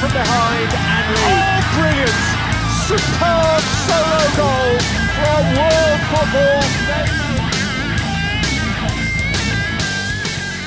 from 0.00 0.12
behind 0.12 0.70
and 0.72 1.06
lead. 1.12 1.28
Oh, 1.28 1.60
brilliant! 1.76 2.20
Superb 2.88 3.62
solo 3.84 4.22
goal 4.40 4.72
from 5.16 5.42
World 5.58 6.00
Football 6.10 6.60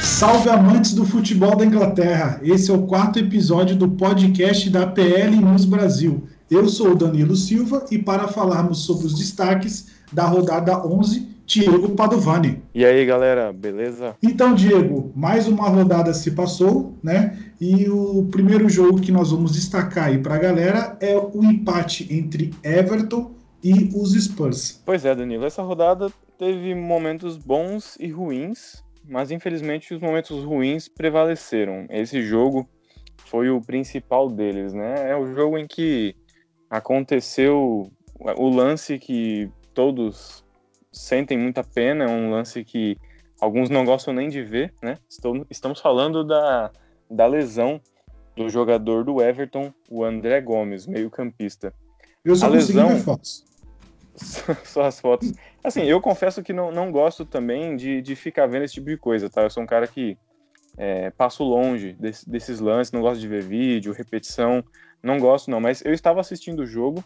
Salve 0.02 0.50
amantes 0.50 0.94
do 0.94 1.04
futebol 1.04 1.56
da 1.56 1.66
Inglaterra! 1.66 2.40
Esse 2.44 2.70
é 2.70 2.74
o 2.76 2.84
quarto 2.84 3.18
episódio 3.18 3.76
do 3.76 3.90
podcast 3.90 4.70
da 4.70 4.86
PL 4.86 5.36
News 5.38 5.66
Brasil. 5.66 6.28
Eu 6.50 6.70
sou 6.70 6.92
o 6.92 6.96
Danilo 6.96 7.36
Silva 7.36 7.86
e 7.90 7.98
para 7.98 8.28
falarmos 8.28 8.86
sobre 8.86 9.08
os 9.08 9.16
destaques 9.16 9.88
da 10.12 10.26
rodada 10.26 10.86
11, 10.86 11.33
Diego 11.46 11.90
Padovani. 11.90 12.62
E 12.74 12.86
aí, 12.86 13.06
galera, 13.06 13.52
beleza? 13.52 14.16
Então, 14.24 14.56
Diego, 14.56 15.12
mais 15.16 15.48
uma 15.48 15.68
rodada 15.70 16.14
se 16.14 16.32
passou, 16.32 16.98
né? 17.04 17.38
E 17.60 17.90
o 17.90 18.28
primeiro 18.32 18.70
jogo 18.70 19.02
que 19.02 19.12
nós 19.12 19.32
vamos 19.32 19.54
destacar 19.54 20.06
aí 20.06 20.18
para 20.18 20.36
a 20.36 20.40
galera 20.40 20.98
é 21.00 21.16
o 21.18 21.44
empate 21.44 22.08
entre 22.14 22.54
Everton 22.64 23.32
e 23.64 23.90
os 23.96 24.14
Spurs. 24.14 24.82
Pois 24.86 25.06
é, 25.06 25.14
Danilo, 25.14 25.46
essa 25.46 25.62
rodada 25.62 26.12
teve 26.38 26.74
momentos 26.76 27.38
bons 27.38 27.98
e 28.00 28.10
ruins, 28.10 28.84
mas 29.08 29.32
infelizmente 29.32 29.94
os 29.94 30.02
momentos 30.02 30.44
ruins 30.44 30.88
prevaleceram. 30.88 31.86
Esse 31.90 32.22
jogo 32.22 32.68
foi 33.18 33.50
o 33.50 33.62
principal 33.62 34.30
deles, 34.30 34.74
né? 34.74 35.12
É 35.12 35.16
o 35.16 35.34
jogo 35.34 35.58
em 35.58 35.68
que 35.68 36.16
aconteceu 36.70 37.92
o 38.38 38.50
lance 38.50 38.98
que 38.98 39.50
todos 39.74 40.43
sentem 40.94 41.38
muita 41.38 41.64
pena, 41.64 42.06
é 42.06 42.08
um 42.08 42.30
lance 42.30 42.64
que 42.64 42.98
alguns 43.42 43.70
não 43.70 43.84
gostam 43.84 44.14
nem 44.14 44.30
de 44.30 44.42
ver, 44.42 44.74
né? 44.82 44.98
Estamos 45.50 45.82
falando 45.82 46.24
da, 46.24 46.72
da 47.10 47.26
lesão 47.26 47.82
do 48.36 48.48
jogador 48.50 49.04
do 49.04 49.22
Everton, 49.22 49.74
o 49.90 50.04
André 50.04 50.40
Gomes, 50.40 50.88
meio-campista. 50.88 51.74
Eu 52.24 52.36
só 52.36 52.46
a 52.46 52.50
lesão... 52.50 52.90
ver 52.90 53.02
fotos. 53.02 53.46
só 54.64 54.84
as 54.84 55.00
fotos. 55.00 55.34
Assim, 55.64 55.84
eu 55.84 56.00
confesso 56.00 56.44
que 56.44 56.54
não, 56.54 56.72
não 56.72 56.92
gosto 56.92 57.26
também 57.26 57.76
de, 57.76 58.02
de 58.02 58.16
ficar 58.16 58.48
vendo 58.48 58.64
esse 58.64 58.76
tipo 58.76 58.88
de 58.88 58.98
coisa, 58.98 59.30
tá? 59.30 59.42
Eu 59.42 59.50
sou 59.50 59.64
um 59.64 59.68
cara 59.68 59.88
que 59.88 60.18
é, 60.78 61.10
passo 61.12 61.44
longe 61.44 61.94
desse, 61.94 62.30
desses 62.30 62.60
lances, 62.60 62.92
não 62.92 63.02
gosto 63.02 63.20
de 63.20 63.28
ver 63.28 63.44
vídeo, 63.44 63.94
repetição, 63.94 64.64
não 65.02 65.20
gosto 65.20 65.52
não, 65.52 65.60
mas 65.60 65.84
eu 65.84 65.94
estava 65.94 66.22
assistindo 66.22 66.62
o 66.62 66.66
jogo 66.66 67.04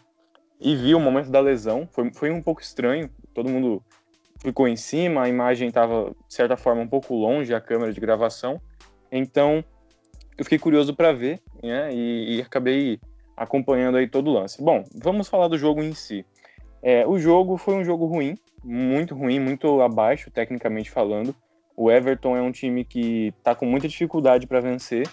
e 0.60 0.74
vi 0.74 0.94
o 0.94 1.00
momento 1.00 1.30
da 1.30 1.40
lesão, 1.40 1.88
foi, 1.92 2.12
foi 2.12 2.30
um 2.30 2.42
pouco 2.42 2.60
estranho, 2.60 3.10
todo 3.38 3.48
mundo 3.48 3.80
ficou 4.40 4.66
em 4.66 4.74
cima, 4.74 5.22
a 5.22 5.28
imagem 5.28 5.68
estava, 5.68 6.10
de 6.26 6.34
certa 6.34 6.56
forma, 6.56 6.82
um 6.82 6.88
pouco 6.88 7.14
longe 7.14 7.54
a 7.54 7.60
câmera 7.60 7.92
de 7.92 8.00
gravação. 8.00 8.60
Então, 9.12 9.64
eu 10.36 10.44
fiquei 10.44 10.58
curioso 10.58 10.92
para 10.92 11.12
ver, 11.12 11.40
né? 11.62 11.94
E, 11.94 12.36
e, 12.36 12.42
acabei 12.42 12.98
acompanhando 13.36 13.96
aí 13.96 14.08
todo 14.08 14.28
o 14.28 14.32
lance. 14.32 14.60
Bom, 14.60 14.84
vamos 14.92 15.28
falar 15.28 15.46
do 15.46 15.56
jogo 15.56 15.80
em 15.82 15.94
si. 15.94 16.26
É, 16.82 17.06
o 17.06 17.16
jogo 17.16 17.56
foi 17.56 17.74
um 17.74 17.84
jogo 17.84 18.06
ruim, 18.06 18.36
muito 18.64 19.14
ruim, 19.14 19.38
muito 19.38 19.80
abaixo, 19.82 20.32
tecnicamente 20.32 20.90
falando. 20.90 21.32
O 21.76 21.92
Everton 21.92 22.36
é 22.36 22.42
um 22.42 22.50
time 22.50 22.84
que 22.84 23.32
está 23.38 23.54
com 23.54 23.66
muita 23.66 23.86
dificuldade 23.86 24.48
para 24.48 24.58
vencer. 24.58 25.08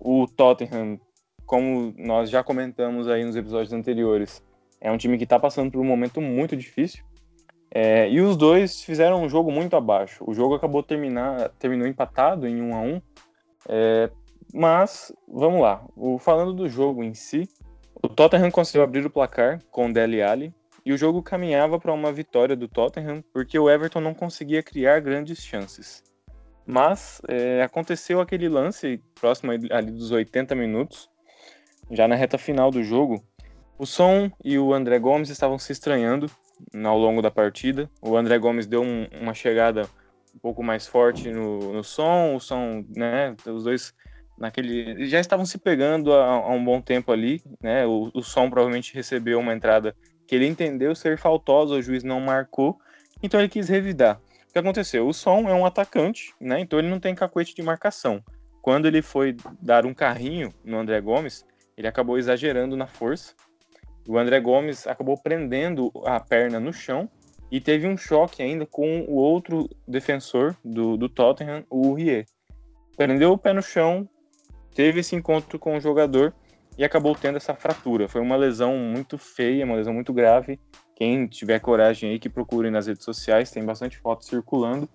O 0.00 0.26
Tottenham, 0.26 0.98
como 1.44 1.94
nós 1.98 2.30
já 2.30 2.42
comentamos 2.42 3.08
aí 3.08 3.22
nos 3.22 3.36
episódios 3.36 3.74
anteriores, 3.74 4.42
é 4.80 4.90
um 4.90 4.96
time 4.96 5.18
que 5.18 5.24
está 5.24 5.38
passando 5.38 5.70
por 5.70 5.80
um 5.80 5.84
momento 5.84 6.18
muito 6.18 6.56
difícil. 6.56 7.04
É, 7.74 8.08
e 8.10 8.20
os 8.20 8.36
dois 8.36 8.82
fizeram 8.82 9.22
um 9.22 9.28
jogo 9.28 9.50
muito 9.50 9.74
abaixo. 9.74 10.22
O 10.26 10.34
jogo 10.34 10.54
acabou 10.54 10.82
terminar, 10.82 11.48
terminou 11.58 11.86
empatado 11.86 12.46
em 12.46 12.60
1 12.60 12.74
a 12.74 12.80
1 12.80 13.02
é, 13.68 14.10
Mas, 14.52 15.10
vamos 15.26 15.62
lá. 15.62 15.82
O, 15.96 16.18
falando 16.18 16.52
do 16.52 16.68
jogo 16.68 17.02
em 17.02 17.14
si, 17.14 17.48
o 18.02 18.08
Tottenham 18.08 18.50
conseguiu 18.50 18.82
abrir 18.82 19.06
o 19.06 19.10
placar 19.10 19.58
com 19.70 19.86
o 19.86 19.92
Dele 19.92 20.22
Alli. 20.22 20.54
E 20.84 20.92
o 20.92 20.98
jogo 20.98 21.22
caminhava 21.22 21.78
para 21.78 21.92
uma 21.92 22.12
vitória 22.12 22.56
do 22.56 22.68
Tottenham, 22.68 23.22
porque 23.32 23.58
o 23.58 23.70
Everton 23.70 24.00
não 24.00 24.12
conseguia 24.12 24.62
criar 24.62 25.00
grandes 25.00 25.38
chances. 25.38 26.02
Mas 26.66 27.22
é, 27.28 27.62
aconteceu 27.62 28.20
aquele 28.20 28.48
lance 28.48 29.00
próximo 29.14 29.52
ali 29.52 29.90
dos 29.92 30.10
80 30.10 30.54
minutos, 30.54 31.08
já 31.90 32.06
na 32.08 32.16
reta 32.16 32.36
final 32.36 32.70
do 32.70 32.82
jogo. 32.82 33.22
O 33.82 33.86
Som 33.86 34.30
e 34.44 34.56
o 34.60 34.72
André 34.72 34.96
Gomes 35.00 35.28
estavam 35.28 35.58
se 35.58 35.72
estranhando 35.72 36.30
ao 36.84 36.96
longo 36.96 37.20
da 37.20 37.32
partida. 37.32 37.90
O 38.00 38.16
André 38.16 38.38
Gomes 38.38 38.64
deu 38.64 38.80
um, 38.80 39.08
uma 39.20 39.34
chegada 39.34 39.88
um 40.32 40.38
pouco 40.38 40.62
mais 40.62 40.86
forte 40.86 41.28
no, 41.32 41.72
no 41.72 41.82
som, 41.82 42.36
o 42.36 42.40
som, 42.40 42.84
né, 42.94 43.34
os 43.44 43.64
dois 43.64 43.92
naquele 44.38 45.04
já 45.08 45.18
estavam 45.18 45.44
se 45.44 45.58
pegando 45.58 46.12
há, 46.12 46.48
um 46.50 46.64
bom 46.64 46.80
tempo 46.80 47.10
ali, 47.10 47.42
né? 47.60 47.84
O, 47.84 48.08
o 48.14 48.22
som 48.22 48.48
provavelmente 48.48 48.94
recebeu 48.94 49.40
uma 49.40 49.52
entrada 49.52 49.96
que 50.28 50.36
ele 50.36 50.46
entendeu 50.46 50.94
ser 50.94 51.18
faltosa, 51.18 51.74
o 51.74 51.82
juiz 51.82 52.04
não 52.04 52.20
marcou, 52.20 52.78
então 53.20 53.40
ele 53.40 53.48
quis 53.48 53.68
revidar. 53.68 54.20
O 54.48 54.52
que 54.52 54.60
aconteceu? 54.60 55.08
O 55.08 55.12
som 55.12 55.48
é 55.48 55.54
um 55.54 55.66
atacante, 55.66 56.32
né? 56.40 56.60
Então 56.60 56.78
ele 56.78 56.88
não 56.88 57.00
tem 57.00 57.16
cacuete 57.16 57.52
de 57.52 57.64
marcação. 57.64 58.22
Quando 58.62 58.86
ele 58.86 59.02
foi 59.02 59.36
dar 59.60 59.84
um 59.84 59.92
carrinho 59.92 60.54
no 60.64 60.78
André 60.78 61.00
Gomes, 61.00 61.44
ele 61.76 61.88
acabou 61.88 62.16
exagerando 62.16 62.76
na 62.76 62.86
força 62.86 63.34
o 64.08 64.18
André 64.18 64.40
Gomes 64.40 64.86
acabou 64.86 65.16
prendendo 65.16 65.92
a 66.04 66.18
perna 66.18 66.58
no 66.58 66.72
chão 66.72 67.08
e 67.50 67.60
teve 67.60 67.86
um 67.86 67.96
choque 67.96 68.42
ainda 68.42 68.66
com 68.66 69.02
o 69.02 69.14
outro 69.14 69.68
defensor 69.86 70.56
do, 70.64 70.96
do 70.96 71.08
Tottenham, 71.08 71.64
o 71.68 71.92
Rie. 71.92 72.24
Prendeu 72.96 73.32
o 73.32 73.38
pé 73.38 73.52
no 73.52 73.62
chão, 73.62 74.08
teve 74.74 75.00
esse 75.00 75.14
encontro 75.14 75.58
com 75.58 75.76
o 75.76 75.80
jogador 75.80 76.34
e 76.78 76.84
acabou 76.84 77.14
tendo 77.14 77.36
essa 77.36 77.54
fratura. 77.54 78.08
Foi 78.08 78.20
uma 78.20 78.36
lesão 78.36 78.76
muito 78.76 79.18
feia, 79.18 79.64
uma 79.64 79.76
lesão 79.76 79.92
muito 79.92 80.12
grave. 80.12 80.58
Quem 80.96 81.26
tiver 81.26 81.58
coragem 81.60 82.10
aí 82.10 82.18
que 82.18 82.28
procure 82.28 82.70
nas 82.70 82.86
redes 82.86 83.04
sociais, 83.04 83.50
tem 83.50 83.64
bastante 83.64 83.98
foto 83.98 84.24
circulando. 84.24 84.88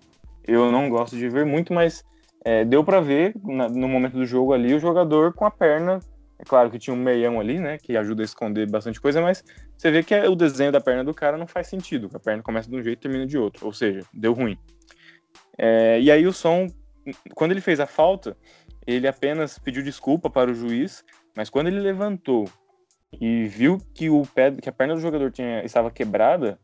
Eu 0.44 0.72
não 0.72 0.88
gosto 0.88 1.16
de 1.16 1.28
ver 1.28 1.44
muito, 1.44 1.72
mas 1.72 2.04
é, 2.44 2.64
deu 2.64 2.82
para 2.82 3.00
ver 3.00 3.34
na, 3.44 3.68
no 3.68 3.88
momento 3.88 4.14
do 4.14 4.26
jogo 4.26 4.52
ali 4.52 4.74
o 4.74 4.80
jogador 4.80 5.32
com 5.32 5.44
a 5.44 5.50
perna 5.50 6.00
é 6.38 6.44
claro 6.44 6.70
que 6.70 6.78
tinha 6.78 6.94
um 6.94 6.98
meião 6.98 7.40
ali, 7.40 7.58
né, 7.58 7.78
que 7.78 7.96
ajuda 7.96 8.22
a 8.22 8.24
esconder 8.24 8.70
bastante 8.70 9.00
coisa, 9.00 9.20
mas 9.20 9.42
você 9.76 9.90
vê 9.90 10.02
que 10.02 10.14
o 10.14 10.36
desenho 10.36 10.70
da 10.70 10.80
perna 10.80 11.02
do 11.02 11.12
cara 11.12 11.36
não 11.36 11.46
faz 11.46 11.66
sentido. 11.66 12.08
A 12.14 12.20
perna 12.20 12.42
começa 12.42 12.70
de 12.70 12.76
um 12.76 12.82
jeito 12.82 12.98
e 12.98 13.02
termina 13.02 13.26
de 13.26 13.36
outro, 13.36 13.66
ou 13.66 13.72
seja, 13.72 14.02
deu 14.12 14.32
ruim. 14.32 14.56
É, 15.56 16.00
e 16.00 16.10
aí 16.10 16.26
o 16.26 16.32
som, 16.32 16.68
quando 17.34 17.50
ele 17.50 17.60
fez 17.60 17.80
a 17.80 17.86
falta, 17.86 18.36
ele 18.86 19.08
apenas 19.08 19.58
pediu 19.58 19.82
desculpa 19.82 20.30
para 20.30 20.50
o 20.50 20.54
juiz, 20.54 21.04
mas 21.36 21.50
quando 21.50 21.66
ele 21.66 21.80
levantou 21.80 22.48
e 23.20 23.44
viu 23.44 23.78
que 23.92 24.08
o 24.08 24.22
pé, 24.22 24.52
que 24.52 24.68
a 24.68 24.72
perna 24.72 24.94
do 24.94 25.00
jogador 25.00 25.32
tinha, 25.32 25.64
estava 25.64 25.90
quebrada, 25.90 26.58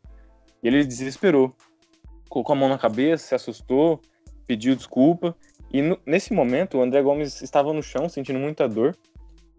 ele 0.62 0.84
desesperou, 0.84 1.54
colocou 2.28 2.54
a 2.54 2.58
mão 2.58 2.68
na 2.68 2.78
cabeça, 2.78 3.26
se 3.26 3.34
assustou, 3.34 4.00
pediu 4.46 4.74
desculpa. 4.74 5.36
E 5.72 5.82
no, 5.82 5.98
nesse 6.06 6.32
momento, 6.32 6.78
o 6.78 6.82
André 6.82 7.02
Gomes 7.02 7.42
estava 7.42 7.72
no 7.72 7.82
chão, 7.82 8.08
sentindo 8.08 8.38
muita 8.38 8.68
dor. 8.68 8.96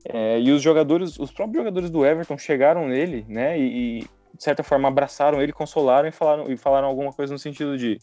É, 0.07 0.39
e 0.39 0.51
os 0.51 0.61
jogadores, 0.61 1.17
os 1.19 1.31
próprios 1.31 1.57
jogadores 1.57 1.89
do 1.89 2.05
Everton 2.05 2.37
chegaram 2.37 2.87
nele, 2.87 3.25
né? 3.27 3.57
E, 3.59 3.99
e, 3.99 4.07
de 4.35 4.43
certa 4.43 4.63
forma 4.63 4.87
abraçaram 4.87 5.41
ele, 5.41 5.53
consolaram 5.53 6.07
e 6.07 6.11
falaram, 6.11 6.51
e 6.51 6.57
falaram 6.57 6.87
alguma 6.87 7.11
coisa 7.11 7.33
no 7.33 7.39
sentido 7.39 7.77
de, 7.77 7.97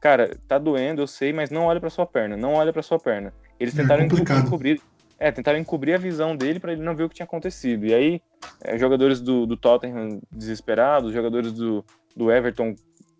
cara, 0.00 0.36
tá 0.48 0.58
doendo, 0.58 1.00
eu 1.00 1.06
sei, 1.06 1.32
mas 1.32 1.50
não 1.50 1.64
olha 1.64 1.80
para 1.80 1.88
sua 1.88 2.04
perna, 2.04 2.36
não 2.36 2.54
olha 2.54 2.72
para 2.72 2.82
sua 2.82 2.98
perna. 2.98 3.32
Eles 3.58 3.78
é 3.78 3.82
tentaram 3.82 4.02
é 4.02 4.06
encobrir, 4.06 4.80
é, 5.18 5.30
tentaram 5.30 5.58
encobrir 5.58 5.94
a 5.94 5.98
visão 5.98 6.36
dele 6.36 6.60
para 6.60 6.72
ele 6.72 6.82
não 6.82 6.94
ver 6.94 7.04
o 7.04 7.08
que 7.08 7.14
tinha 7.14 7.24
acontecido. 7.24 7.86
E 7.86 7.94
aí, 7.94 8.22
é, 8.62 8.76
jogadores 8.76 9.20
do, 9.20 9.46
do 9.46 9.56
Tottenham 9.56 10.20
desesperados, 10.30 11.12
jogadores 11.12 11.52
do, 11.52 11.84
do 12.14 12.30
Everton 12.30 12.74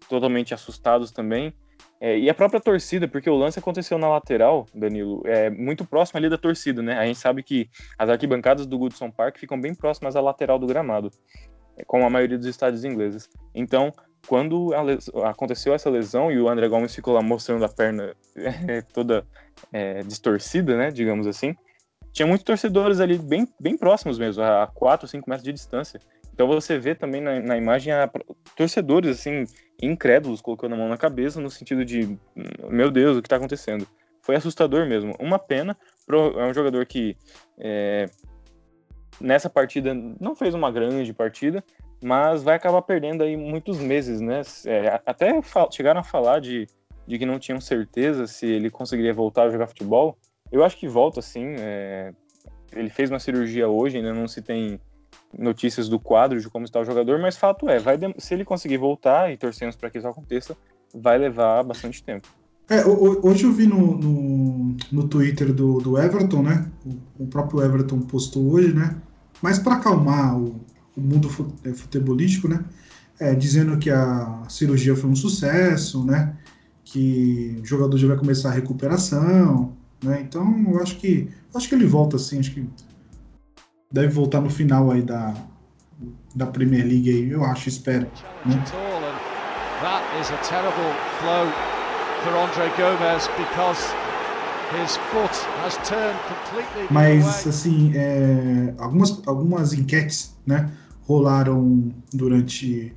totalmente 0.09 0.53
assustados 0.53 1.11
também. 1.11 1.55
É, 2.01 2.17
e 2.17 2.31
a 2.31 2.35
própria 2.35 2.61
torcida, 2.61 3.09
porque 3.09 3.29
o 3.29 3.35
lance 3.35 3.59
aconteceu 3.59 3.99
na 3.99 4.09
lateral, 4.09 4.67
Danilo, 4.73 5.23
é 5.25 5.51
muito 5.51 5.85
próximo 5.85 6.19
ali 6.19 6.29
da 6.29 6.39
torcida, 6.39 6.81
né? 6.81 6.97
A 6.97 7.05
gente 7.05 7.19
sabe 7.19 7.43
que 7.43 7.69
as 7.99 8.09
arquibancadas 8.09 8.67
do 8.67 8.79
Goodson 8.79 9.11
Park 9.11 9.39
ficam 9.39 9.61
bem 9.61 9.75
próximas 9.75 10.15
à 10.15 10.21
lateral 10.21 10.59
do 10.59 10.67
gramado, 10.67 11.11
é, 11.77 11.85
como 11.85 12.05
a 12.05 12.11
maioria 12.11 12.39
dos 12.39 12.47
estádios 12.47 12.85
ingleses. 12.85 13.29
Então, 13.53 13.93
quando 14.27 14.71
aconteceu 15.25 15.75
essa 15.75 15.91
lesão 15.91 16.31
e 16.31 16.41
o 16.41 16.49
André 16.49 16.69
Gomes 16.69 16.95
ficou 16.95 17.15
lá 17.15 17.23
mostrando 17.23 17.65
a 17.65 17.69
perna 17.69 18.15
é, 18.37 18.83
toda 18.83 19.27
é, 19.73 20.03
distorcida, 20.03 20.77
né? 20.77 20.91
Digamos 20.91 21.27
assim, 21.27 21.57
tinha 22.13 22.27
muitos 22.27 22.45
torcedores 22.45 23.01
ali 23.01 23.19
bem, 23.19 23.47
bem 23.61 23.77
próximos 23.77 24.19
mesmo, 24.19 24.43
a 24.43 24.67
4, 24.67 25.07
5 25.09 25.29
metros 25.29 25.45
de 25.45 25.53
distância. 25.53 26.01
Então 26.39 26.47
você 26.47 26.79
vê 26.79 26.95
também 26.95 27.21
na, 27.21 27.41
na 27.41 27.57
imagem 27.57 27.93
a, 27.93 28.09
torcedores 28.55 29.19
assim 29.19 29.43
incrédulos 29.83 30.41
colocando 30.41 30.75
a 30.75 30.77
mão 30.77 30.89
na 30.89 30.97
cabeça 30.97 31.41
no 31.41 31.51
sentido 31.51 31.85
de 31.85 32.17
meu 32.71 32.93
Deus, 32.93 33.17
o 33.17 33.21
que 33.21 33.27
está 33.27 33.35
acontecendo? 33.35 33.85
Foi 34.23 34.37
assustador 34.37 34.87
mesmo. 34.87 35.17
Uma 35.19 35.37
pena. 35.37 35.77
É 36.09 36.45
um 36.45 36.55
jogador 36.55 36.87
que 36.87 37.17
é, 37.59 38.09
nessa 39.21 39.51
partida 39.51 39.93
não 39.93 40.37
fez 40.37 40.55
uma 40.55 40.71
grande 40.71 41.13
partida, 41.13 41.65
mas 42.01 42.45
vai 42.45 42.55
acabar 42.55 42.83
perdendo 42.83 43.25
aí 43.25 43.37
muitos 43.37 43.81
meses, 43.81 44.21
né? 44.21 44.43
É, 44.65 45.01
até 45.05 45.33
chegaram 45.73 45.99
a 45.99 46.05
falar 46.05 46.41
de, 46.41 46.69
de 47.05 47.19
que 47.19 47.27
não 47.27 47.41
tinham 47.41 47.61
certeza 47.61 48.29
se 48.29 48.47
ele 48.47 48.71
conseguiria 48.71 49.13
voltar 49.13 49.43
a 49.45 49.51
jogar 49.51 49.67
futebol. 49.67 50.17
Eu 50.53 50.63
acho 50.63 50.77
que 50.77 50.87
volta 50.87 51.21
sim. 51.21 51.57
É, 51.59 52.13
ele 52.73 52.91
fez 52.91 53.11
uma 53.11 53.19
cirurgia 53.19 53.69
hoje, 53.69 53.97
ainda 53.97 54.15
não 54.15 54.29
se 54.29 54.41
tem 54.41 54.79
notícias 55.37 55.89
do 55.89 55.99
quadro 55.99 56.41
de 56.41 56.49
como 56.49 56.65
está 56.65 56.81
o 56.81 56.85
jogador, 56.85 57.19
mas 57.19 57.37
fato 57.37 57.69
é, 57.69 57.79
vai 57.79 57.99
se 58.19 58.35
ele 58.35 58.45
conseguir 58.45 58.79
voltar, 58.79 59.33
e 59.33 59.37
torcemos 59.37 59.77
para 59.77 59.91
que 59.91 59.99
isso 59.99 60.09
aconteça, 60.09 60.57
vai 60.95 61.19
levar 61.19 61.63
bastante 61.63 62.03
tempo. 62.03 62.29
É, 62.71 62.85
hoje 62.85 63.45
eu 63.45 63.53
vi 63.53 63.67
no, 63.67 63.97
no, 63.97 64.77
no 64.93 65.09
Twitter 65.09 65.53
do, 65.55 65.79
do, 65.79 65.99
Everton, 65.99 66.43
né? 66.43 66.71
O, 66.85 67.25
o, 67.25 67.27
próprio 67.27 67.63
Everton 67.63 68.01
postou 68.01 68.53
hoje, 68.53 68.75
né? 68.75 68.95
Mas 69.41 69.59
para 69.59 69.77
acalmar 69.77 70.39
o, 70.39 70.61
o, 70.95 71.01
mundo 71.01 71.31
é, 71.65 71.73
futebolístico, 71.73 72.47
né? 72.47 72.63
É, 73.19 73.35
dizendo 73.35 73.79
que 73.79 73.89
a 73.89 74.43
cirurgia 74.51 74.95
foi 74.95 75.09
um 75.09 75.17
sucesso, 75.17 76.05
né? 76.05 76.37
Que 76.85 77.59
o 77.63 77.65
jogador 77.65 77.97
já 77.97 78.07
vai 78.07 78.19
começar 78.19 78.51
a 78.51 78.53
recuperação, 78.53 79.73
né? 80.05 80.21
Então 80.21 80.67
eu 80.71 80.83
acho 80.83 80.99
que 80.99 81.29
acho 81.55 81.69
que 81.71 81.75
ele 81.75 81.87
volta 81.87 82.17
assim, 82.17 82.39
acho 82.39 82.53
que 82.53 82.69
deve 83.91 84.09
voltar 84.09 84.41
no 84.41 84.51
final 84.51 84.91
aí 84.91 85.03
da, 85.03 85.35
da 86.35 86.47
Premier 86.47 86.85
League 86.85 87.11
aí, 87.11 87.31
eu 87.31 87.45
acho, 87.45 87.69
espero. 87.69 88.07
Né? 88.45 88.63
That 89.81 90.03
is 90.21 90.31
a 90.31 90.37
terrible 90.39 90.93
blow 91.23 91.47
for 92.25 92.35
Andre 92.35 92.69
Gomez 92.77 93.29
because 93.37 93.95
his 94.73 94.97
foot 94.97 95.31
has 95.63 95.77
turned 95.89 96.19
completely 96.27 96.89
Mas 96.91 97.47
assim, 97.47 97.93
é, 97.95 98.75
algumas 98.79 99.23
algumas 99.27 99.73
enquetes, 99.73 100.37
né, 100.45 100.71
rolaram 101.03 101.95
durante 102.13 102.93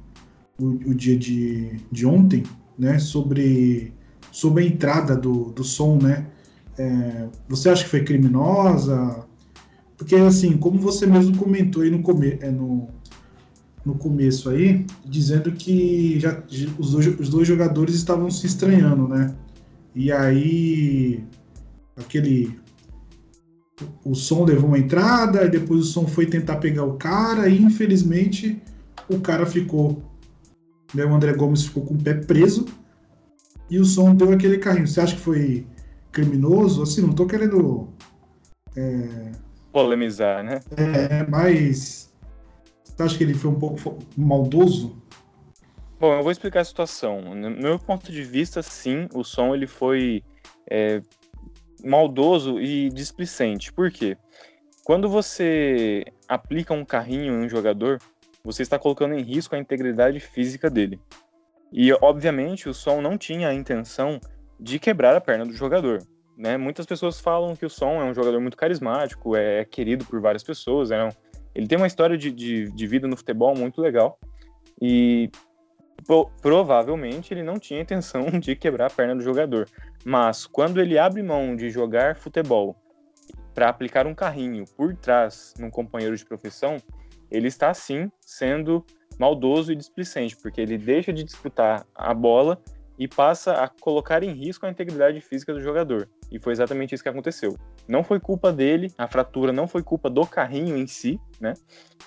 o, 0.60 0.70
o, 0.70 0.96
dia 0.96 1.18
de, 1.18 1.80
de 1.92 2.06
ontem, 2.06 2.44
né, 2.78 2.98
sobre 3.00 3.94
sobre 4.32 4.64
a 4.64 4.68
entrada 4.68 5.16
do, 5.16 5.52
do 5.52 5.64
som, 5.64 5.98
né? 5.98 6.26
É, 6.78 7.28
você 7.48 7.70
acha 7.70 7.84
que 7.84 7.90
foi 7.90 8.04
criminosa? 8.04 9.24
Porque 10.02 10.16
assim, 10.16 10.58
como 10.58 10.80
você 10.80 11.06
mesmo 11.06 11.38
comentou 11.38 11.84
aí 11.84 11.92
no, 11.92 12.02
come, 12.02 12.40
é, 12.42 12.50
no, 12.50 12.90
no 13.86 13.94
começo 13.94 14.50
aí, 14.50 14.84
dizendo 15.06 15.52
que 15.52 16.20
já, 16.20 16.42
os, 16.80 16.94
dois, 16.94 17.20
os 17.20 17.30
dois 17.30 17.48
jogadores 17.48 17.94
estavam 17.94 18.32
se 18.32 18.48
estranhando, 18.48 19.08
né? 19.08 19.36
E 19.94 20.12
aí 20.12 21.24
aquele 21.96 22.60
o 24.04 24.16
som 24.16 24.44
levou 24.44 24.70
uma 24.70 24.80
entrada, 24.80 25.46
e 25.46 25.50
depois 25.52 25.82
o 25.82 25.84
som 25.84 26.08
foi 26.08 26.26
tentar 26.26 26.56
pegar 26.56 26.84
o 26.84 26.96
cara, 26.96 27.48
e 27.48 27.62
infelizmente 27.62 28.60
o 29.08 29.20
cara 29.20 29.46
ficou. 29.46 30.02
Né, 30.96 31.06
o 31.06 31.14
André 31.14 31.34
Gomes 31.34 31.66
ficou 31.66 31.86
com 31.86 31.94
o 31.94 32.02
pé 32.02 32.16
preso 32.16 32.66
e 33.70 33.78
o 33.78 33.86
som 33.86 34.16
deu 34.16 34.32
aquele 34.32 34.58
carrinho. 34.58 34.88
Você 34.88 35.00
acha 35.00 35.16
que 35.16 35.22
foi 35.22 35.68
criminoso? 36.12 36.82
Assim, 36.82 37.02
não 37.02 37.14
tô 37.14 37.28
querendo. 37.28 37.88
É, 38.76 39.32
Polemizar, 39.72 40.44
né? 40.44 40.60
É, 40.76 41.26
mas 41.28 42.12
você 42.84 43.04
acha 43.04 43.18
que 43.18 43.24
ele 43.24 43.34
foi 43.34 43.52
um 43.52 43.60
pouco 43.60 44.00
maldoso? 44.18 45.02
Bom, 46.00 46.14
eu 46.14 46.24
vou 46.24 46.32
explicar 46.32 46.62
a 46.62 46.66
situação. 46.66 47.36
No 47.36 47.50
meu 47.50 47.80
ponto 47.80 48.12
de 48.12 48.24
vista, 48.24 48.62
sim, 48.62 49.08
o 49.14 49.24
som 49.24 49.54
ele 49.54 49.68
foi 49.68 50.24
é, 50.70 51.02
maldoso 51.84 52.60
e 52.60 52.90
displicente. 52.90 53.72
Por 53.72 53.92
quê? 53.92 54.18
Quando 54.84 55.08
você 55.08 56.04
aplica 56.28 56.74
um 56.74 56.84
carrinho 56.84 57.34
em 57.34 57.46
um 57.46 57.50
jogador, 57.50 58.00
você 58.44 58.64
está 58.64 58.80
colocando 58.80 59.14
em 59.14 59.22
risco 59.22 59.56
a 59.56 59.60
integridade 59.60 60.20
física 60.20 60.70
dele. 60.70 61.00
E, 61.72 61.94
obviamente, 61.94 62.68
o 62.68 62.74
som 62.74 63.00
não 63.00 63.18
tinha 63.18 63.48
a 63.48 63.54
intenção 63.54 64.20
de 64.60 64.80
quebrar 64.80 65.16
a 65.16 65.22
perna 65.22 65.46
do 65.46 65.54
jogador. 65.54 66.04
Né? 66.42 66.58
Muitas 66.58 66.88
pessoas 66.88 67.20
falam 67.20 67.56
que 67.56 67.64
o 67.64 67.70
som 67.70 68.02
é 68.02 68.04
um 68.04 68.16
jogador 68.16 68.42
muito 68.42 68.58
carismático, 68.58 69.36
é 69.36 69.64
querido 69.64 70.04
por 70.06 70.20
várias 70.20 70.42
pessoas, 70.42 70.90
é 70.90 71.04
um, 71.04 71.10
ele 71.54 71.68
tem 71.68 71.78
uma 71.78 71.86
história 71.86 72.18
de, 72.18 72.32
de, 72.32 72.72
de 72.72 72.88
vida 72.88 73.08
no 73.08 73.16
futebol 73.16 73.56
muito 73.56 73.80
legal 73.80 74.18
e 74.82 75.30
provavelmente 76.42 77.32
ele 77.32 77.44
não 77.44 77.60
tinha 77.60 77.80
intenção 77.80 78.26
de 78.42 78.56
quebrar 78.56 78.88
a 78.88 78.90
perna 78.90 79.16
do 79.16 79.22
jogador. 79.22 79.70
Mas 80.04 80.48
quando 80.48 80.82
ele 80.82 80.98
abre 80.98 81.22
mão 81.22 81.56
de 81.56 81.70
jogar 81.70 82.16
futebol 82.16 82.76
para 83.54 83.70
aplicar 83.70 84.08
um 84.08 84.16
carrinho 84.16 84.66
por 84.76 84.96
trás 84.96 85.54
num 85.60 85.70
companheiro 85.70 86.18
de 86.18 86.26
profissão, 86.26 86.78
ele 87.30 87.50
está 87.50 87.72
sim 87.72 88.12
sendo 88.20 88.84
maldoso 89.20 89.72
e 89.72 89.76
displicente, 89.76 90.36
porque 90.36 90.60
ele 90.60 90.80
deixa 90.80 91.14
de 91.14 91.24
disputar 91.24 91.86
a 91.94 92.16
bola 92.16 92.60
e 92.98 93.08
passa 93.08 93.54
a 93.54 93.68
colocar 93.68 94.24
em 94.24 94.32
risco 94.32 94.66
a 94.66 94.70
integridade 94.70 95.20
física 95.22 95.54
do 95.54 95.62
jogador. 95.62 96.08
E 96.32 96.40
foi 96.40 96.54
exatamente 96.54 96.94
isso 96.94 97.04
que 97.04 97.10
aconteceu. 97.10 97.58
Não 97.88 98.04
foi 98.04 98.20
culpa 98.20 98.52
dele, 98.52 98.92
a 98.98 99.08
fratura 99.08 99.52
não 99.52 99.68
foi 99.68 99.84
culpa 99.84 100.10
do 100.10 100.26
carrinho 100.26 100.78
em 100.78 100.88
si, 100.88 101.20
né? 101.40 101.54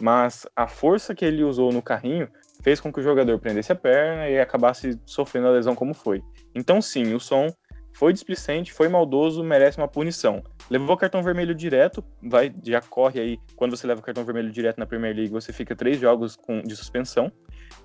Mas 0.00 0.46
a 0.54 0.66
força 0.66 1.14
que 1.14 1.24
ele 1.24 1.42
usou 1.42 1.72
no 1.72 1.82
carrinho 1.82 2.28
fez 2.62 2.80
com 2.80 2.92
que 2.92 3.00
o 3.00 3.02
jogador 3.02 3.38
prendesse 3.38 3.72
a 3.72 3.76
perna 3.76 4.28
e 4.28 4.40
acabasse 4.40 4.98
sofrendo 5.04 5.48
a 5.48 5.50
lesão 5.50 5.74
como 5.74 5.92
foi. 5.92 6.22
Então, 6.54 6.80
sim, 6.80 7.12
o 7.12 7.20
som 7.20 7.48
foi 7.94 8.12
displicente, 8.12 8.72
foi 8.72 8.88
maldoso, 8.88 9.42
merece 9.44 9.78
uma 9.78 9.86
punição. 9.86 10.42
Levou 10.68 10.96
cartão 10.96 11.22
vermelho 11.22 11.54
direto, 11.54 12.04
vai, 12.22 12.52
já 12.64 12.80
corre 12.80 13.20
aí. 13.20 13.38
Quando 13.54 13.76
você 13.76 13.86
leva 13.86 14.02
cartão 14.02 14.24
vermelho 14.24 14.50
direto 14.50 14.78
na 14.78 14.86
Premier 14.86 15.14
League, 15.14 15.30
você 15.30 15.52
fica 15.52 15.76
três 15.76 15.98
jogos 15.98 16.36
com, 16.36 16.60
de 16.60 16.74
suspensão. 16.74 17.30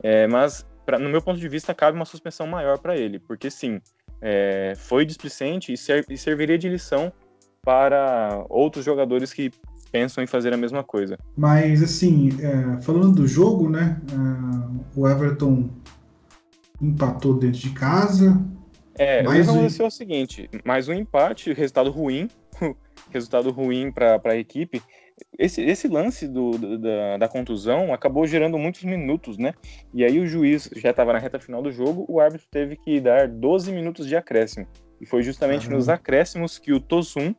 É, 0.01 0.25
mas, 0.27 0.65
pra, 0.89 0.97
no 0.97 1.07
meu 1.07 1.21
ponto 1.21 1.39
de 1.39 1.47
vista, 1.47 1.71
cabe 1.71 1.95
uma 1.95 2.05
suspensão 2.05 2.47
maior 2.47 2.79
para 2.79 2.97
ele, 2.97 3.19
porque 3.19 3.51
sim, 3.51 3.79
é, 4.19 4.73
foi 4.75 5.05
displicente 5.05 5.71
e, 5.71 5.77
ser, 5.77 6.03
e 6.09 6.17
serviria 6.17 6.57
de 6.57 6.67
lição 6.67 7.13
para 7.61 8.43
outros 8.49 8.83
jogadores 8.85 9.31
que 9.31 9.51
pensam 9.91 10.23
em 10.23 10.27
fazer 10.27 10.51
a 10.51 10.57
mesma 10.57 10.83
coisa. 10.83 11.15
Mas, 11.37 11.83
assim, 11.83 12.29
é, 12.41 12.81
falando 12.81 13.11
do 13.11 13.27
jogo, 13.27 13.69
né? 13.69 14.01
É, 14.11 14.99
o 14.99 15.07
Everton 15.07 15.69
empatou 16.81 17.35
dentro 17.35 17.59
de 17.59 17.69
casa. 17.69 18.43
É, 18.97 19.21
o 19.21 19.31
que 19.31 19.41
aconteceu 19.41 19.85
é 19.85 19.87
o 19.87 19.91
seguinte: 19.91 20.49
mais 20.65 20.87
um 20.87 20.93
empate, 20.93 21.53
resultado 21.53 21.91
ruim, 21.91 22.27
resultado 23.11 23.51
ruim 23.51 23.91
para 23.91 24.19
a 24.25 24.35
equipe. 24.35 24.81
Esse, 25.37 25.61
esse 25.61 25.87
lance 25.87 26.27
do, 26.27 26.51
da, 26.77 27.17
da, 27.17 27.27
contusão 27.27 27.93
acabou 27.93 28.27
gerando 28.27 28.57
muitos 28.57 28.83
minutos, 28.83 29.37
né? 29.37 29.53
E 29.93 30.03
aí 30.03 30.19
o 30.19 30.27
juiz 30.27 30.69
já 30.75 30.91
estava 30.91 31.13
na 31.13 31.19
reta 31.19 31.39
final 31.39 31.61
do 31.61 31.71
jogo, 31.71 32.05
o 32.07 32.19
árbitro 32.19 32.47
teve 32.51 32.75
que 32.75 32.99
dar 32.99 33.27
12 33.27 33.71
minutos 33.71 34.05
de 34.07 34.15
acréscimo. 34.15 34.67
E 34.99 35.05
foi 35.05 35.23
justamente 35.23 35.67
uhum. 35.67 35.75
nos 35.75 35.87
acréscimos 35.87 36.59
que 36.59 36.73
o 36.73 36.79
Tosun 36.79 37.33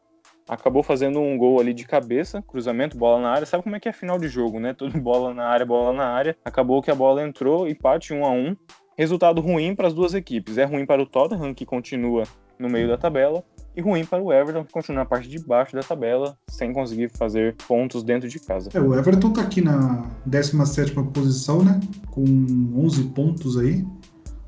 acabou 0.49 0.83
fazendo 0.83 1.21
um 1.21 1.39
gol 1.39 1.61
ali 1.61 1.73
de 1.73 1.87
cabeça, 1.87 2.43
cruzamento, 2.43 2.97
bola 2.97 3.21
na 3.21 3.31
área. 3.31 3.47
Sabe 3.47 3.63
como 3.63 3.77
é 3.77 3.81
que 3.81 3.89
é 3.89 3.93
final 3.93 4.19
de 4.19 4.29
jogo, 4.29 4.59
né? 4.59 4.73
Tudo 4.75 4.99
bola 5.01 5.33
na 5.33 5.47
área, 5.47 5.65
bola 5.65 5.93
na 5.93 6.07
área. 6.07 6.37
Acabou 6.45 6.83
que 6.83 6.91
a 6.91 6.95
bola 6.95 7.23
entrou 7.23 7.69
e 7.69 7.75
parte 7.75 8.13
um 8.13 8.25
a 8.25 8.31
um. 8.31 8.57
Resultado 8.97 9.41
ruim 9.41 9.75
para 9.75 9.87
as 9.87 9.95
duas 9.95 10.13
equipes. 10.15 10.59
É 10.59 10.65
ruim 10.65 10.85
para 10.85 11.01
o 11.01 11.07
Tottenham, 11.07 11.55
que 11.55 11.65
continua 11.65 12.25
no 12.59 12.69
meio 12.69 12.89
da 12.89 12.99
tabela, 12.99 13.43
e 13.81 13.83
ruim 13.83 14.05
para 14.05 14.23
o 14.23 14.33
Everton, 14.33 14.65
que 14.65 14.73
continua 14.73 15.01
na 15.01 15.05
parte 15.05 15.29
de 15.29 15.39
baixo 15.39 15.75
da 15.75 15.83
tabela, 15.83 16.37
sem 16.49 16.73
conseguir 16.73 17.11
fazer 17.17 17.57
pontos 17.67 18.03
dentro 18.03 18.29
de 18.29 18.39
casa. 18.39 18.71
É, 18.73 18.81
o 18.81 18.95
Everton 18.95 19.29
está 19.31 19.43
aqui 19.43 19.61
na 19.61 20.07
17 20.27 20.93
posição, 21.13 21.65
né? 21.65 21.81
Com 22.11 22.23
11 22.77 23.05
pontos 23.05 23.59
aí. 23.59 23.85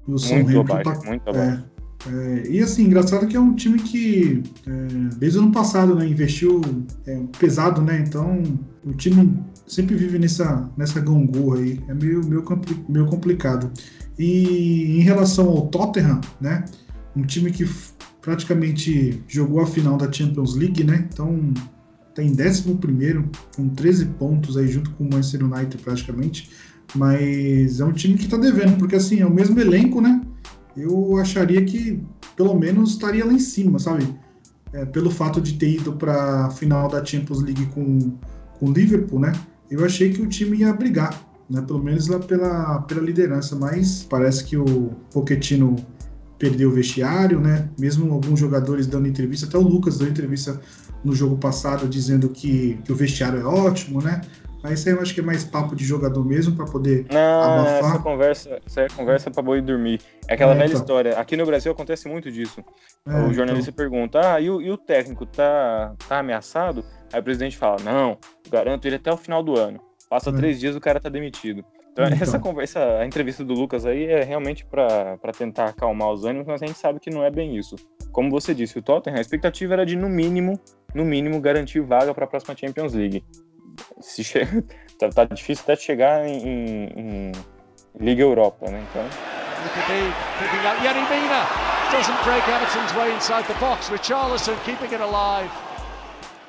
E 0.07 0.13
o 0.13 0.45
muito 0.45 0.61
abaixo, 0.61 1.01
tá, 1.01 1.09
muito 1.09 1.29
abaixo. 1.29 1.65
É, 1.67 1.73
é, 2.11 2.47
e 2.49 2.61
assim, 2.61 2.85
engraçado 2.85 3.27
que 3.27 3.37
é 3.37 3.41
um 3.41 3.55
time 3.55 3.79
que 3.79 4.43
é, 4.67 4.71
desde 5.17 5.39
o 5.39 5.43
ano 5.43 5.53
passado 5.53 5.95
né, 5.95 6.07
investiu 6.07 6.61
é, 7.07 7.21
pesado, 7.39 7.81
né? 7.81 8.05
Então 8.07 8.43
o 8.85 8.93
time 8.93 9.39
sempre 9.67 9.95
vive 9.95 10.19
nessa, 10.19 10.69
nessa 10.77 11.01
gangorra 11.01 11.59
aí. 11.59 11.81
É 11.89 11.95
meio, 11.95 12.25
meio, 12.25 12.45
meio 12.89 13.07
complicado. 13.07 13.71
E 14.19 14.99
em 14.99 15.01
relação 15.01 15.49
ao 15.49 15.69
Tottenham, 15.69 16.21
né? 16.41 16.65
Um 17.15 17.23
time 17.23 17.51
que 17.51 17.65
praticamente 18.23 19.23
jogou 19.29 19.61
a 19.61 19.67
final 19.67 19.99
da 19.99 20.11
Champions 20.11 20.55
League, 20.55 20.83
né? 20.83 21.07
Então 21.13 21.53
tá 22.15 22.23
em 22.23 22.31
11 22.31 22.65
com 23.57 23.69
13 23.69 24.07
pontos 24.07 24.57
aí 24.57 24.69
junto 24.69 24.91
com 24.93 25.05
o 25.05 25.11
Manchester 25.11 25.45
United 25.45 25.83
praticamente. 25.83 26.51
Mas 26.95 27.81
é 27.81 27.85
um 27.85 27.93
time 27.93 28.17
que 28.17 28.29
tá 28.29 28.37
devendo, 28.37 28.79
porque 28.79 28.97
assim, 28.97 29.21
é 29.21 29.27
o 29.27 29.33
mesmo 29.33 29.59
elenco, 29.59 30.01
né? 30.01 30.21
eu 30.77 31.17
acharia 31.19 31.63
que 31.65 32.03
pelo 32.37 32.55
menos 32.55 32.93
estaria 32.93 33.25
lá 33.25 33.33
em 33.33 33.39
cima, 33.39 33.79
sabe? 33.79 34.09
É, 34.73 34.85
pelo 34.87 35.11
fato 35.11 35.41
de 35.41 35.55
ter 35.55 35.75
ido 35.75 35.93
para 35.93 36.47
a 36.47 36.51
final 36.51 36.89
da 36.89 37.05
Champions 37.05 37.43
League 37.43 37.67
com 37.67 38.13
o 38.61 38.71
Liverpool, 38.71 39.21
né? 39.21 39.33
Eu 39.71 39.85
achei 39.85 40.11
que 40.11 40.23
o 40.23 40.27
time 40.27 40.59
ia 40.59 40.73
brigar, 40.73 41.21
né? 41.49 41.61
Pelo 41.61 41.83
menos 41.83 42.07
lá 42.09 42.19
pela, 42.19 42.81
pela 42.83 43.03
liderança, 43.03 43.55
mas 43.55 44.03
parece 44.03 44.45
que 44.45 44.57
o 44.57 44.91
Pochettino 45.13 45.77
perdeu 46.43 46.71
o 46.71 46.73
vestiário, 46.73 47.39
né? 47.39 47.69
Mesmo 47.79 48.13
alguns 48.13 48.41
jogadores 48.41 48.89
dando 48.89 49.07
entrevista, 49.07 49.47
até 49.47 49.57
o 49.57 49.61
Lucas 49.61 49.99
deu 49.99 50.09
entrevista 50.09 50.61
no 51.05 51.15
jogo 51.15 51.37
passado 51.37 51.87
dizendo 51.87 52.29
que, 52.29 52.81
que 52.85 52.91
o 52.91 52.97
vestiário 52.97 53.39
é 53.39 53.45
ótimo, 53.45 54.03
né? 54.03 54.21
Mas 54.61 54.81
isso 54.81 54.89
aí 54.89 54.95
eu 54.97 55.01
acho 55.01 55.15
que 55.15 55.21
é 55.21 55.23
mais 55.23 55.45
papo 55.45 55.77
de 55.77 55.85
jogador 55.85 56.25
mesmo, 56.25 56.57
para 56.57 56.65
poder 56.65 57.07
não, 57.13 57.43
abafar. 57.43 57.91
Essa 57.91 57.99
conversa, 58.01 58.61
essa 58.67 58.81
é 58.81 58.89
conversa 58.89 59.31
para 59.31 59.41
boi 59.41 59.61
dormir. 59.61 60.01
É 60.27 60.35
aquela 60.35 60.53
é, 60.53 60.57
velha 60.57 60.67
então. 60.67 60.81
história. 60.81 61.17
Aqui 61.17 61.37
no 61.37 61.47
Brasil 61.47 61.71
acontece 61.71 62.09
muito 62.09 62.29
disso. 62.29 62.61
É, 63.07 63.21
o 63.21 63.33
jornalista 63.33 63.71
então. 63.71 63.89
pergunta: 63.89 64.35
ah, 64.35 64.41
e 64.41 64.51
o, 64.51 64.61
e 64.61 64.69
o, 64.69 64.77
técnico 64.77 65.25
tá, 65.25 65.95
tá 66.09 66.19
ameaçado? 66.19 66.85
Aí 67.13 67.21
o 67.21 67.23
presidente 67.23 67.57
fala: 67.57 67.77
não, 67.85 68.19
garanto 68.51 68.85
ele 68.87 68.97
até 68.97 69.13
o 69.13 69.17
final 69.17 69.45
do 69.45 69.57
ano. 69.57 69.81
Passa 70.11 70.31
É. 70.31 70.33
três 70.33 70.59
dias 70.59 70.75
o 70.75 70.81
cara 70.81 70.99
tá 70.99 71.09
demitido. 71.09 71.65
Então, 71.93 72.07
Então. 72.07 72.19
essa 72.23 72.39
conversa, 72.39 72.99
a 72.99 73.07
entrevista 73.07 73.45
do 73.45 73.53
Lucas 73.55 73.85
aí 73.85 74.05
é 74.07 74.23
realmente 74.25 74.65
pra 74.65 75.17
pra 75.19 75.31
tentar 75.33 75.67
acalmar 75.67 76.09
os 76.11 76.25
ânimos, 76.25 76.47
mas 76.47 76.63
a 76.63 76.67
gente 76.67 76.79
sabe 76.79 76.99
que 76.99 77.11
não 77.11 77.23
é 77.23 77.31
bem 77.31 77.57
isso. 77.57 77.77
Como 78.11 78.31
você 78.31 78.55
disse, 78.55 78.79
o 78.79 78.83
Tottenham, 78.83 79.19
a 79.19 79.21
expectativa 79.21 79.75
era 79.75 79.85
de, 79.87 79.95
no 79.97 80.09
mínimo, 80.09 80.59
no 80.95 81.05
mínimo, 81.05 81.41
garantir 81.41 81.81
vaga 81.81 82.13
para 82.15 82.25
a 82.25 82.29
próxima 82.29 82.57
Champions 82.57 82.95
League. 82.95 83.25
Se 84.01 84.23
che... 84.25 84.41
tá, 84.99 85.09
tá 85.11 85.25
difícil 85.25 85.63
até 85.65 85.77
chegar 85.77 86.27
em, 86.27 86.37
em- 86.37 86.93
em 86.97 87.33
Liga 88.01 88.23
Europa, 88.23 88.71
né? 88.71 88.83
Então. 88.91 89.05
Doesn't 91.93 92.25
break 92.25 92.43
Everton's 92.49 92.93
way 92.95 93.15
inside 93.15 93.45
the 93.47 93.55
box. 93.61 93.91
Richarlison 93.91 94.57
keeping 94.65 94.93
it 94.93 95.03
alive. 95.03 95.51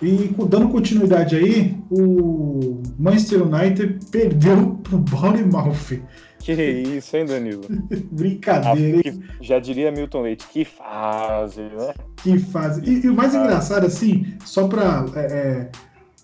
E 0.03 0.36
dando 0.50 0.69
continuidade 0.69 1.36
aí, 1.36 1.77
o 1.89 2.81
Manchester 3.00 3.43
United 3.43 4.00
perdeu 4.12 4.75
pro 4.83 4.98
Bournemouth. 4.98 6.00
que 6.39 6.51
isso, 6.53 7.15
hein, 7.15 7.25
Danilo? 7.25 7.62
Brincadeira, 8.12 9.01
Ah, 9.05 9.10
hein? 9.10 9.24
já 9.41 9.60
diria 9.60 9.91
Milton 9.91 10.22
Leite, 10.24 10.45
que 10.51 10.65
fase, 10.65 11.62
né? 11.62 11.93
Que 12.17 12.38
fase. 12.38 12.81
E, 12.83 13.05
e 13.05 13.10
o 13.10 13.13
mais 13.15 13.33
engraçado, 13.33 13.86
assim, 13.86 14.33
só 14.45 14.67
pra. 14.67 15.05
é, 15.15 15.19
é, 15.19 15.69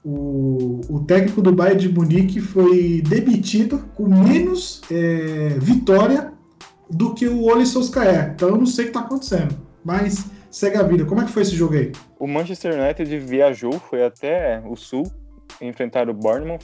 o, 0.04 0.80
o 0.90 1.00
técnico 1.02 1.42
do 1.42 1.52
Bayern 1.52 1.80
de 1.82 1.90
Munique 1.94 2.40
foi 2.40 3.02
demitido 3.08 3.80
com 3.96 4.08
menos 4.08 4.82
é, 4.90 5.58
vitória 5.60 6.32
do 6.90 7.14
que 7.14 7.28
o 7.28 7.44
Ole 7.44 7.66
Solskjaer. 7.66 8.32
Então 8.34 8.50
eu 8.50 8.58
não 8.58 8.66
sei 8.66 8.86
o 8.86 8.88
que 8.88 8.94
tá 8.94 9.02
acontecendo. 9.02 9.56
Mas 9.84 10.26
segue 10.50 10.78
a 10.78 10.84
vida. 10.84 11.06
Como 11.06 11.22
é 11.22 11.26
que 11.26 11.32
foi 11.32 11.44
esse 11.44 11.56
jogo 11.56 11.76
aí? 11.76 11.92
O 12.18 12.28
Manchester 12.28 12.80
United 12.80 13.18
viajou, 13.20 13.74
foi 13.74 14.04
até 14.04 14.62
o 14.66 14.76
sul 14.76 15.04
enfrentar 15.62 16.10
o 16.10 16.14
Bournemouth 16.14 16.60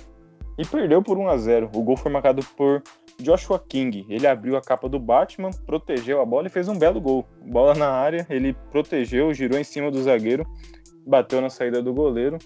e 0.57 0.65
perdeu 0.65 1.01
por 1.01 1.17
1 1.17 1.27
a 1.27 1.37
0. 1.37 1.69
O 1.73 1.83
gol 1.83 1.97
foi 1.97 2.11
marcado 2.11 2.43
por 2.55 2.81
Joshua 3.19 3.59
King. 3.59 4.05
Ele 4.09 4.27
abriu 4.27 4.55
a 4.55 4.61
capa 4.61 4.87
do 4.87 4.99
Batman, 4.99 5.51
protegeu 5.65 6.21
a 6.21 6.25
bola 6.25 6.47
e 6.47 6.49
fez 6.49 6.67
um 6.67 6.77
belo 6.77 6.99
gol. 6.99 7.25
Bola 7.45 7.73
na 7.73 7.89
área, 7.89 8.25
ele 8.29 8.55
protegeu, 8.71 9.33
girou 9.33 9.59
em 9.59 9.63
cima 9.63 9.91
do 9.91 10.01
zagueiro, 10.01 10.45
bateu 11.05 11.41
na 11.41 11.49
saída 11.49 11.81
do 11.81 11.93
goleiro. 11.93 12.37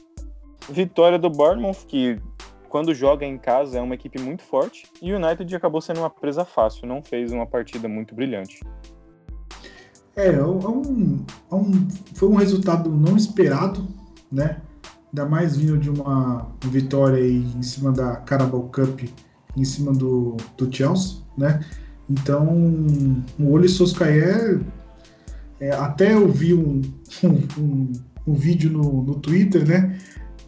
Vitória 0.70 1.18
do 1.18 1.30
Bournemouth, 1.30 1.86
que 1.88 2.20
quando 2.68 2.94
joga 2.94 3.26
em 3.26 3.38
casa 3.38 3.80
é 3.80 3.82
uma 3.82 3.96
equipe 3.96 4.22
muito 4.22 4.44
forte, 4.44 4.86
e 5.02 5.12
o 5.12 5.16
United 5.16 5.56
acabou 5.56 5.82
sendo 5.82 6.02
uma 6.02 6.10
presa 6.10 6.46
fácil, 6.46 6.88
não 6.88 7.02
fez 7.02 7.32
uma 7.32 7.48
partida 7.48 7.88
muito 7.88 8.14
brilhante. 8.14 8.60
É, 10.16 10.28
é 10.28 10.44
um, 10.44 11.26
é 11.52 11.56
um- 11.56 11.88
foi 12.14 12.30
um 12.30 12.36
resultado 12.36 12.90
não 12.90 13.16
esperado, 13.16 13.88
né? 14.32 14.58
Ainda 15.12 15.26
mais 15.30 15.56
vindo 15.58 15.78
de 15.78 15.90
uma 15.90 16.52
vitória 16.66 17.18
aí 17.18 17.44
em 17.56 17.62
cima 17.64 17.92
da 17.92 18.16
Carabao 18.18 18.64
Cup, 18.72 19.02
em 19.58 19.66
cima 19.66 19.92
do, 19.94 20.36
do 20.58 20.74
Chelsea, 20.74 21.18
né? 21.38 21.62
Então, 22.10 22.48
o 23.40 23.52
Ole 23.52 23.70
Solskjaer, 23.70 24.62
é, 25.60 25.72
até 25.72 26.14
eu 26.14 26.28
vi 26.32 26.54
um, 26.54 26.82
um, 27.24 27.62
um- 27.62 27.92
um 28.28 28.34
vídeo 28.34 28.70
no, 28.70 29.02
no 29.04 29.16
Twitter, 29.16 29.68
né? 29.68 29.98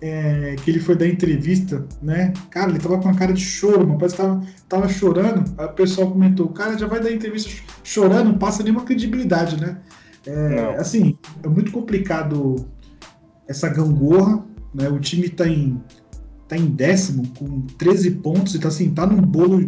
É, 0.04 0.56
que 0.64 0.72
ele 0.72 0.80
foi 0.80 0.96
dar 0.96 1.08
entrevista, 1.08 1.86
né? 2.02 2.34
Cara, 2.50 2.72
ele 2.72 2.80
tava 2.80 2.98
com 2.98 3.06
uma 3.08 3.16
cara 3.16 3.32
de 3.34 3.42
choro, 3.42 3.86
mano, 3.86 4.00
parece 4.00 4.16
que 4.16 4.22
tava, 4.24 4.42
tava 4.68 4.90
chorando. 4.90 5.54
Aí 5.60 5.66
o 5.68 5.74
pessoal 5.74 6.10
comentou, 6.10 6.48
o 6.48 6.54
cara 6.54 6.76
já 6.76 6.88
vai 6.88 7.00
dar 7.00 7.12
entrevista 7.12 7.50
ch- 7.50 7.64
chorando, 7.84 8.32
não 8.32 8.38
passa 8.40 8.64
nenhuma 8.64 8.84
credibilidade, 8.84 9.62
né? 9.62 9.78
É, 10.26 10.76
assim, 10.78 11.18
é 11.44 11.48
muito 11.48 11.72
complicado 11.72 12.68
essa 13.48 13.70
gangorra, 13.70 14.44
né? 14.74 14.90
O 14.90 15.00
time 15.00 15.30
tá 15.30 15.48
em, 15.48 15.80
tá 16.48 16.58
em 16.58 16.66
décimo, 16.66 17.28
com 17.38 17.62
13 17.78 18.10
pontos, 18.12 18.56
e 18.56 18.60
tá 18.60 18.70
assim, 18.70 18.90
tá 18.92 19.06
num 19.06 19.22
bolo 19.22 19.68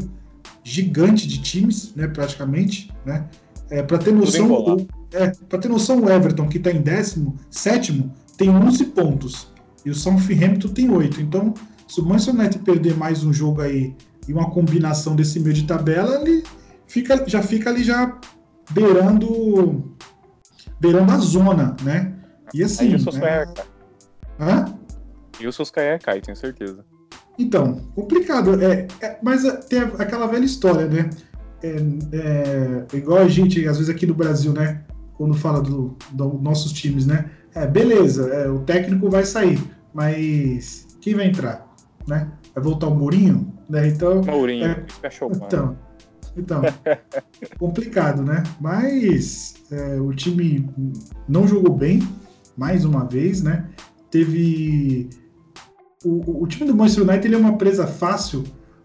gigante 0.64 1.28
de 1.28 1.42
times, 1.42 1.94
né, 1.96 2.08
praticamente, 2.08 2.92
né? 3.06 3.28
É, 3.70 3.84
para 3.84 3.98
ter 4.00 4.12
noção, 4.14 4.48
o, 4.52 4.88
é, 5.12 5.32
para 5.48 5.60
ter 5.60 5.68
noção, 5.70 6.02
o 6.02 6.10
Everton, 6.10 6.48
que 6.48 6.58
tá 6.58 6.72
em 6.72 6.82
décimo, 6.82 7.36
sétimo, 7.52 8.12
tem 8.38 8.50
11 8.50 8.86
pontos. 8.86 9.53
E 9.86 9.90
o 9.90 9.96
Southampton 9.96 10.70
tem 10.70 10.90
8. 10.90 11.22
Então, 11.22 11.54
se 11.88 12.00
o 12.00 12.06
Manchester 12.06 12.36
United 12.36 12.64
perder 12.64 12.98
mais 12.98 13.24
um 13.24 13.34
jogo 13.34 13.62
aí 13.62 13.96
e 14.28 14.34
uma 14.34 14.50
combinação 14.50 15.16
desse 15.16 15.40
meio 15.40 15.54
de 15.54 15.64
tabela, 15.64 16.22
ele 16.22 16.44
fica, 16.88 17.24
já 17.28 17.42
fica 17.42 17.70
ali 17.70 17.84
já 17.84 18.18
beirando 18.72 19.94
beirando 20.80 21.12
a 21.12 21.18
zona, 21.18 21.76
né? 21.84 22.14
E 22.54 22.64
assim, 22.64 22.90
Aí 22.90 22.96
o 22.96 23.00
Solskjaer 23.00 23.48
né? 23.48 23.54
cai. 23.56 23.66
Hã? 24.40 24.80
E 25.40 25.48
o 25.48 25.54
Solskjaer 25.54 26.02
cai, 26.02 26.22
tenho 26.22 26.36
certeza. 26.36 26.86
Então, 27.38 27.82
complicado. 27.96 28.62
É, 28.62 28.88
é- 29.02 29.20
mas 29.22 29.46
é, 29.46 29.52
tem 29.56 29.80
aquela 29.80 30.28
velha 30.28 30.46
história, 30.46 30.88
né? 30.88 31.10
É, 31.64 31.76
é, 32.12 32.98
igual 32.98 33.20
a 33.20 33.28
gente, 33.28 33.66
às 33.68 33.78
vezes 33.78 33.90
aqui 33.90 34.06
no 34.06 34.14
Brasil, 34.14 34.52
né? 34.54 34.84
Quando 35.16 35.34
fala 35.34 35.62
dos 35.62 35.94
do, 36.12 36.40
nossos 36.42 36.72
times, 36.74 37.06
né? 37.06 37.30
É, 37.56 37.66
beleza, 37.66 38.30
é, 38.30 38.50
o 38.50 38.60
técnico 38.60 39.10
vai 39.10 39.24
sair, 39.24 39.60
mas 39.94 40.88
quem 41.02 41.14
vai 41.16 41.28
entrar? 41.28 41.72
Né? 42.08 42.32
Vai 42.54 42.64
voltar 42.64 42.88
o 42.88 42.96
Mourinho? 42.96 43.54
Né? 43.70 43.88
Então, 43.88 44.22
Mourinho, 44.24 44.66
É, 44.66 44.86
One. 45.22 45.38
então, 45.46 45.78
então 46.38 46.62
complicado, 47.60 48.22
né? 48.24 48.44
Mas 48.60 49.56
é, 49.72 50.00
o 50.00 50.14
time 50.14 50.70
não 51.28 51.48
jogou 51.48 51.74
bem, 51.76 52.02
mais 52.58 52.86
uma 52.86 53.06
vez, 53.06 53.42
né? 53.42 53.70
Teve. 54.12 55.10
O, 56.04 56.10
o- 56.32 56.44
o 56.44 56.48
time 56.48 56.66
do 56.70 56.76
Manchester 56.76 57.04
United 57.08 57.28
ele 57.28 57.36
é 57.36 57.40
uma 57.40 57.58
presa 57.58 57.88
fácil 57.88 58.44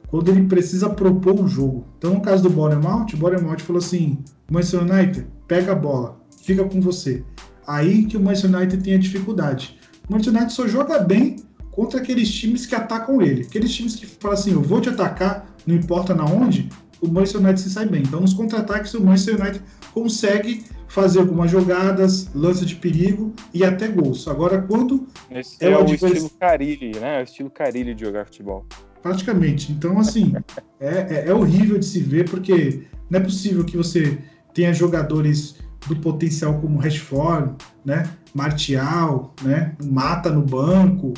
quando 0.09 0.31
ele 0.31 0.47
precisa 0.47 0.89
propor 0.89 1.39
um 1.39 1.49
jogo. 1.49 1.85
Então, 1.99 2.15
no 2.15 2.21
caso 2.23 2.43
do 2.45 2.51
Bournemouth, 2.51 3.07
o 3.13 3.17
Bournemouth 3.17 3.59
falou 3.61 3.81
assim: 3.81 4.19
Manchester 4.51 4.83
United, 4.83 5.27
pega 5.47 5.73
a 5.73 5.75
bola, 5.75 6.21
fica 6.43 6.65
com 6.65 6.81
você. 6.81 7.25
Aí 7.67 8.05
que 8.07 8.17
o 8.17 8.21
Manchester 8.21 8.55
United 8.55 8.83
tem 8.83 8.95
a 8.95 8.99
dificuldade. 8.99 9.78
O 10.09 10.13
Manchester 10.13 10.35
United 10.35 10.53
só 10.53 10.67
joga 10.67 10.99
bem 11.01 11.37
contra 11.71 12.01
aqueles 12.01 12.31
times 12.33 12.67
que 12.67 12.75
atacam 12.75 13.21
ele. 13.23 13.43
Aqueles 13.43 13.75
times 13.75 13.95
que 13.97 14.07
falam 14.07 14.37
assim: 14.37 14.53
eu 14.53 14.63
vou 14.63 14.81
te 14.81 14.89
atacar, 14.89 15.47
não 15.67 15.75
importa 15.75 16.15
na 16.15 16.25
onde, 16.25 16.69
o 17.01 17.09
Manchester 17.09 17.41
United 17.41 17.61
se 17.61 17.71
sai 17.71 17.87
bem. 17.87 18.03
Então, 18.03 18.21
nos 18.21 18.33
contra-ataques, 18.35 18.95
o 18.95 19.03
Manchester 19.05 19.41
United 19.41 19.63
consegue 19.93 20.65
fazer 20.89 21.19
algumas 21.21 21.51
jogadas, 21.51 22.29
lance 22.35 22.65
de 22.65 22.75
perigo 22.77 23.35
e 23.53 23.63
até 23.65 23.87
gols. 23.89 24.27
Agora, 24.27 24.63
quando 24.63 25.07
Esse 25.31 25.57
É 25.63 25.69
é, 25.71 25.77
o 25.77 25.81
o 25.81 25.83
advers- 25.83 26.03
estilo 26.15 26.31
Carilli, 26.41 26.99
né? 26.99 27.19
É 27.19 27.21
o 27.21 27.25
estilo 27.25 27.51
Carilli 27.51 27.95
de 27.95 28.05
jogar 28.05 28.25
futebol. 28.25 28.65
praticamente. 29.03 29.71
Então, 29.71 29.99
assim, 29.99 30.33
é, 30.81 30.89
é- 31.27 31.29
é 31.29 31.35
horrível 31.35 31.79
de 31.79 31.85
se 31.85 32.01
ver, 32.01 32.29
porque 32.29 32.83
não 33.11 33.21
é 33.21 33.23
possível 33.23 33.65
que 33.65 33.77
você 33.77 34.19
tenha 34.55 34.73
jogadores 34.73 35.57
do 35.87 35.97
potencial 35.97 36.59
como 36.61 36.79
Rashford, 36.79 37.55
né? 37.85 38.11
Martial, 38.35 39.35
né? 39.43 39.75
Mata 39.85 40.31
no 40.31 40.43
banco, 40.43 41.15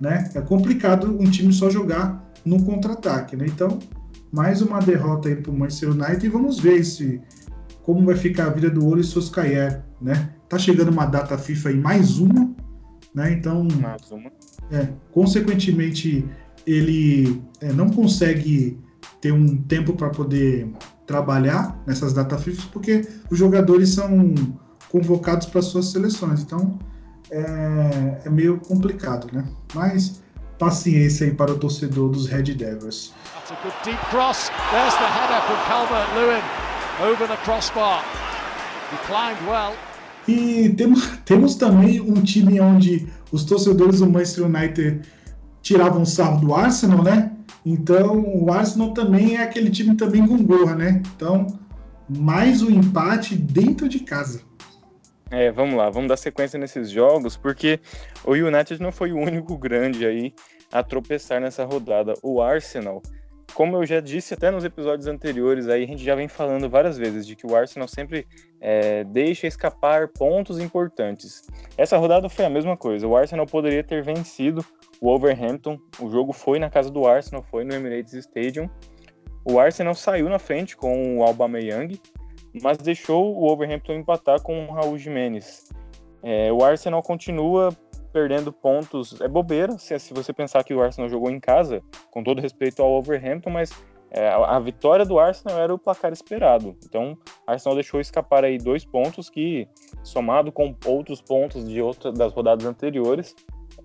né? 0.00 0.30
É 0.34 0.40
complicado 0.40 1.16
um 1.20 1.30
time 1.30 1.52
só 1.52 1.70
jogar 1.70 2.30
no 2.44 2.62
contra-ataque, 2.64 3.36
né? 3.36 3.46
Então, 3.46 3.78
mais 4.32 4.62
uma 4.62 4.80
derrota 4.80 5.28
aí 5.28 5.36
pro 5.36 5.52
Manchester 5.52 5.90
United 5.90 6.24
e 6.24 6.28
vamos 6.28 6.58
ver 6.58 6.84
se 6.84 7.20
como 7.82 8.04
vai 8.04 8.16
ficar 8.16 8.46
a 8.46 8.50
vida 8.50 8.70
do 8.70 8.86
Ole 8.86 9.02
Solskjaer, 9.02 9.82
né? 10.00 10.30
Tá 10.48 10.58
chegando 10.58 10.90
uma 10.90 11.06
data 11.06 11.36
FIFA 11.38 11.70
aí, 11.70 11.76
mais 11.76 12.18
uma, 12.18 12.54
né? 13.14 13.32
Então, 13.32 13.66
Mais 13.80 14.10
uma. 14.10 14.30
é, 14.70 14.88
consequentemente, 15.12 16.24
ele 16.66 17.42
é, 17.60 17.72
não 17.72 17.90
consegue 17.90 18.78
ter 19.20 19.32
um 19.32 19.56
tempo 19.56 19.94
para 19.94 20.10
poder 20.10 20.70
trabalhar 21.10 21.76
nessas 21.88 22.12
datas 22.12 22.40
FIFA, 22.44 22.68
porque 22.72 23.08
os 23.28 23.36
jogadores 23.36 23.88
são 23.88 24.32
convocados 24.88 25.48
para 25.48 25.60
suas 25.60 25.86
seleções. 25.86 26.42
Então, 26.42 26.78
é, 27.32 28.22
é 28.24 28.30
meio 28.30 28.60
complicado, 28.60 29.26
né? 29.32 29.44
Mas 29.74 30.22
paciência 30.56 31.26
aí 31.26 31.34
para 31.34 31.50
o 31.50 31.58
torcedor 31.58 32.10
dos 32.10 32.28
Red 32.28 32.54
Devils. 32.54 33.12
That's 33.34 33.50
a 33.50 33.56
good 33.64 33.74
deep 33.84 33.98
cross. 34.10 34.50
There's 34.70 34.94
the 34.94 35.08
header 35.16 35.42
from 35.46 35.58
Calvert 35.66 36.08
Lewin 36.14 36.42
over 37.02 37.26
the 37.26 37.36
crossbar. 37.42 38.04
He 38.92 38.98
climbed 39.08 39.40
well. 39.48 39.74
E 40.28 40.68
temos, 40.76 41.18
temos 41.26 41.56
também 41.56 42.00
um 42.00 42.22
time 42.22 42.60
onde 42.60 43.08
os 43.32 43.42
torcedores 43.42 43.98
do 43.98 44.06
Manchester 44.06 44.44
United 44.44 45.00
tiravam 45.62 46.04
sarro 46.04 46.40
do 46.40 46.54
Arsenal, 46.54 47.02
né? 47.02 47.32
Então 47.64 48.20
o 48.20 48.52
Arsenal 48.52 48.92
também 48.92 49.36
é 49.36 49.42
aquele 49.42 49.70
time 49.70 49.94
também 49.96 50.26
com 50.26 50.42
gorra, 50.42 50.74
né? 50.74 51.02
Então, 51.14 51.46
mais 52.08 52.62
um 52.62 52.70
empate 52.70 53.36
dentro 53.36 53.88
de 53.88 54.00
casa. 54.00 54.42
É, 55.30 55.52
vamos 55.52 55.76
lá, 55.76 55.88
vamos 55.88 56.08
dar 56.08 56.16
sequência 56.16 56.58
nesses 56.58 56.90
jogos, 56.90 57.36
porque 57.36 57.78
o 58.24 58.32
United 58.32 58.82
não 58.82 58.90
foi 58.90 59.12
o 59.12 59.18
único 59.18 59.56
grande 59.56 60.04
aí 60.04 60.34
a 60.72 60.82
tropeçar 60.82 61.40
nessa 61.40 61.64
rodada. 61.64 62.14
O 62.20 62.42
Arsenal, 62.42 63.00
como 63.54 63.76
eu 63.76 63.86
já 63.86 64.00
disse 64.00 64.34
até 64.34 64.50
nos 64.50 64.64
episódios 64.64 65.06
anteriores, 65.06 65.68
aí 65.68 65.84
a 65.84 65.86
gente 65.86 66.02
já 66.02 66.16
vem 66.16 66.26
falando 66.26 66.68
várias 66.68 66.98
vezes 66.98 67.24
de 67.24 67.36
que 67.36 67.46
o 67.46 67.54
Arsenal 67.54 67.86
sempre 67.86 68.26
é, 68.60 69.04
deixa 69.04 69.46
escapar 69.46 70.08
pontos 70.08 70.58
importantes. 70.58 71.44
Essa 71.76 71.96
rodada 71.96 72.28
foi 72.28 72.44
a 72.44 72.50
mesma 72.50 72.76
coisa. 72.76 73.06
O 73.06 73.16
Arsenal 73.16 73.46
poderia 73.46 73.84
ter 73.84 74.02
vencido 74.02 74.64
Wolverhampton. 75.00 75.78
O 76.00 76.10
jogo 76.10 76.32
foi 76.32 76.58
na 76.58 76.68
casa 76.68 76.90
do 76.90 77.06
Arsenal, 77.06 77.42
foi 77.42 77.64
no 77.64 77.74
Emirates 77.74 78.12
Stadium. 78.12 78.68
O 79.44 79.58
Arsenal 79.58 79.94
saiu 79.94 80.28
na 80.28 80.38
frente 80.38 80.76
com 80.76 81.18
o 81.18 81.24
Aubameyang, 81.24 82.00
mas 82.62 82.76
deixou 82.78 83.34
o 83.34 83.40
Wolverhampton 83.40 83.94
empatar 83.94 84.42
com 84.42 84.66
o 84.66 84.72
Raul 84.72 84.98
Jimenez. 84.98 85.68
É, 86.22 86.52
o 86.52 86.62
Arsenal 86.62 87.02
continua 87.02 87.70
perdendo 88.12 88.52
pontos. 88.52 89.20
É 89.20 89.28
bobeira 89.28 89.78
se, 89.78 89.98
se, 89.98 90.12
você 90.12 90.32
pensar 90.32 90.62
que 90.64 90.74
o 90.74 90.82
Arsenal 90.82 91.08
jogou 91.08 91.30
em 91.30 91.40
casa, 91.40 91.82
com 92.10 92.22
todo 92.22 92.40
respeito 92.40 92.82
ao 92.82 92.90
Wolverhampton, 92.90 93.50
mas 93.50 93.70
é, 94.10 94.28
a, 94.28 94.56
a 94.56 94.60
vitória 94.60 95.06
do 95.06 95.18
Arsenal 95.18 95.58
era 95.58 95.74
o 95.74 95.78
placar 95.78 96.12
esperado. 96.12 96.76
Então, 96.84 97.16
o 97.46 97.50
Arsenal 97.50 97.74
deixou 97.74 98.00
escapar 98.00 98.44
aí 98.44 98.58
dois 98.58 98.84
pontos 98.84 99.30
que, 99.30 99.68
somado 100.02 100.52
com 100.52 100.74
outros 100.84 101.22
pontos 101.22 101.66
de 101.68 101.80
outras 101.80 102.12
das 102.14 102.32
rodadas 102.32 102.66
anteriores, 102.66 103.34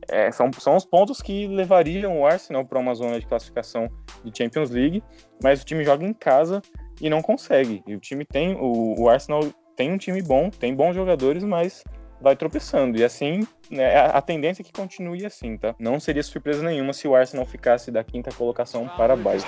é, 0.09 0.31
são, 0.31 0.51
são 0.53 0.75
os 0.75 0.85
pontos 0.85 1.21
que 1.21 1.47
levariam 1.47 2.19
o 2.19 2.25
Arsenal 2.25 2.65
para 2.65 2.79
uma 2.79 2.93
zona 2.93 3.19
de 3.19 3.25
classificação 3.25 3.89
de 4.23 4.35
Champions 4.35 4.69
League, 4.69 5.03
mas 5.41 5.61
o 5.61 5.65
time 5.65 5.83
joga 5.83 6.05
em 6.05 6.13
casa 6.13 6.61
e 7.01 7.09
não 7.09 7.21
consegue. 7.21 7.83
E 7.85 7.95
o 7.95 7.99
time 7.99 8.25
tem, 8.25 8.55
o, 8.55 9.01
o 9.01 9.09
Arsenal 9.09 9.41
tem 9.75 9.91
um 9.91 9.97
time 9.97 10.21
bom, 10.21 10.49
tem 10.49 10.73
bons 10.73 10.95
jogadores, 10.95 11.43
mas 11.43 11.83
vai 12.21 12.35
tropeçando. 12.35 12.97
E 12.97 13.03
assim, 13.03 13.45
né, 13.69 13.95
a, 13.95 14.05
a 14.17 14.21
tendência 14.21 14.61
é 14.61 14.65
que 14.65 14.71
continue 14.71 15.25
assim, 15.25 15.57
tá? 15.57 15.75
Não 15.77 15.99
seria 15.99 16.23
surpresa 16.23 16.63
nenhuma 16.63 16.93
se 16.93 17.07
o 17.07 17.15
Arsenal 17.15 17.45
ficasse 17.45 17.91
da 17.91 18.03
quinta 18.03 18.31
colocação 18.31 18.87
para 18.97 19.15
baixo. 19.15 19.45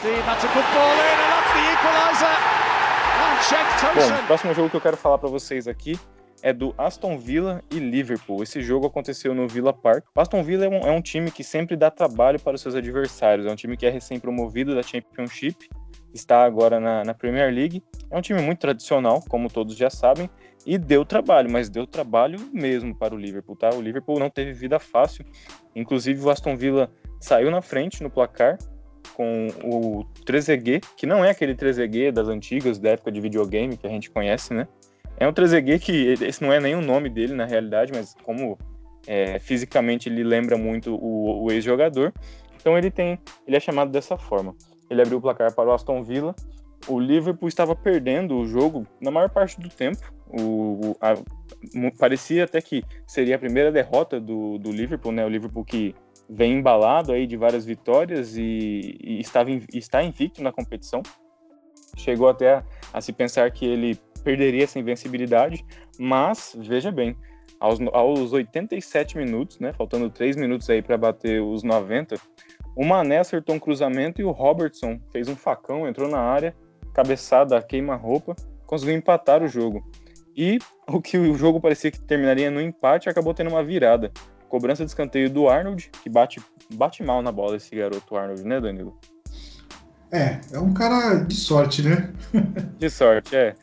Bom, 3.95 4.23
o 4.23 4.27
próximo 4.27 4.53
jogo 4.53 4.69
que 4.69 4.75
eu 4.75 4.81
quero 4.81 4.97
falar 4.97 5.17
para 5.17 5.29
vocês 5.29 5.67
aqui 5.67 5.97
é 6.41 6.53
do 6.53 6.74
Aston 6.77 7.17
Villa 7.17 7.63
e 7.72 7.79
Liverpool. 7.79 8.44
Esse 8.44 8.62
jogo 8.62 8.88
aconteceu 8.88 9.34
no 9.34 9.48
Villa 9.48 9.74
Park. 9.74 10.06
O 10.15 10.22
Aston 10.22 10.44
Villa 10.44 10.65
é 10.65 10.70
um, 10.70 10.79
é 10.79 10.91
um 10.91 11.01
time 11.01 11.32
que 11.32 11.44
sempre 11.44 11.75
dá 11.75 11.89
trabalho 11.89 12.39
para 12.39 12.56
os 12.56 12.62
seus 12.62 12.75
adversários. 12.75 13.46
É 13.46 13.51
um 13.51 13.56
time 13.56 13.75
que 13.75 13.86
é 13.86 13.89
recém-promovido 13.89 14.75
da 14.75 14.84
Championship, 14.84 15.70
está 16.13 16.44
agora 16.44 16.79
na, 16.79 17.03
na 17.03 17.13
Premier 17.13 17.53
League. 17.53 17.84
É 18.10 18.17
um 18.17 18.22
time 18.22 18.41
muito 18.41 18.60
tradicional, 18.60 19.24
como 19.27 19.50
todos 19.50 19.75
já 19.75 19.89
sabem, 19.89 20.29
e 20.65 20.77
deu 20.77 21.06
trabalho, 21.06 21.50
mas 21.50 21.70
deu 21.70 21.88
trabalho 21.88 22.39
mesmo 22.53 22.94
para 22.96 23.15
o 23.15 23.17
Liverpool, 23.17 23.56
tá? 23.56 23.70
O 23.74 23.82
Liverpool 23.82 24.20
não 24.20 24.29
teve 24.29 24.53
vida 24.53 24.79
fácil. 24.79 25.25
Inclusive 25.75 26.24
o 26.24 26.29
Aston 26.29 26.56
Villa 26.56 26.91
saiu 27.20 27.50
na 27.50 27.62
frente 27.62 28.03
no 28.03 28.10
placar 28.10 28.58
com 29.15 29.48
o 29.63 30.03
Trezeguet, 30.25 30.86
que 30.96 31.08
não 31.08 31.25
é 31.25 31.32
aquele 31.32 31.56
Trezeguet 31.56 32.12
das 32.12 32.27
antigas, 32.27 32.77
da 32.77 32.91
época 32.91 33.12
de 33.12 33.20
videogame 33.20 33.75
que 33.75 33.88
a 33.88 33.89
gente 33.89 34.12
conhece, 34.12 34.53
né? 34.53 34.67
É 35.19 35.27
um 35.27 35.33
Trezeguet 35.33 35.83
que 35.83 36.13
esse 36.24 36.41
não 36.41 36.53
é 36.53 36.59
nem 36.59 36.75
o 36.75 36.81
nome 36.81 37.09
dele 37.09 37.33
na 37.33 37.45
realidade, 37.45 37.91
mas 37.93 38.15
como 38.24 38.57
é, 39.07 39.39
fisicamente 39.39 40.09
ele 40.09 40.24
lembra 40.24 40.57
muito 40.57 40.95
o, 40.95 41.45
o 41.45 41.51
ex-jogador, 41.51 42.13
então 42.59 42.77
ele 42.77 42.91
tem, 42.91 43.19
ele 43.47 43.55
é 43.55 43.59
chamado 43.59 43.91
dessa 43.91 44.17
forma. 44.17 44.55
Ele 44.89 45.01
abriu 45.01 45.17
o 45.17 45.21
placar 45.21 45.53
para 45.53 45.69
o 45.69 45.74
Aston 45.74 46.03
Villa. 46.03 46.36
O 46.88 47.00
Liverpool 47.00 47.47
estava 47.47 47.75
perdendo 47.75 48.38
o 48.38 48.45
jogo 48.45 48.86
na 49.01 49.12
maior 49.12 49.29
parte 49.29 49.59
do 49.59 49.69
tempo. 49.69 50.13
O, 50.27 50.95
a, 51.01 51.15
parecia 51.97 52.43
até 52.43 52.62
que 52.62 52.83
seria 53.05 53.36
a 53.36 53.39
primeira 53.39 53.71
derrota 53.71 54.19
do, 54.19 54.57
do 54.57 54.71
Liverpool, 54.71 55.12
né? 55.12 55.25
O 55.25 55.29
Liverpool 55.29 55.65
que 55.65 55.95
vem 56.29 56.55
embalado 56.57 57.12
aí 57.12 57.25
de 57.25 57.38
várias 57.38 57.65
vitórias 57.65 58.36
e, 58.36 58.98
e 59.01 59.20
estava 59.20 59.50
está 59.74 60.03
invicto 60.03 60.42
na 60.42 60.51
competição. 60.51 61.01
Chegou 61.96 62.27
até 62.29 62.55
a, 62.55 62.63
a 62.94 63.01
se 63.01 63.11
pensar 63.11 63.50
que 63.51 63.65
ele 63.65 64.00
perderia 64.27 64.66
essa 64.66 64.77
invencibilidade, 64.77 65.66
mas 65.98 66.53
veja 66.59 66.92
bem, 66.92 67.16
aos, 67.61 67.79
aos 67.94 68.33
87 68.33 69.18
minutos, 69.18 69.57
né, 69.57 69.72
faltando 69.72 70.09
3 70.09 70.35
minutos 70.35 70.70
aí 70.70 70.81
para 70.81 70.98
bater 70.98 71.42
os 71.42 71.63
90, 71.63 72.18
o 72.75 72.83
Mané 72.83 73.20
acertou 73.20 73.55
um 73.55 73.59
cruzamento 73.59 74.20
e 74.20 74.25
o 74.25 74.31
Robertson 74.31 75.00
fez 75.13 75.29
um 75.29 75.35
facão, 75.37 75.87
entrou 75.87 76.09
na 76.09 76.20
área, 76.20 76.53
cabeçada, 76.94 77.61
queima-roupa, 77.61 78.35
conseguiu 78.66 78.98
empatar 78.98 79.42
o 79.42 79.48
jogo. 79.48 79.90
E 80.35 80.59
o 80.92 81.01
que 81.01 81.18
o 81.18 81.33
jogo 81.37 81.61
parecia 81.61 81.90
que 81.90 82.01
terminaria 82.01 82.51
no 82.51 82.59
empate 82.59 83.07
acabou 83.07 83.33
tendo 83.33 83.50
uma 83.50 83.63
virada. 83.63 84.11
Cobrança 84.50 84.83
de 84.83 84.92
escanteio 84.92 85.29
do 85.29 85.48
Arnold, 85.48 85.90
que 86.03 86.09
bate, 86.09 86.42
bate 86.74 87.01
mal 87.01 87.22
na 87.22 87.31
bola 87.31 87.55
esse 87.55 87.74
garoto 87.74 88.18
Arnold, 88.18 88.44
né, 88.44 88.59
Danilo? 88.59 89.00
É, 90.11 90.42
é 90.51 90.59
um 90.59 90.74
cara 90.74 91.16
de 91.16 91.35
sorte, 91.35 91.81
né? 91.81 92.13
de 92.77 92.90
sorte, 92.90 93.33
é 93.33 93.55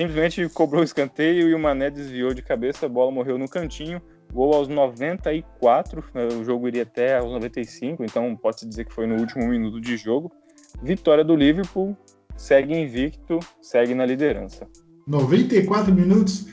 simplesmente 0.00 0.48
cobrou 0.48 0.80
o 0.80 0.84
escanteio 0.84 1.50
e 1.50 1.54
o 1.54 1.58
Mané 1.58 1.90
desviou 1.90 2.32
de 2.32 2.40
cabeça, 2.40 2.86
a 2.86 2.88
bola 2.88 3.10
morreu 3.10 3.36
no 3.36 3.46
cantinho. 3.46 4.00
Gol 4.32 4.54
aos 4.54 4.66
94, 4.66 6.04
né, 6.14 6.28
o 6.40 6.42
jogo 6.42 6.68
iria 6.68 6.84
até 6.84 7.18
aos 7.18 7.30
95, 7.30 8.02
então 8.04 8.34
pode-se 8.34 8.66
dizer 8.66 8.86
que 8.86 8.94
foi 8.94 9.06
no 9.06 9.16
último 9.16 9.46
minuto 9.46 9.78
de 9.78 9.98
jogo. 9.98 10.32
Vitória 10.82 11.22
do 11.22 11.36
Liverpool, 11.36 11.94
segue 12.34 12.74
invicto, 12.74 13.40
segue 13.60 13.94
na 13.94 14.06
liderança. 14.06 14.66
94 15.06 15.92
minutos? 15.92 16.46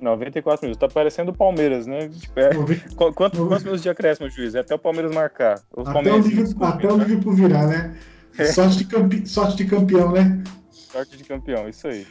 94 0.00 0.66
minutos. 0.66 0.80
Tá 0.80 0.92
parecendo 0.92 1.30
o 1.30 1.34
Palmeiras, 1.36 1.86
né? 1.86 2.08
Tipo, 2.08 2.40
é... 2.40 2.50
Quanto, 2.96 3.46
quantos 3.46 3.62
minutos 3.62 3.82
de 3.82 3.90
acréscimo, 3.90 4.28
juiz? 4.28 4.56
É 4.56 4.60
até 4.60 4.74
o 4.74 4.78
Palmeiras 4.78 5.14
marcar. 5.14 5.60
até, 5.76 6.12
o 6.12 6.18
Liverpool, 6.18 6.66
até 6.66 6.92
o 6.92 6.96
Liverpool 6.96 7.32
virar, 7.34 7.68
né? 7.68 7.96
É. 8.36 8.46
Sorte, 8.46 8.78
de 8.78 8.86
campe... 8.86 9.28
Sorte 9.28 9.56
de 9.58 9.66
campeão, 9.66 10.10
né? 10.10 10.42
Sorte 10.70 11.16
de 11.16 11.24
campeão, 11.24 11.68
isso 11.68 11.86
aí. 11.86 12.06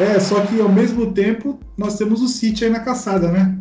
É, 0.00 0.18
só 0.18 0.40
que 0.44 0.60
ao 0.60 0.68
mesmo 0.68 1.12
tempo 1.12 1.58
nós 1.76 1.96
temos 1.96 2.20
o 2.20 2.28
City 2.28 2.64
aí 2.64 2.70
na 2.70 2.80
caçada, 2.80 3.30
né? 3.30 3.56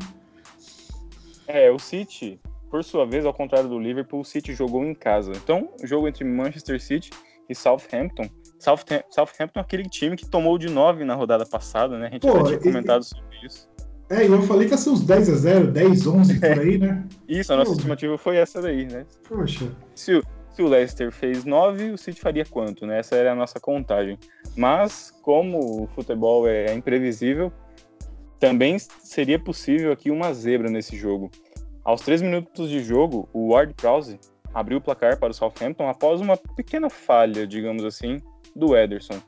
É, 1.47 1.69
o 1.69 1.77
City, 1.77 2.39
por 2.71 2.83
sua 2.83 3.05
vez, 3.05 3.25
ao 3.25 3.33
contrário 3.33 3.69
do 3.69 3.79
Liverpool, 3.79 4.21
o 4.21 4.25
City 4.25 4.53
jogou 4.53 4.83
em 4.83 4.95
casa. 4.95 5.31
Então, 5.35 5.69
jogo 5.83 6.07
entre 6.07 6.25
Manchester 6.25 6.81
City 6.81 7.11
e 7.47 7.53
Southampton. 7.53 8.27
Southampton 8.57 9.59
é 9.59 9.61
aquele 9.61 9.87
time 9.87 10.15
que 10.15 10.25
tomou 10.25 10.57
de 10.57 10.69
9 10.69 11.05
na 11.05 11.13
rodada 11.13 11.45
passada, 11.45 11.99
né? 11.99 12.07
A 12.07 12.09
gente 12.09 12.23
Pô, 12.23 12.39
já 12.39 12.45
tinha 12.45 12.59
comentado 12.59 13.03
e... 13.03 13.05
sobre 13.05 13.45
isso. 13.45 13.69
É, 14.09 14.27
eu 14.27 14.41
falei 14.43 14.67
que 14.67 14.73
ia 14.73 14.77
ser 14.77 14.91
uns 14.91 15.01
10 15.01 15.29
a 15.29 15.35
0, 15.35 15.71
10, 15.71 16.07
11 16.07 16.39
por 16.39 16.59
aí, 16.59 16.77
né? 16.77 17.03
Isso, 17.27 17.51
a 17.51 17.57
nossa 17.57 17.71
Pô, 17.71 17.77
estimativa 17.77 18.17
foi 18.17 18.37
essa 18.37 18.61
daí, 18.61 18.85
né? 18.85 19.05
Poxa. 19.27 19.71
Se 19.95 20.13
o, 20.13 20.23
se 20.53 20.61
o 20.61 20.67
Leicester 20.67 21.11
fez 21.11 21.43
9, 21.43 21.91
o 21.91 21.97
City 21.97 22.21
faria 22.21 22.45
quanto, 22.45 22.85
né? 22.85 22.99
Essa 22.99 23.15
era 23.15 23.31
a 23.31 23.35
nossa 23.35 23.59
contagem. 23.59 24.19
Mas, 24.55 25.11
como 25.23 25.83
o 25.83 25.87
futebol 25.87 26.47
é 26.47 26.71
imprevisível, 26.73 27.51
também 28.39 28.77
seria 28.77 29.39
possível 29.39 29.91
aqui 29.91 30.11
uma 30.11 30.33
zebra 30.33 30.69
nesse 30.69 30.95
jogo. 30.95 31.31
Aos 31.83 32.01
3 32.01 32.21
minutos 32.21 32.69
de 32.69 32.83
jogo, 32.83 33.27
o 33.33 33.53
Ward 33.53 33.73
Prowse 33.73 34.19
abriu 34.53 34.77
o 34.77 34.81
placar 34.81 35.17
para 35.17 35.31
o 35.31 35.33
Southampton 35.33 35.89
após 35.89 36.21
uma 36.21 36.37
pequena 36.37 36.89
falha, 36.89 37.45
digamos 37.47 37.83
assim, 37.83 38.21
do 38.55 38.77
Ederson. 38.77 39.19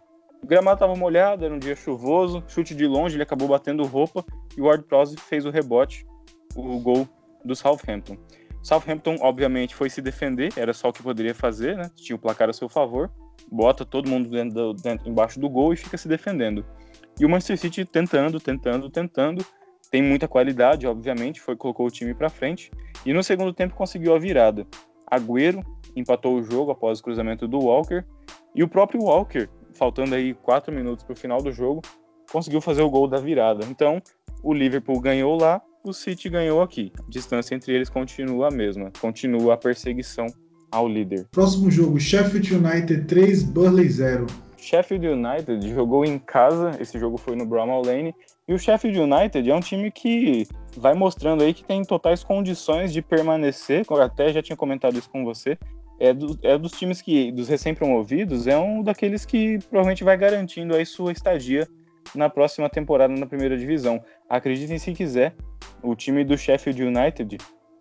O 0.44 0.48
gramado 0.48 0.76
estava 0.76 0.96
molhado, 0.96 1.44
era 1.44 1.54
um 1.54 1.60
dia 1.60 1.76
chuvoso, 1.76 2.44
chute 2.48 2.74
de 2.74 2.86
longe, 2.86 3.16
ele 3.16 3.24
acabou 3.24 3.48
batendo 3.48 3.84
roupa 3.84 4.24
e 4.56 4.62
o 4.62 4.66
Ward 4.66 4.84
Prowse 4.84 5.18
fez 5.18 5.46
o 5.46 5.50
rebote, 5.50 6.06
o 6.56 6.80
gol 6.80 7.08
do 7.44 7.56
Southampton. 7.56 8.18
Southampton, 8.62 9.16
obviamente, 9.22 9.76
foi 9.76 9.90
se 9.90 10.02
defender, 10.02 10.52
era 10.58 10.74
só 10.74 10.90
o 10.90 10.94
que 10.94 11.02
poderia 11.02 11.34
fazer, 11.34 11.78
né? 11.78 11.90
Tinha 11.96 12.16
o 12.16 12.20
placar 12.20 12.50
a 12.50 12.54
seu 12.54 12.68
favor, 12.68 13.10
bota 13.52 13.86
todo 13.86 14.10
mundo 14.10 14.30
dentro, 14.30 14.74
dentro 14.74 15.10
embaixo 15.10 15.40
do 15.40 15.50
gol 15.50 15.74
e 15.74 15.78
fica 15.78 15.98
se 15.98 16.08
defendendo. 16.08 16.66
E 17.20 17.26
o 17.26 17.30
Manchester 17.30 17.58
City 17.58 17.86
tentando, 17.86 18.40
tentando, 18.40 18.90
tentando, 18.90 19.46
tem 19.90 20.02
muita 20.02 20.28
qualidade, 20.28 20.86
obviamente, 20.86 21.40
foi 21.40 21.56
colocou 21.56 21.88
o 21.88 21.92
time 21.92 22.14
para 22.14 22.30
frente 22.30 22.72
e 23.06 23.14
no 23.14 23.24
segundo 23.24 23.54
tempo 23.54 23.76
conseguiu 23.76 24.14
a 24.14 24.20
virada. 24.20 24.68
Agüero 25.10 25.62
empatou 25.96 26.36
o 26.36 26.44
jogo 26.44 26.72
após 26.72 27.00
o 27.00 27.04
cruzamento 27.04 27.48
do 27.48 27.60
Walker 27.60 28.04
e 28.54 28.64
o 28.64 28.68
próprio 28.68 29.02
Walker 29.02 29.50
faltando 29.78 30.16
aí 30.16 30.34
quatro 30.34 30.74
minutos 30.74 31.04
para 31.04 31.14
o 31.14 31.16
final 31.16 31.42
do 31.42 31.52
jogo, 31.52 31.82
conseguiu 32.32 32.60
fazer 32.60 32.82
o 32.82 32.90
gol 32.90 33.08
da 33.08 33.20
virada. 33.20 33.66
Então, 33.70 34.02
o 34.44 34.54
Liverpool 34.54 35.00
ganhou 35.00 35.40
lá, 35.40 35.62
o 35.84 35.94
City 35.94 36.30
ganhou 36.30 36.62
aqui. 36.62 36.92
A 37.00 37.10
distância 37.10 37.56
entre 37.56 37.74
eles 37.74 37.90
continua 37.90 38.48
a 38.48 38.52
mesma, 38.52 38.92
continua 39.00 39.54
a 39.54 39.58
perseguição 39.58 40.26
ao 40.72 40.88
líder. 40.88 41.28
Próximo 41.32 41.72
jogo, 41.72 42.00
Sheffield 42.00 42.56
United 42.56 43.06
3, 43.06 43.44
Burley 43.44 43.88
0. 43.88 44.26
Sheffield 44.58 45.08
United 45.08 45.70
jogou 45.70 46.04
em 46.04 46.20
casa, 46.20 46.72
esse 46.82 47.00
jogo 47.00 47.18
foi 47.18 47.36
no 47.36 47.46
Bramall 47.46 47.86
Lane, 47.86 48.14
e 48.48 48.54
o 48.54 48.60
Sheffield 48.60 49.00
United 49.00 49.50
é 49.50 49.56
um 49.56 49.62
time 49.62 49.92
que 49.92 50.46
vai 50.76 50.94
mostrando 50.94 51.44
aí 51.44 51.54
que 51.54 51.64
tem 51.64 51.84
totais 51.84 52.24
condições 52.24 52.92
de 52.92 53.02
permanecer, 53.02 53.86
eu 53.90 54.02
até 54.02 54.34
já 54.34 54.42
tinha 54.42 54.58
comentado 54.58 54.98
isso 54.98 55.10
com 55.10 55.24
você, 55.24 55.58
é, 56.00 56.14
do, 56.14 56.38
é 56.44 56.58
dos 56.58 56.72
times 56.74 57.02
que, 57.02 57.32
dos 57.32 57.48
recém-promovidos, 57.48 58.48
é 58.48 58.58
um 58.58 58.84
daqueles 58.84 59.26
que 59.26 59.60
provavelmente 59.70 60.04
vai 60.04 60.18
garantindo 60.18 60.76
aí 60.76 60.86
sua 60.86 61.12
estadia 61.12 61.68
na 62.16 62.30
próxima 62.30 62.70
temporada 62.70 63.14
na 63.14 63.26
primeira 63.26 63.58
divisão. 63.58 64.04
Acreditem 64.30 64.80
se 64.80 64.94
quiser, 64.94 65.36
o 65.82 65.96
time 65.96 66.24
do 66.24 66.38
Sheffield 66.38 66.84
United 66.84 67.38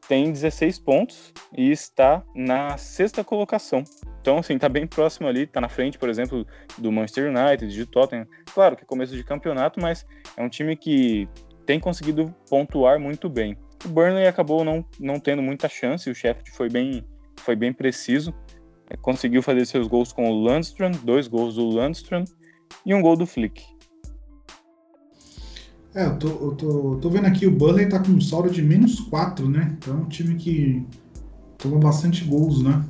tem 0.08 0.30
16 0.30 0.78
pontos 0.78 1.32
e 1.56 1.70
está 1.70 2.22
na 2.34 2.76
sexta 2.76 3.24
colocação. 3.24 3.82
Então, 4.20 4.38
assim, 4.38 4.58
tá 4.58 4.68
bem 4.68 4.86
próximo 4.86 5.28
ali, 5.28 5.46
tá 5.46 5.60
na 5.60 5.68
frente, 5.68 5.98
por 5.98 6.08
exemplo, 6.08 6.46
do 6.78 6.92
Manchester 6.92 7.30
United, 7.30 7.72
de 7.72 7.86
Tottenham. 7.86 8.26
Claro 8.52 8.76
que 8.76 8.82
é 8.82 8.86
começo 8.86 9.16
de 9.16 9.24
campeonato, 9.24 9.80
mas 9.80 10.06
é 10.36 10.42
um 10.42 10.48
time 10.48 10.76
que 10.76 11.28
tem 11.64 11.80
conseguido 11.80 12.34
pontuar 12.48 12.98
muito 12.98 13.28
bem. 13.28 13.56
O 13.84 13.88
Burnley 13.88 14.26
acabou 14.26 14.64
não, 14.64 14.84
não 14.98 15.20
tendo 15.20 15.42
muita 15.42 15.68
chance, 15.68 16.08
o 16.08 16.14
Sheffield 16.14 16.50
foi 16.52 16.68
bem, 16.68 17.04
foi 17.40 17.56
bem 17.56 17.72
preciso, 17.72 18.34
é, 18.88 18.96
conseguiu 18.96 19.42
fazer 19.42 19.66
seus 19.66 19.86
gols 19.86 20.12
com 20.12 20.28
o 20.30 20.42
Landstrom, 20.42 20.92
dois 21.02 21.28
gols 21.28 21.56
do 21.56 21.68
Landstrom 21.68 22.24
e 22.84 22.94
um 22.94 23.02
gol 23.02 23.16
do 23.16 23.26
Flick. 23.26 23.64
É, 25.94 26.04
eu 26.04 26.18
tô, 26.18 26.28
eu 26.28 26.54
tô, 26.54 26.98
tô 27.00 27.08
vendo 27.08 27.26
aqui, 27.26 27.46
o 27.46 27.50
Burnley 27.50 27.88
tá 27.88 27.98
com 27.98 28.10
um 28.10 28.20
saldo 28.20 28.50
de 28.50 28.60
menos 28.60 29.00
4, 29.00 29.48
né? 29.48 29.74
Então 29.78 29.94
é 29.94 29.96
um 29.96 30.08
time 30.08 30.34
que 30.34 30.86
toma 31.56 31.78
bastante 31.78 32.22
gols, 32.24 32.62
né? 32.62 32.84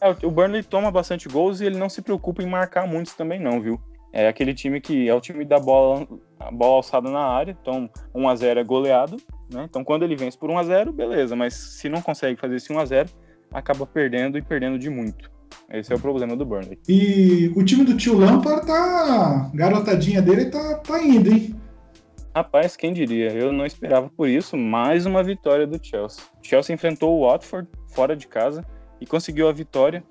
É, 0.00 0.26
o 0.26 0.30
Burnley 0.30 0.62
toma 0.62 0.90
bastante 0.90 1.28
gols 1.28 1.60
e 1.60 1.66
ele 1.66 1.78
não 1.78 1.88
se 1.88 2.02
preocupa 2.02 2.42
em 2.42 2.48
marcar 2.48 2.86
muitos 2.86 3.14
também 3.14 3.38
não, 3.38 3.60
viu? 3.60 3.80
É 4.12 4.26
aquele 4.26 4.52
time 4.52 4.80
que 4.80 5.08
é 5.08 5.14
o 5.14 5.20
time 5.20 5.44
da 5.44 5.60
bola, 5.60 6.06
a 6.40 6.50
bola 6.50 6.76
alçada 6.76 7.08
na 7.08 7.20
área, 7.20 7.56
então 7.60 7.88
1 8.12 8.28
a 8.28 8.34
0 8.34 8.58
é 8.58 8.64
goleado, 8.64 9.16
né? 9.48 9.66
Então 9.70 9.84
quando 9.84 10.02
ele 10.02 10.16
vence 10.16 10.36
por 10.36 10.50
1 10.50 10.58
a 10.58 10.64
0, 10.64 10.92
beleza, 10.92 11.36
mas 11.36 11.54
se 11.54 11.88
não 11.88 12.02
consegue 12.02 12.40
fazer 12.40 12.56
esse 12.56 12.72
1 12.72 12.78
a 12.80 12.84
0, 12.84 13.08
acaba 13.52 13.86
perdendo 13.86 14.38
e 14.38 14.42
perdendo 14.42 14.78
de 14.78 14.90
muito. 14.90 15.30
Esse 15.72 15.92
é 15.92 15.96
o 15.96 16.00
problema 16.00 16.36
do 16.36 16.44
Burnley. 16.44 16.78
E 16.88 17.52
o 17.54 17.64
time 17.64 17.84
do 17.84 17.96
tio 17.96 18.18
Lampard 18.18 18.66
tá 18.66 19.50
garotadinha 19.54 20.20
dele 20.20 20.46
tá 20.46 20.74
tá 20.76 21.02
indo, 21.02 21.32
hein? 21.32 21.54
Rapaz, 22.34 22.76
quem 22.76 22.92
diria? 22.92 23.32
Eu 23.32 23.52
não 23.52 23.66
esperava 23.66 24.08
por 24.08 24.28
isso. 24.28 24.56
Mais 24.56 25.04
uma 25.04 25.22
vitória 25.22 25.66
do 25.66 25.84
Chelsea. 25.84 26.22
O 26.42 26.46
Chelsea 26.46 26.74
enfrentou 26.74 27.18
o 27.18 27.28
Watford 27.28 27.68
fora 27.88 28.16
de 28.16 28.28
casa 28.28 28.64
e 29.00 29.06
conseguiu 29.06 29.48
a 29.48 29.52
vitória. 29.52 30.02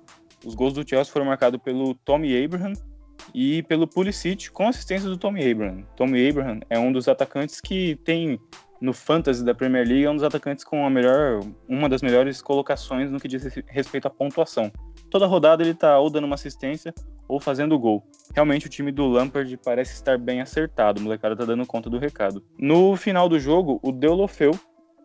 Os 0.44 0.54
gols 0.54 0.74
do 0.74 0.86
Chelsea 0.86 1.12
foram 1.12 1.26
marcados 1.26 1.60
pelo 1.62 1.94
Tommy 1.94 2.42
Abraham 2.42 2.72
e 3.34 3.62
pelo 3.64 3.86
Pulisic 3.86 4.50
com 4.50 4.68
assistência 4.68 5.08
do 5.08 5.16
Tommy 5.16 5.50
Abraham. 5.50 5.82
Tommy 5.96 6.28
Abraham 6.28 6.60
é 6.68 6.78
um 6.78 6.92
dos 6.92 7.08
atacantes 7.08 7.60
que 7.60 7.96
tem 8.04 8.38
no 8.80 8.92
fantasy 8.92 9.44
da 9.44 9.54
Premier 9.54 9.86
League 9.86 10.04
é 10.04 10.10
um 10.10 10.14
dos 10.14 10.24
atacantes 10.24 10.64
com 10.64 10.86
a 10.86 10.90
melhor, 10.90 11.40
uma 11.68 11.88
das 11.88 12.02
melhores 12.02 12.40
colocações 12.40 13.10
no 13.10 13.20
que 13.20 13.28
diz 13.28 13.44
respeito 13.66 14.06
à 14.06 14.10
pontuação. 14.10 14.72
Toda 15.10 15.26
rodada 15.26 15.62
ele 15.62 15.74
tá 15.74 15.98
ou 15.98 16.08
dando 16.08 16.24
uma 16.24 16.36
assistência 16.36 16.94
ou 17.28 17.40
fazendo 17.40 17.78
gol. 17.78 18.02
Realmente 18.34 18.66
o 18.66 18.70
time 18.70 18.90
do 18.90 19.06
Lampard 19.06 19.56
parece 19.58 19.94
estar 19.94 20.18
bem 20.18 20.40
acertado, 20.40 21.00
o 21.00 21.04
molecada 21.04 21.36
tá 21.36 21.44
dando 21.44 21.66
conta 21.66 21.90
do 21.90 21.98
recado. 21.98 22.42
No 22.58 22.96
final 22.96 23.28
do 23.28 23.38
jogo, 23.38 23.78
o 23.82 23.92
Deulofeu 23.92 24.58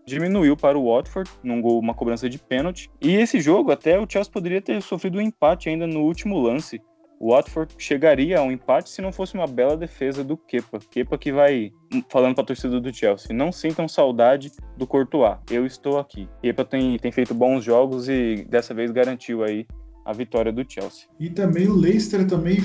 diminuiu 0.05 0.55
para 0.55 0.77
o 0.77 0.93
Watford 0.93 1.29
num 1.43 1.61
gol, 1.61 1.79
uma 1.79 1.93
cobrança 1.93 2.29
de 2.29 2.37
pênalti. 2.37 2.89
E 3.01 3.15
esse 3.15 3.41
jogo 3.41 3.71
até 3.71 3.99
o 3.99 4.05
Chelsea 4.07 4.31
poderia 4.31 4.61
ter 4.61 4.81
sofrido 4.81 5.17
um 5.17 5.21
empate 5.21 5.69
ainda 5.69 5.87
no 5.87 6.01
último 6.01 6.39
lance. 6.39 6.81
O 7.25 7.31
Watford 7.31 7.73
chegaria 7.79 8.37
a 8.37 8.43
um 8.43 8.51
empate 8.51 8.87
se 8.87 9.01
não 9.01 9.11
fosse 9.11 9.33
uma 9.33 9.47
bela 9.47 9.75
defesa 9.75 10.23
do 10.23 10.37
Kepa. 10.37 10.77
Kepa 10.91 11.17
que 11.17 11.31
vai 11.31 11.73
falando 12.07 12.35
para 12.35 12.43
a 12.43 12.45
torcida 12.45 12.79
do 12.79 12.93
Chelsea, 12.93 13.35
não 13.35 13.51
sintam 13.51 13.87
saudade 13.87 14.51
do 14.77 14.85
Courtois. 14.85 15.39
Eu 15.49 15.65
estou 15.65 15.97
aqui. 15.97 16.29
Kepa 16.43 16.63
tem, 16.63 16.99
tem 16.99 17.11
feito 17.11 17.33
bons 17.33 17.63
jogos 17.63 18.07
e 18.07 18.45
dessa 18.47 18.75
vez 18.75 18.91
garantiu 18.91 19.43
aí 19.43 19.65
a 20.05 20.13
vitória 20.13 20.51
do 20.51 20.63
Chelsea. 20.71 21.07
E 21.19 21.27
também 21.27 21.67
o 21.67 21.73
Leicester 21.73 22.27
também 22.27 22.61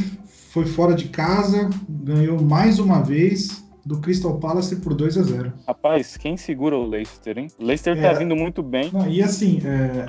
foi 0.52 0.66
fora 0.66 0.94
de 0.94 1.08
casa, 1.08 1.70
ganhou 1.88 2.38
mais 2.38 2.78
uma 2.78 3.00
vez 3.00 3.66
do 3.86 3.98
Crystal 3.98 4.38
Palace 4.38 4.76
por 4.76 4.92
2 4.92 5.16
a 5.16 5.22
0. 5.22 5.52
Rapaz, 5.66 6.18
quem 6.18 6.36
segura 6.36 6.76
o 6.76 6.86
Leicester, 6.86 7.38
hein? 7.38 7.48
O 7.58 7.64
Leicester 7.64 7.96
tá 7.96 8.08
é, 8.08 8.12
tá 8.12 8.18
vindo 8.18 8.36
muito 8.36 8.62
bem. 8.62 8.90
Não, 8.92 9.08
e 9.08 9.22
assim, 9.22 9.62
é, 9.64 10.04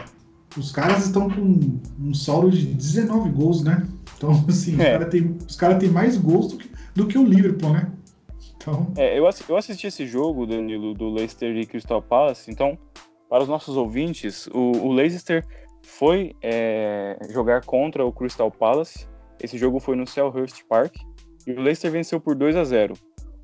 os 0.57 0.71
caras 0.71 1.05
estão 1.05 1.29
com 1.29 1.79
um 1.99 2.13
saldo 2.13 2.51
de 2.51 2.65
19 2.65 3.29
gols, 3.29 3.63
né? 3.63 3.87
Então, 4.17 4.31
assim, 4.47 4.79
é. 4.81 4.97
os 4.97 4.97
caras 4.97 5.09
têm 5.09 5.37
cara 5.57 5.75
tem 5.75 5.89
mais 5.89 6.17
gols 6.17 6.49
do 6.49 6.57
que, 6.57 6.69
do 6.95 7.07
que 7.07 7.17
o 7.17 7.25
Liverpool, 7.25 7.73
né? 7.73 7.91
Então... 8.57 8.91
É, 8.95 9.17
eu, 9.17 9.27
eu 9.49 9.57
assisti 9.57 9.87
esse 9.87 10.05
jogo, 10.05 10.45
Danilo, 10.45 10.93
do 10.93 11.09
Leicester 11.09 11.55
e 11.55 11.65
Crystal 11.65 12.01
Palace, 12.01 12.51
então, 12.51 12.77
para 13.29 13.41
os 13.41 13.49
nossos 13.49 13.75
ouvintes, 13.75 14.47
o, 14.47 14.71
o 14.87 14.91
Leicester 14.91 15.45
foi 15.81 16.35
é, 16.41 17.17
jogar 17.29 17.63
contra 17.65 18.05
o 18.05 18.11
Crystal 18.11 18.51
Palace. 18.51 19.07
Esse 19.41 19.57
jogo 19.57 19.79
foi 19.79 19.95
no 19.95 20.05
Selhurst 20.05 20.63
Park 20.69 20.95
e 21.47 21.51
o 21.51 21.59
Leicester 21.59 21.91
venceu 21.91 22.19
por 22.19 22.35
2 22.35 22.55
a 22.55 22.63
0. 22.63 22.93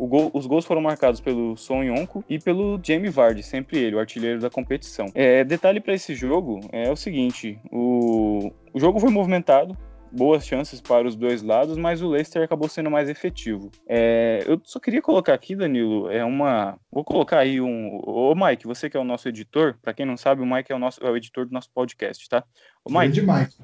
Gol, 0.05 0.29
os 0.33 0.45
gols 0.45 0.65
foram 0.65 0.81
marcados 0.81 1.19
pelo 1.19 1.57
Son 1.57 1.83
Yonko 1.83 2.23
e 2.29 2.37
pelo 2.37 2.79
Jamie 2.83 3.09
Vardy, 3.09 3.41
sempre 3.41 3.79
ele, 3.79 3.95
o 3.95 3.99
artilheiro 3.99 4.39
da 4.39 4.49
competição. 4.49 5.07
É, 5.15 5.43
detalhe 5.43 5.79
para 5.79 5.93
esse 5.93 6.13
jogo 6.13 6.59
é 6.71 6.91
o 6.91 6.95
seguinte: 6.95 7.59
o, 7.71 8.51
o 8.73 8.79
jogo 8.79 8.99
foi 8.99 9.09
movimentado, 9.09 9.75
boas 10.11 10.45
chances 10.45 10.81
para 10.81 11.07
os 11.07 11.15
dois 11.15 11.41
lados, 11.41 11.77
mas 11.77 12.01
o 12.01 12.07
Leicester 12.07 12.43
acabou 12.43 12.67
sendo 12.69 12.89
mais 12.89 13.09
efetivo. 13.09 13.71
É, 13.87 14.43
eu 14.45 14.59
só 14.63 14.79
queria 14.79 15.01
colocar 15.01 15.33
aqui, 15.33 15.55
Danilo, 15.55 16.09
é 16.09 16.23
uma. 16.23 16.79
Vou 16.91 17.03
colocar 17.03 17.39
aí 17.39 17.59
um. 17.61 17.99
Ô, 18.03 18.33
Mike, 18.35 18.65
você 18.65 18.89
que 18.89 18.97
é 18.97 18.99
o 18.99 19.03
nosso 19.03 19.27
editor, 19.27 19.77
para 19.81 19.93
quem 19.93 20.05
não 20.05 20.17
sabe, 20.17 20.41
o 20.41 20.45
Mike 20.45 20.71
é 20.71 20.75
o 20.75 20.79
nosso 20.79 21.03
é 21.05 21.09
o 21.09 21.17
editor 21.17 21.45
do 21.45 21.53
nosso 21.53 21.69
podcast, 21.71 22.27
tá? 22.29 22.43
Ô, 22.83 22.91
Mike, 22.91 23.21
Mike. 23.21 23.55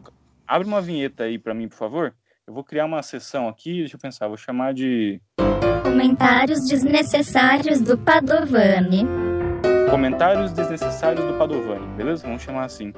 abre 0.48 0.68
uma 0.68 0.82
vinheta 0.82 1.24
aí 1.24 1.38
para 1.38 1.54
mim, 1.54 1.68
por 1.68 1.78
favor. 1.78 2.16
Eu 2.46 2.54
vou 2.54 2.64
criar 2.64 2.86
uma 2.86 3.02
sessão 3.02 3.48
aqui, 3.48 3.80
deixa 3.80 3.96
eu 3.96 4.00
pensar, 4.00 4.28
vou 4.28 4.38
chamar 4.38 4.74
de. 4.74 5.22
Comentários 6.04 6.68
desnecessários 6.68 7.80
do 7.80 7.98
Padovani. 7.98 9.06
Comentários 9.90 10.52
desnecessários 10.52 11.24
do 11.26 11.38
Padovani, 11.38 11.88
beleza? 11.96 12.28
Vamos 12.28 12.42
chamar 12.42 12.66
assim. 12.66 12.94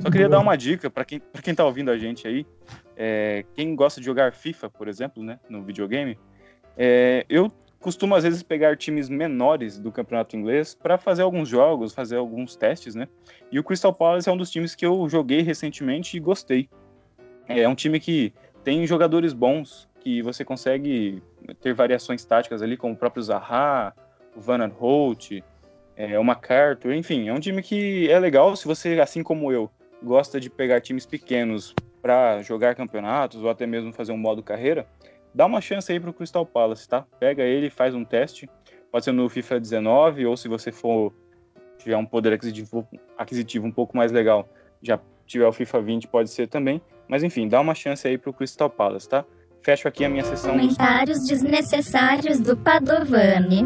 Só 0.00 0.08
queria 0.08 0.28
dar 0.28 0.38
uma 0.38 0.54
dica 0.54 0.88
para 0.88 1.04
quem, 1.04 1.18
pra 1.18 1.42
quem 1.42 1.52
tá 1.52 1.64
ouvindo 1.64 1.90
a 1.90 1.98
gente 1.98 2.28
aí. 2.28 2.46
É, 2.96 3.44
quem 3.56 3.74
gosta 3.74 3.98
de 3.98 4.06
jogar 4.06 4.32
FIFA, 4.32 4.70
por 4.70 4.86
exemplo, 4.86 5.20
né, 5.20 5.40
no 5.50 5.64
videogame, 5.64 6.16
é, 6.78 7.26
eu 7.28 7.50
costumo 7.80 8.14
às 8.14 8.22
vezes 8.22 8.40
pegar 8.44 8.76
times 8.76 9.08
menores 9.08 9.76
do 9.76 9.90
campeonato 9.90 10.36
inglês 10.36 10.76
para 10.80 10.96
fazer 10.96 11.22
alguns 11.22 11.48
jogos, 11.48 11.92
fazer 11.92 12.18
alguns 12.18 12.54
testes, 12.54 12.94
né? 12.94 13.08
E 13.50 13.58
o 13.58 13.64
Crystal 13.64 13.92
Palace 13.92 14.28
é 14.28 14.32
um 14.32 14.36
dos 14.36 14.48
times 14.48 14.76
que 14.76 14.86
eu 14.86 15.08
joguei 15.08 15.42
recentemente 15.42 16.16
e 16.16 16.20
gostei. 16.20 16.68
É 17.48 17.68
um 17.68 17.74
time 17.74 17.98
que 17.98 18.32
tem 18.62 18.86
jogadores 18.86 19.32
bons, 19.32 19.88
que 20.04 20.20
você 20.20 20.44
consegue 20.44 21.22
ter 21.62 21.72
variações 21.72 22.22
táticas 22.26 22.60
ali, 22.60 22.76
como 22.76 22.92
o 22.92 22.96
próprio 22.96 23.22
Zaha, 23.22 23.94
o 24.36 24.40
Van 24.40 24.68
Holt, 24.68 25.42
é, 25.96 26.18
o 26.18 26.22
MacArthur, 26.22 26.92
enfim, 26.92 27.28
é 27.28 27.32
um 27.32 27.40
time 27.40 27.62
que 27.62 28.10
é 28.10 28.18
legal 28.18 28.54
se 28.54 28.66
você, 28.66 29.00
assim 29.00 29.22
como 29.22 29.50
eu, 29.50 29.70
gosta 30.02 30.38
de 30.38 30.50
pegar 30.50 30.82
times 30.82 31.06
pequenos 31.06 31.74
para 32.02 32.42
jogar 32.42 32.74
campeonatos 32.74 33.42
ou 33.42 33.48
até 33.48 33.66
mesmo 33.66 33.94
fazer 33.94 34.12
um 34.12 34.18
modo 34.18 34.42
carreira, 34.42 34.86
dá 35.32 35.46
uma 35.46 35.62
chance 35.62 35.90
aí 35.90 35.98
pro 35.98 36.12
Crystal 36.12 36.44
Palace, 36.44 36.86
tá? 36.86 37.06
Pega 37.18 37.42
ele, 37.42 37.70
faz 37.70 37.94
um 37.94 38.04
teste, 38.04 38.46
pode 38.92 39.06
ser 39.06 39.12
no 39.12 39.26
FIFA 39.30 39.58
19 39.58 40.26
ou 40.26 40.36
se 40.36 40.48
você 40.48 40.70
for 40.70 41.14
tiver 41.78 41.96
um 41.96 42.04
poder 42.04 42.34
aquisitivo, 42.34 42.86
aquisitivo 43.16 43.66
um 43.66 43.72
pouco 43.72 43.96
mais 43.96 44.12
legal, 44.12 44.46
já 44.82 45.00
tiver 45.24 45.46
o 45.46 45.52
FIFA 45.52 45.80
20 45.80 46.08
pode 46.08 46.28
ser 46.28 46.46
também, 46.46 46.82
mas 47.08 47.22
enfim, 47.22 47.48
dá 47.48 47.58
uma 47.58 47.74
chance 47.74 48.06
aí 48.06 48.18
pro 48.18 48.34
Crystal 48.34 48.68
Palace, 48.68 49.08
tá? 49.08 49.24
Fecho 49.64 49.88
aqui 49.88 50.04
a 50.04 50.08
minha 50.08 50.24
sessão. 50.24 50.52
Comentários 50.52 51.20
dos... 51.20 51.28
desnecessários 51.28 52.38
do 52.38 52.56
Padovani 52.56 53.64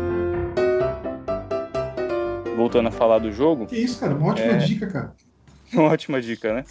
voltando 2.59 2.89
a 2.89 2.91
falar 2.91 3.21
do 3.21 3.31
jogo. 3.31 3.67
Que 3.67 3.77
isso, 3.77 4.01
cara, 4.01 4.15
uma 4.15 4.33
ótima 4.33 4.53
é... 4.53 4.57
dica, 4.59 4.87
cara. 4.89 5.15
Uma 5.73 5.93
ótima 5.93 6.21
dica, 6.21 6.55
né? 6.55 6.65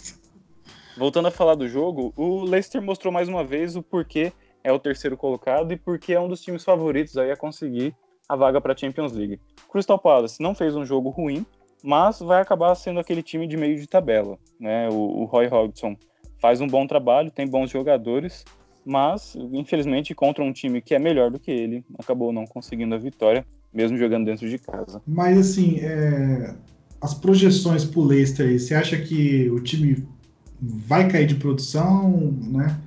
Voltando 0.96 1.28
a 1.28 1.30
falar 1.30 1.54
do 1.54 1.68
jogo, 1.68 2.12
o 2.16 2.42
Leicester 2.42 2.82
mostrou 2.82 3.12
mais 3.12 3.28
uma 3.28 3.44
vez 3.44 3.76
o 3.76 3.82
porquê 3.82 4.32
é 4.64 4.72
o 4.72 4.78
terceiro 4.78 5.16
colocado 5.16 5.72
e 5.72 5.76
porque 5.76 6.12
é 6.12 6.20
um 6.20 6.28
dos 6.28 6.40
times 6.40 6.64
favoritos 6.64 7.16
aí 7.16 7.30
a 7.30 7.36
conseguir 7.36 7.94
a 8.28 8.34
vaga 8.34 8.60
para 8.60 8.72
a 8.72 8.76
Champions 8.76 9.12
League. 9.12 9.40
Crystal 9.70 10.00
Palace 10.00 10.42
não 10.42 10.52
fez 10.52 10.74
um 10.74 10.84
jogo 10.84 11.10
ruim, 11.10 11.46
mas 11.80 12.18
vai 12.18 12.42
acabar 12.42 12.74
sendo 12.74 12.98
aquele 12.98 13.22
time 13.22 13.46
de 13.46 13.56
meio 13.56 13.78
de 13.78 13.86
tabela, 13.86 14.36
né? 14.58 14.88
O, 14.88 15.22
o 15.22 15.24
Roy 15.26 15.46
Hodgson 15.46 15.96
faz 16.40 16.60
um 16.60 16.66
bom 16.66 16.88
trabalho, 16.88 17.30
tem 17.30 17.46
bons 17.46 17.70
jogadores, 17.70 18.44
mas 18.88 19.36
infelizmente 19.52 20.14
contra 20.14 20.42
um 20.42 20.52
time 20.52 20.80
que 20.80 20.94
é 20.94 20.98
melhor 20.98 21.30
do 21.30 21.38
que 21.38 21.50
ele, 21.50 21.84
acabou 21.98 22.32
não 22.32 22.46
conseguindo 22.46 22.94
a 22.94 22.98
vitória 22.98 23.44
mesmo 23.72 23.98
jogando 23.98 24.24
dentro 24.24 24.48
de 24.48 24.58
casa. 24.58 25.02
Mas 25.06 25.38
assim, 25.38 25.78
é... 25.80 26.54
as 27.00 27.14
projeções 27.14 27.84
pro 27.84 28.02
Leicester, 28.02 28.58
você 28.58 28.74
acha 28.74 28.98
que 28.98 29.48
o 29.50 29.60
time 29.60 30.06
vai 30.60 31.08
cair 31.08 31.26
de 31.26 31.34
produção, 31.34 32.32
né? 32.42 32.80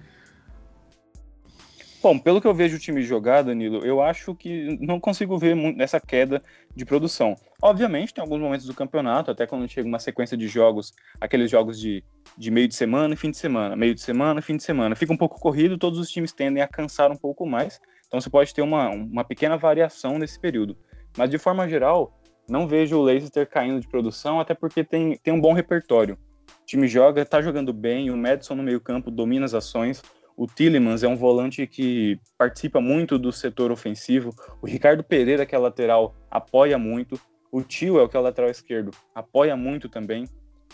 Bom, 2.02 2.18
pelo 2.18 2.42
que 2.42 2.48
eu 2.48 2.54
vejo 2.54 2.78
o 2.78 2.80
time 2.80 3.04
jogar, 3.04 3.44
Danilo, 3.44 3.86
eu 3.86 4.02
acho 4.02 4.34
que 4.34 4.76
não 4.82 5.00
consigo 5.00 5.38
ver 5.38 5.56
essa 5.78 6.00
queda 6.00 6.42
de 6.76 6.84
produção. 6.84 7.38
Obviamente, 7.62 8.14
tem 8.14 8.22
alguns 8.24 8.40
momentos 8.40 8.66
do 8.66 8.74
campeonato, 8.74 9.30
até 9.30 9.46
quando 9.46 9.70
chega 9.70 9.88
uma 9.88 10.00
sequência 10.00 10.36
de 10.36 10.48
jogos, 10.48 10.94
aqueles 11.20 11.52
jogos 11.52 11.80
de, 11.80 12.04
de 12.36 12.50
meio 12.50 12.68
de 12.68 12.74
semana 12.74 13.14
e 13.14 13.18
fim 13.18 13.30
de 13.30 13.38
semana, 13.38 13.76
meio 13.76 13.94
de 13.94 14.02
semana, 14.02 14.42
fim 14.42 14.58
de 14.58 14.64
semana. 14.64 14.96
Fica 14.96 15.14
um 15.14 15.18
pouco 15.18 15.40
corrido, 15.40 15.78
todos 15.78 16.00
os 16.00 16.10
times 16.10 16.34
tendem 16.34 16.64
a 16.64 16.68
cansar 16.68 17.12
um 17.12 17.16
pouco 17.16 17.46
mais, 17.46 17.80
então 18.08 18.20
você 18.20 18.30
pode 18.32 18.52
ter 18.54 18.64
uma, 18.64 18.90
uma 18.90 19.24
pequena 19.24 19.58
variação 19.58 20.18
nesse 20.18 20.40
período. 20.40 20.76
Mas 21.16 21.30
de 21.30 21.38
forma 21.38 21.70
geral, 21.70 22.20
Não 22.52 22.68
vejo 22.68 22.98
o 22.98 23.02
Leicester 23.02 23.48
caindo 23.48 23.80
de 23.80 23.88
produção, 23.88 24.40
até 24.40 24.54
porque 24.54 24.84
tem, 24.84 25.18
tem 25.18 25.34
um 25.34 25.40
bom 25.40 25.54
repertório. 25.54 26.18
O 26.62 26.66
time 26.66 26.86
joga, 26.86 27.26
tá 27.26 27.42
jogando 27.42 27.72
bem, 27.72 28.10
o 28.12 28.18
Madison 28.18 28.56
no 28.56 28.64
meio-campo 28.64 29.10
domina 29.10 29.46
as 29.46 29.54
ações. 29.54 30.02
O 30.36 30.46
Tillemans 30.48 31.02
é 31.02 31.08
um 31.08 31.16
volante 31.16 31.66
que 31.66 32.20
participa 32.38 32.82
muito 32.82 33.18
do 33.18 33.32
setor 33.32 33.72
ofensivo. 33.72 34.34
O 34.62 34.68
Ricardo 34.68 35.02
Pereira, 35.02 35.46
que 35.46 35.56
é 35.56 35.58
lateral, 35.58 36.14
apoia 36.30 36.78
muito. 36.78 37.18
O 37.52 37.62
Tio 37.62 38.00
é 38.00 38.04
o 38.04 38.10
que 38.10 38.16
é 38.16 38.20
o 38.20 38.24
lateral 38.24 38.50
esquerdo, 38.50 38.92
apoia 39.14 39.56
muito 39.56 39.90
também. 39.90 40.26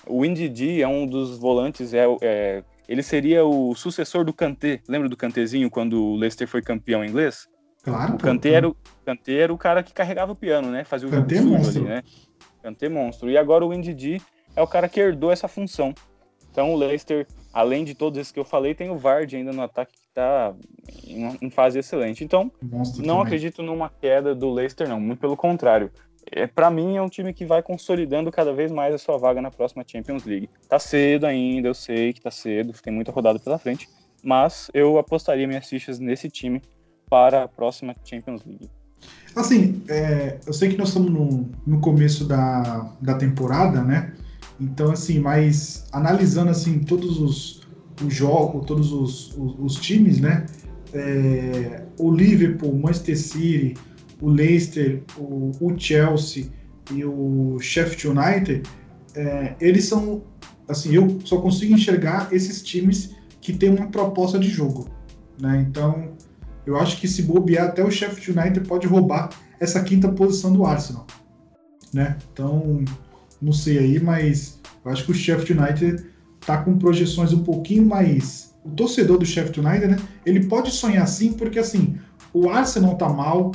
O 0.05 0.23
Ndidi 0.23 0.81
é 0.81 0.87
um 0.87 1.07
dos 1.07 1.37
volantes, 1.39 1.93
é, 1.93 2.05
é, 2.21 2.63
ele 2.87 3.01
seria 3.01 3.43
o 3.45 3.73
sucessor 3.73 4.23
do 4.23 4.31
Kanté. 4.31 4.79
Lembra 4.87 5.09
do 5.09 5.17
Kantézinho 5.17 5.69
quando 5.71 6.01
o 6.01 6.15
Leicester 6.15 6.47
foi 6.47 6.61
campeão 6.61 7.03
inglês? 7.03 7.47
Claro. 7.83 8.13
O 8.13 8.17
Kanté 8.17 8.51
era, 8.51 8.69
o 8.69 8.75
Kanté 9.05 9.33
era 9.33 9.53
o 9.53 9.57
cara 9.57 9.81
que 9.81 9.93
carregava 9.93 10.33
o 10.33 10.35
piano, 10.35 10.69
né? 10.69 10.83
Fazia 10.83 11.07
o 11.07 11.11
Kanté 11.11 11.35
jogo 11.35 11.47
sujo 11.47 11.57
monstro. 11.57 11.81
ali, 11.81 11.89
né? 11.89 12.03
Kanté 12.61 12.89
monstro. 12.89 13.29
E 13.31 13.37
agora 13.37 13.65
o 13.65 13.73
Ndidi 13.73 14.21
é 14.55 14.61
o 14.61 14.67
cara 14.67 14.87
que 14.87 14.99
herdou 14.99 15.31
essa 15.31 15.47
função. 15.47 15.93
Então 16.51 16.73
o 16.73 16.75
Leicester, 16.75 17.27
além 17.53 17.83
de 17.83 17.95
todos 17.95 18.19
esses 18.19 18.31
que 18.31 18.39
eu 18.39 18.45
falei, 18.45 18.75
tem 18.75 18.89
o 18.89 18.97
Vardy 18.97 19.37
ainda 19.37 19.53
no 19.53 19.61
ataque 19.61 19.93
que 19.93 20.07
está 20.07 20.53
em, 21.05 21.37
em 21.41 21.49
fase 21.49 21.79
excelente. 21.79 22.23
Então, 22.23 22.51
Monstro 22.61 23.05
não 23.05 23.15
também. 23.15 23.27
acredito 23.27 23.61
numa 23.61 23.89
queda 23.89 24.33
do 24.33 24.51
Leicester, 24.51 24.87
não. 24.87 24.99
Muito 24.99 25.19
pelo 25.19 25.37
contrário. 25.37 25.91
É, 26.31 26.47
para 26.47 26.69
mim, 26.69 26.97
é 26.97 27.01
um 27.01 27.09
time 27.09 27.33
que 27.33 27.45
vai 27.45 27.61
consolidando 27.61 28.31
cada 28.31 28.53
vez 28.53 28.71
mais 28.71 28.93
a 28.93 28.97
sua 28.97 29.17
vaga 29.17 29.41
na 29.41 29.51
próxima 29.51 29.83
Champions 29.85 30.25
League. 30.25 30.49
Tá 30.67 30.79
cedo 30.79 31.25
ainda, 31.25 31.67
eu 31.67 31.73
sei 31.73 32.13
que 32.13 32.21
tá 32.21 32.31
cedo, 32.31 32.73
tem 32.81 32.93
muita 32.93 33.11
rodada 33.11 33.39
pela 33.39 33.57
frente, 33.57 33.87
mas 34.23 34.69
eu 34.73 34.97
apostaria 34.97 35.47
minhas 35.47 35.67
fichas 35.67 35.99
nesse 35.99 36.29
time 36.29 36.61
para 37.09 37.43
a 37.43 37.47
próxima 37.47 37.95
Champions 38.03 38.43
League. 38.45 38.69
Assim, 39.35 39.83
é, 39.87 40.39
eu 40.45 40.53
sei 40.53 40.69
que 40.69 40.77
nós 40.77 40.89
estamos 40.89 41.11
no, 41.11 41.49
no 41.65 41.79
começo 41.79 42.25
da, 42.25 42.91
da 42.99 43.13
temporada, 43.13 43.83
né? 43.83 44.13
Então, 44.59 44.91
assim, 44.91 45.19
mas 45.19 45.87
analisando 45.91 46.49
assim 46.49 46.79
todos 46.79 47.19
os, 47.19 47.61
os 48.03 48.13
jogos, 48.13 48.65
todos 48.65 48.91
os, 48.91 49.37
os, 49.37 49.55
os 49.59 49.75
times, 49.75 50.19
né? 50.19 50.45
É, 50.93 51.83
o 51.99 52.11
Liverpool, 52.11 52.73
Manchester 52.73 53.17
City, 53.17 53.75
o 54.21 54.29
Leicester, 54.29 55.03
o, 55.17 55.51
o 55.59 55.77
Chelsea 55.77 56.47
e 56.91 57.03
o 57.03 57.57
Sheffield 57.59 58.19
United, 58.19 58.63
é, 59.15 59.55
eles 59.59 59.85
são, 59.85 60.23
assim, 60.67 60.93
eu 60.93 61.19
só 61.23 61.39
consigo 61.39 61.73
enxergar 61.73 62.29
esses 62.31 62.61
times 62.61 63.15
que 63.41 63.53
têm 63.53 63.69
uma 63.69 63.87
proposta 63.87 64.39
de 64.39 64.49
jogo, 64.49 64.89
né? 65.39 65.65
Então, 65.69 66.11
eu 66.65 66.77
acho 66.77 66.99
que 66.99 67.07
se 67.07 67.23
bobear 67.23 67.67
até 67.67 67.83
o 67.83 67.91
Sheffield 67.91 68.39
United 68.39 68.67
pode 68.67 68.87
roubar 68.87 69.29
essa 69.59 69.81
quinta 69.83 70.09
posição 70.09 70.51
do 70.51 70.65
Arsenal, 70.65 71.05
né? 71.93 72.17
Então, 72.31 72.83
não 73.41 73.53
sei 73.53 73.79
aí, 73.79 73.99
mas 73.99 74.59
eu 74.83 74.91
acho 74.91 75.05
que 75.05 75.11
o 75.11 75.15
Sheffield 75.15 75.53
United 75.53 76.05
tá 76.45 76.57
com 76.57 76.77
projeções 76.77 77.33
um 77.33 77.43
pouquinho 77.43 77.85
mais. 77.85 78.53
O 78.63 78.69
torcedor 78.69 79.17
do 79.17 79.25
Sheffield 79.25 79.59
United, 79.59 79.87
né? 79.87 79.97
Ele 80.25 80.45
pode 80.45 80.71
sonhar 80.71 81.07
sim, 81.07 81.33
porque 81.33 81.59
assim, 81.59 81.97
o 82.33 82.49
Arsenal 82.49 82.95
tá 82.95 83.09
mal, 83.09 83.51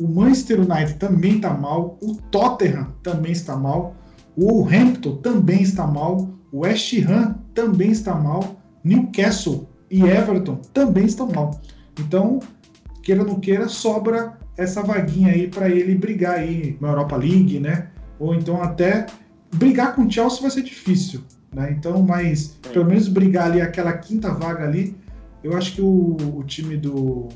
o 0.00 0.08
Manchester 0.08 0.60
United 0.60 0.94
também 0.94 1.40
tá 1.40 1.52
mal, 1.54 1.98
o 2.02 2.14
Tottenham 2.30 2.92
também 3.02 3.32
está 3.32 3.56
mal, 3.56 3.94
o 4.36 4.66
Hampton 4.68 5.16
também 5.16 5.62
está 5.62 5.86
mal, 5.86 6.28
o 6.52 6.60
West 6.60 6.92
Ham 7.08 7.36
também 7.54 7.90
está 7.90 8.14
mal, 8.14 8.60
Newcastle 8.84 9.68
e 9.90 10.02
Everton 10.02 10.56
também 10.72 11.06
estão 11.06 11.28
mal. 11.28 11.60
Então, 11.98 12.40
queira 13.02 13.22
ou 13.22 13.26
não 13.26 13.40
queira, 13.40 13.68
sobra 13.68 14.38
essa 14.56 14.82
vaguinha 14.82 15.32
aí 15.32 15.48
para 15.48 15.68
ele 15.68 15.94
brigar 15.94 16.38
aí 16.38 16.76
na 16.80 16.88
Europa 16.88 17.16
League, 17.16 17.58
né? 17.58 17.88
Ou 18.18 18.34
então 18.34 18.62
até 18.62 19.06
brigar 19.54 19.94
com 19.94 20.02
o 20.02 20.10
Chelsea 20.10 20.42
vai 20.42 20.50
ser 20.50 20.62
difícil, 20.62 21.20
né? 21.54 21.74
Então, 21.76 22.02
mas 22.02 22.58
pelo 22.72 22.84
menos 22.84 23.08
brigar 23.08 23.50
ali 23.50 23.60
aquela 23.60 23.92
quinta 23.94 24.32
vaga 24.32 24.64
ali, 24.64 24.96
eu 25.42 25.56
acho 25.56 25.74
que 25.74 25.82
o, 25.82 26.16
o 26.36 26.44
time 26.44 26.76
do, 26.76 27.28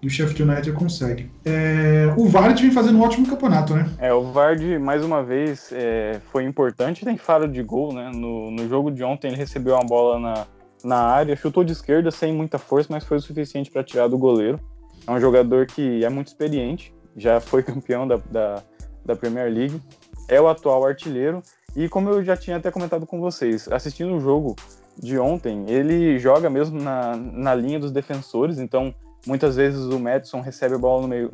do 0.00 0.08
Sheffield 0.08 0.42
United 0.42 0.72
consegue. 0.72 1.30
É, 1.44 2.12
o 2.16 2.26
Vardy 2.26 2.62
vem 2.62 2.70
fazendo 2.70 2.98
um 2.98 3.02
ótimo 3.02 3.26
campeonato, 3.26 3.74
né? 3.74 3.90
É, 3.98 4.12
o 4.12 4.22
Vardy, 4.32 4.78
mais 4.78 5.04
uma 5.04 5.22
vez, 5.22 5.70
é, 5.72 6.20
foi 6.30 6.44
importante, 6.44 7.04
tem 7.04 7.16
faro 7.16 7.48
de 7.48 7.62
gol, 7.62 7.92
né? 7.92 8.10
No, 8.14 8.50
no 8.50 8.68
jogo 8.68 8.90
de 8.90 9.02
ontem 9.02 9.28
ele 9.28 9.36
recebeu 9.36 9.74
uma 9.74 9.84
bola 9.84 10.18
na, 10.18 10.46
na 10.84 10.98
área, 10.98 11.34
chutou 11.34 11.64
de 11.64 11.72
esquerda 11.72 12.10
sem 12.10 12.32
muita 12.32 12.58
força, 12.58 12.88
mas 12.90 13.04
foi 13.04 13.16
o 13.16 13.20
suficiente 13.20 13.70
para 13.70 13.82
tirar 13.82 14.08
do 14.08 14.16
goleiro. 14.16 14.60
É 15.06 15.10
um 15.10 15.20
jogador 15.20 15.66
que 15.66 16.04
é 16.04 16.08
muito 16.08 16.28
experiente, 16.28 16.94
já 17.16 17.40
foi 17.40 17.62
campeão 17.64 18.06
da, 18.06 18.20
da, 18.30 18.62
da 19.04 19.16
Premier 19.16 19.52
League, 19.52 19.82
é 20.28 20.40
o 20.40 20.46
atual 20.46 20.86
artilheiro, 20.86 21.42
e 21.74 21.88
como 21.88 22.08
eu 22.10 22.22
já 22.22 22.36
tinha 22.36 22.56
até 22.56 22.70
comentado 22.70 23.06
com 23.06 23.20
vocês, 23.20 23.68
assistindo 23.68 24.14
o 24.14 24.20
jogo 24.20 24.54
de 24.96 25.18
ontem, 25.18 25.64
ele 25.68 26.18
joga 26.18 26.50
mesmo 26.50 26.80
na, 26.80 27.16
na 27.16 27.54
linha 27.54 27.78
dos 27.78 27.92
defensores, 27.92 28.58
então 28.58 28.94
muitas 29.26 29.56
vezes 29.56 29.84
o 29.84 29.98
Madison 29.98 30.40
recebe 30.40 30.74
a 30.74 30.78
bola 30.78 31.02
no 31.02 31.08
meio, 31.08 31.30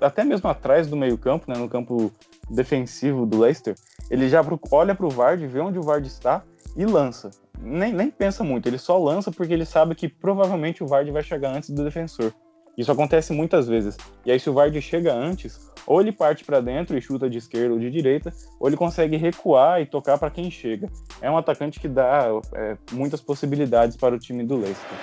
até 0.00 0.24
mesmo 0.24 0.48
atrás 0.48 0.86
do 0.86 0.96
meio 0.96 1.18
campo, 1.18 1.50
né, 1.50 1.58
no 1.58 1.68
campo 1.68 2.12
defensivo 2.50 3.26
do 3.26 3.38
Leicester, 3.38 3.74
ele 4.10 4.28
já 4.28 4.44
olha 4.70 4.94
para 4.94 5.06
o 5.06 5.10
Vardy, 5.10 5.46
vê 5.46 5.60
onde 5.60 5.78
o 5.78 5.82
Vardy 5.82 6.08
está 6.08 6.42
e 6.76 6.84
lança. 6.84 7.30
Nem, 7.58 7.92
nem 7.92 8.10
pensa 8.10 8.44
muito, 8.44 8.68
ele 8.68 8.78
só 8.78 8.98
lança 8.98 9.32
porque 9.32 9.52
ele 9.52 9.64
sabe 9.64 9.94
que 9.94 10.08
provavelmente 10.08 10.84
o 10.84 10.86
Vardy 10.86 11.10
vai 11.10 11.22
chegar 11.22 11.54
antes 11.54 11.70
do 11.70 11.82
defensor. 11.82 12.32
Isso 12.76 12.92
acontece 12.92 13.32
muitas 13.32 13.66
vezes. 13.66 13.96
E 14.24 14.30
aí, 14.30 14.38
se 14.38 14.50
o 14.50 14.52
Vardy 14.52 14.82
chega 14.82 15.14
antes, 15.14 15.70
ou 15.86 16.00
ele 16.00 16.12
parte 16.12 16.44
para 16.44 16.60
dentro 16.60 16.98
e 16.98 17.00
chuta 17.00 17.30
de 17.30 17.38
esquerda 17.38 17.72
ou 17.72 17.78
de 17.78 17.90
direita, 17.90 18.32
ou 18.58 18.68
ele 18.68 18.76
consegue 18.76 19.16
recuar 19.16 19.80
e 19.80 19.86
tocar 19.86 20.18
para 20.18 20.30
quem 20.30 20.50
chega. 20.50 20.90
É 21.22 21.30
um 21.30 21.38
atacante 21.38 21.78
que 21.78 21.88
dá 21.88 22.26
é, 22.54 22.76
muitas 22.92 23.20
possibilidades 23.20 23.96
para 23.96 24.14
o 24.14 24.18
time 24.18 24.44
do 24.44 24.56
Leicester. 24.56 24.98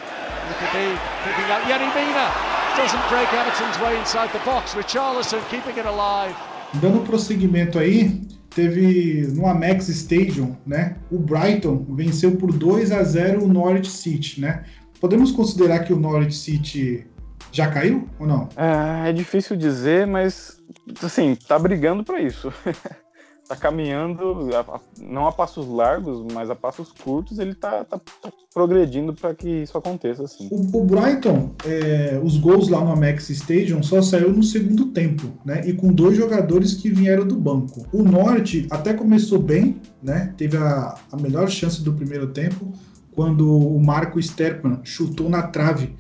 Dando 6.73 7.01
prosseguimento 7.01 7.79
aí, 7.79 8.21
teve 8.49 9.27
no 9.27 9.47
Amex 9.47 9.87
Stadium, 9.89 10.55
né? 10.65 10.97
O 11.11 11.17
Brighton 11.17 11.85
venceu 11.89 12.35
por 12.35 12.51
2 12.51 12.91
a 12.91 13.03
0 13.03 13.43
o 13.43 13.47
Norwich 13.47 13.89
City, 13.89 14.41
né? 14.41 14.63
Podemos 14.99 15.31
considerar 15.31 15.79
que 15.79 15.93
o 15.93 15.99
Norwich 15.99 16.35
City 16.35 17.05
já 17.53 17.69
caiu 17.69 18.09
ou 18.19 18.27
não? 18.27 18.49
É, 18.57 19.09
é 19.09 19.13
difícil 19.13 19.55
dizer, 19.55 20.05
mas 20.07 20.59
assim, 21.01 21.35
tá 21.35 21.57
brigando 21.57 22.03
para 22.03 22.19
isso. 22.19 22.51
tá 23.47 23.55
caminhando, 23.55 24.49
não 24.99 25.27
a 25.27 25.31
passos 25.31 25.67
largos, 25.67 26.25
mas 26.33 26.49
a 26.49 26.55
passos 26.55 26.91
curtos, 26.91 27.39
ele 27.39 27.53
tá, 27.53 27.83
tá, 27.83 27.99
tá 27.99 28.31
progredindo 28.53 29.13
para 29.13 29.35
que 29.35 29.49
isso 29.63 29.77
aconteça 29.77 30.23
assim. 30.23 30.47
O, 30.49 30.77
o 30.77 30.83
Brighton, 30.83 31.51
é, 31.65 32.19
os 32.23 32.37
gols 32.37 32.69
lá 32.69 32.83
no 32.83 32.93
Amex 32.93 33.29
Stadium 33.29 33.83
só 33.83 34.01
saiu 34.01 34.31
no 34.31 34.41
segundo 34.41 34.87
tempo, 34.87 35.27
né? 35.45 35.61
E 35.65 35.73
com 35.73 35.91
dois 35.91 36.17
jogadores 36.17 36.73
que 36.73 36.89
vieram 36.89 37.27
do 37.27 37.35
banco. 37.35 37.85
O 37.91 38.01
Norte 38.01 38.65
até 38.71 38.93
começou 38.93 39.39
bem, 39.39 39.79
né? 40.01 40.33
Teve 40.37 40.57
a, 40.57 40.95
a 41.11 41.17
melhor 41.17 41.49
chance 41.49 41.83
do 41.83 41.93
primeiro 41.93 42.27
tempo, 42.27 42.71
quando 43.11 43.47
o 43.47 43.79
Marco 43.79 44.21
Sterpan 44.21 44.79
chutou 44.83 45.29
na 45.29 45.43
trave 45.43 45.95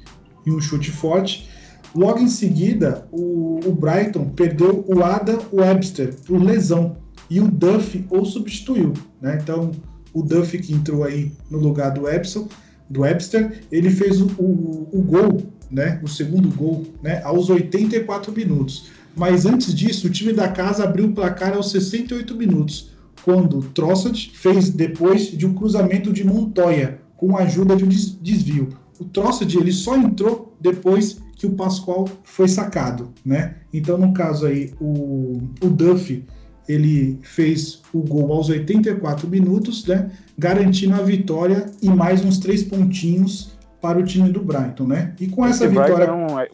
em 0.45 0.51
um 0.51 0.61
chute 0.61 0.91
forte. 0.91 1.49
Logo 1.95 2.19
em 2.19 2.27
seguida, 2.27 3.07
o, 3.11 3.59
o 3.65 3.71
Brighton 3.71 4.29
perdeu 4.29 4.83
o 4.87 5.03
Adam 5.03 5.39
Webster 5.51 6.15
por 6.25 6.41
lesão 6.41 6.97
e 7.29 7.39
o 7.39 7.47
Duff 7.47 8.05
o 8.09 8.25
substituiu, 8.25 8.93
né? 9.21 9.39
Então 9.41 9.71
o 10.13 10.21
Duff 10.21 10.57
que 10.57 10.73
entrou 10.73 11.03
aí 11.03 11.31
no 11.49 11.57
lugar 11.57 11.91
do 11.91 12.03
Webster, 12.03 12.43
do 12.89 13.01
Webster, 13.01 13.63
ele 13.71 13.89
fez 13.89 14.21
o, 14.21 14.27
o, 14.37 14.89
o, 14.91 15.01
gol, 15.01 15.41
né? 15.71 15.99
O 16.03 16.07
segundo 16.07 16.49
gol, 16.49 16.85
né? 17.01 17.21
Aos 17.23 17.49
84 17.49 18.31
minutos. 18.31 18.91
Mas 19.15 19.45
antes 19.45 19.73
disso, 19.73 20.07
o 20.07 20.09
time 20.09 20.33
da 20.33 20.47
casa 20.47 20.83
abriu 20.83 21.05
o 21.05 21.13
placar 21.13 21.53
aos 21.53 21.71
68 21.71 22.35
minutos, 22.35 22.91
quando 23.23 23.61
Trossard 23.69 24.31
fez 24.33 24.69
depois 24.69 25.27
de 25.27 25.45
um 25.45 25.53
cruzamento 25.53 26.11
de 26.11 26.23
Montoya 26.23 26.99
com 27.15 27.37
a 27.37 27.41
ajuda 27.41 27.75
de 27.75 27.85
um 27.85 27.87
desvio. 27.87 28.69
O 28.99 29.05
Trossard 29.05 29.57
ele 29.57 29.71
só 29.71 29.95
entrou 29.97 30.55
depois 30.59 31.21
que 31.35 31.45
o 31.47 31.51
Pascoal 31.51 32.07
foi 32.23 32.47
sacado, 32.47 33.09
né? 33.25 33.55
Então 33.73 33.97
no 33.97 34.13
caso 34.13 34.45
aí 34.45 34.73
o, 34.79 35.41
o 35.61 35.67
Duff 35.69 36.23
ele 36.67 37.19
fez 37.21 37.81
o 37.93 37.99
gol 37.99 38.31
aos 38.31 38.49
84 38.49 39.27
minutos, 39.27 39.85
né, 39.85 40.09
garantindo 40.37 40.95
a 40.95 41.01
vitória 41.01 41.65
e 41.81 41.89
mais 41.89 42.23
uns 42.23 42.39
três 42.39 42.63
pontinhos 42.63 43.51
para 43.81 43.99
o 43.99 44.03
time 44.03 44.29
do 44.29 44.41
Brighton, 44.41 44.85
né? 44.87 45.13
E 45.19 45.27
com 45.27 45.45
essa 45.45 45.65
Esse 45.65 45.73
vitória. 45.73 46.07
Brighton, 46.07 46.39
é- 46.39 46.49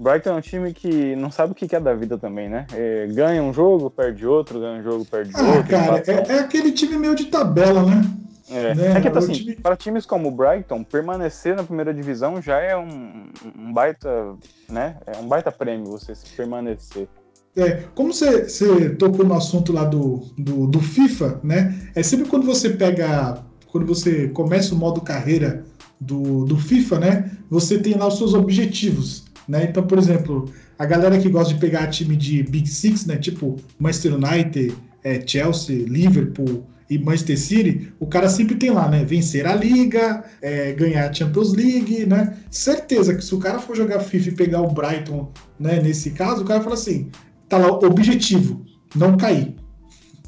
Brighton 0.00 0.30
é 0.30 0.34
um 0.34 0.40
time 0.40 0.72
que 0.74 1.16
não 1.16 1.30
sabe 1.30 1.52
o 1.52 1.54
que 1.54 1.74
é 1.74 1.80
da 1.80 1.94
vida 1.94 2.18
também, 2.18 2.48
né? 2.48 2.66
É, 2.74 3.06
ganha 3.10 3.42
um 3.42 3.52
jogo, 3.52 3.90
perde 3.90 4.26
outro, 4.26 4.60
ganha 4.60 4.80
um 4.80 4.82
jogo, 4.82 5.04
perde 5.06 5.32
Ah, 5.34 5.42
outro. 5.42 5.64
cara, 5.64 6.02
é, 6.06 6.32
é 6.36 6.38
aquele 6.40 6.70
time 6.72 6.98
meio 6.98 7.14
de 7.16 7.24
tabela, 7.24 7.82
né? 7.84 8.02
É, 8.50 8.74
né, 8.74 8.96
é 8.96 9.00
que, 9.00 9.08
é 9.08 9.12
o 9.12 9.18
assim, 9.18 9.32
time- 9.32 9.56
para 9.56 9.76
times 9.76 10.06
como 10.06 10.28
o 10.28 10.30
Brighton, 10.30 10.82
permanecer 10.82 11.54
na 11.54 11.62
primeira 11.62 11.92
divisão 11.92 12.40
já 12.40 12.58
é 12.58 12.76
um, 12.76 13.30
um 13.56 13.72
baita, 13.72 14.34
né? 14.68 14.96
É 15.06 15.18
um 15.18 15.28
baita 15.28 15.52
prêmio 15.52 15.86
você 15.90 16.14
se 16.14 16.26
permanecer. 16.34 17.08
É, 17.56 17.82
como 17.94 18.12
você, 18.12 18.48
você 18.48 18.90
tocou 18.90 19.24
no 19.24 19.34
assunto 19.34 19.72
lá 19.72 19.84
do, 19.84 20.22
do, 20.38 20.66
do, 20.66 20.80
FIFA, 20.80 21.40
né? 21.42 21.90
É 21.94 22.02
sempre 22.02 22.28
quando 22.28 22.46
você 22.46 22.70
pega. 22.70 23.42
Quando 23.66 23.86
você 23.86 24.28
começa 24.28 24.74
o 24.74 24.78
modo 24.78 25.00
carreira 25.00 25.64
do, 26.00 26.44
do 26.44 26.56
FIFA, 26.56 26.98
né? 27.00 27.30
Você 27.50 27.78
tem 27.78 27.94
lá 27.94 28.06
os 28.06 28.16
seus 28.16 28.32
objetivos. 28.32 29.24
Né? 29.46 29.64
Então, 29.64 29.82
por 29.86 29.98
exemplo, 29.98 30.50
a 30.78 30.86
galera 30.86 31.18
que 31.18 31.28
gosta 31.28 31.54
de 31.54 31.60
pegar 31.60 31.86
time 31.88 32.14
de 32.16 32.42
Big 32.42 32.68
Six, 32.68 33.06
né? 33.06 33.16
Tipo 33.16 33.56
Manchester 33.78 34.14
United, 34.14 34.74
é, 35.02 35.20
Chelsea, 35.26 35.84
Liverpool 35.86 36.64
e 36.90 36.98
Manchester 36.98 37.38
City, 37.38 37.92
o 38.00 38.06
cara 38.06 38.28
sempre 38.28 38.54
tem 38.54 38.70
lá, 38.70 38.88
né? 38.88 39.04
Vencer 39.04 39.46
a 39.46 39.54
Liga, 39.54 40.24
é, 40.40 40.72
ganhar 40.72 41.08
a 41.08 41.12
Champions 41.12 41.52
League, 41.52 42.06
né? 42.06 42.36
Certeza 42.50 43.14
que 43.14 43.22
se 43.22 43.34
o 43.34 43.38
cara 43.38 43.58
for 43.58 43.76
jogar 43.76 44.00
FIFA 44.00 44.28
e 44.28 44.34
pegar 44.34 44.62
o 44.62 44.70
Brighton, 44.70 45.30
né? 45.58 45.80
Nesse 45.80 46.10
caso, 46.12 46.42
o 46.42 46.44
cara 46.46 46.62
fala 46.62 46.74
assim: 46.74 47.10
tá 47.48 47.58
lá, 47.58 47.68
objetivo, 47.70 48.64
não 48.94 49.16
cair. 49.16 49.54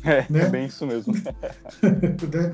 É, 0.04 0.24
né? 0.30 0.42
é 0.42 0.48
bem 0.48 0.66
isso 0.66 0.86
mesmo. 0.86 1.14
Né? 1.82 2.52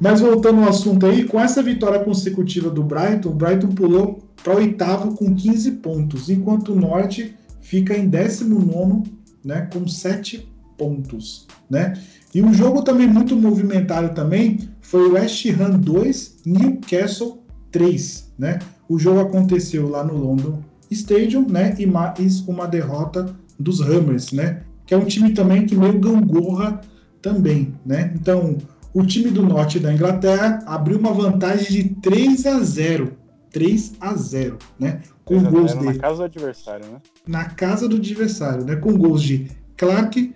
Mas 0.00 0.20
voltando 0.20 0.60
ao 0.62 0.68
assunto 0.68 1.06
aí, 1.06 1.24
com 1.24 1.40
essa 1.40 1.62
vitória 1.62 2.00
consecutiva 2.00 2.68
do 2.68 2.82
Brighton, 2.82 3.30
o 3.30 3.34
Brighton 3.34 3.68
pulou 3.68 4.28
para 4.42 4.54
oitavo 4.54 5.14
com 5.14 5.34
15 5.34 5.72
pontos, 5.72 6.28
enquanto 6.28 6.72
o 6.72 6.76
Norte 6.76 7.34
fica 7.60 7.96
em 7.96 8.08
19 8.08 9.10
né, 9.44 9.68
com 9.72 9.86
7 9.86 10.48
pontos. 10.76 11.46
Né? 11.68 11.94
E 12.34 12.42
um 12.42 12.52
jogo 12.52 12.82
também 12.82 13.06
muito 13.06 13.34
movimentado 13.36 14.14
também 14.14 14.68
foi 14.80 15.08
o 15.08 15.12
West 15.14 15.44
Ham 15.46 15.78
2, 15.78 16.42
Newcastle 16.46 17.42
3. 17.70 18.32
Né? 18.38 18.58
O 18.88 18.98
jogo 18.98 19.20
aconteceu 19.20 19.88
lá 19.88 20.04
no 20.04 20.16
London 20.16 20.62
Stadium 20.90 21.46
né, 21.48 21.74
e 21.78 21.86
mais 21.86 22.40
uma 22.46 22.66
derrota 22.66 23.34
dos 23.58 23.80
Hammers, 23.80 24.32
né? 24.32 24.62
Que 24.86 24.94
é 24.94 24.96
um 24.96 25.04
time 25.04 25.32
também 25.32 25.66
que 25.66 25.74
meio 25.74 25.98
gangorra 25.98 26.80
também, 27.20 27.74
né? 27.84 28.12
Então, 28.14 28.56
o 28.94 29.04
time 29.04 29.30
do 29.30 29.42
norte 29.42 29.80
da 29.80 29.92
Inglaterra 29.92 30.62
abriu 30.66 30.98
uma 30.98 31.12
vantagem 31.12 31.66
de 31.66 31.94
3 31.96 32.46
a 32.46 32.60
0. 32.60 33.16
3 33.50 33.94
a 34.00 34.14
0, 34.14 34.58
né? 34.78 35.00
Com 35.24 35.42
gols 35.42 35.76
de 35.76 35.84
na 35.84 35.94
casa 35.94 36.16
do 36.18 36.24
adversário, 36.24 36.86
né? 36.86 36.98
Na 37.26 37.44
casa 37.46 37.88
do 37.88 37.96
adversário, 37.96 38.64
né? 38.64 38.76
Com 38.76 38.96
gols 38.96 39.22
de 39.22 39.50
Clark, 39.76 40.32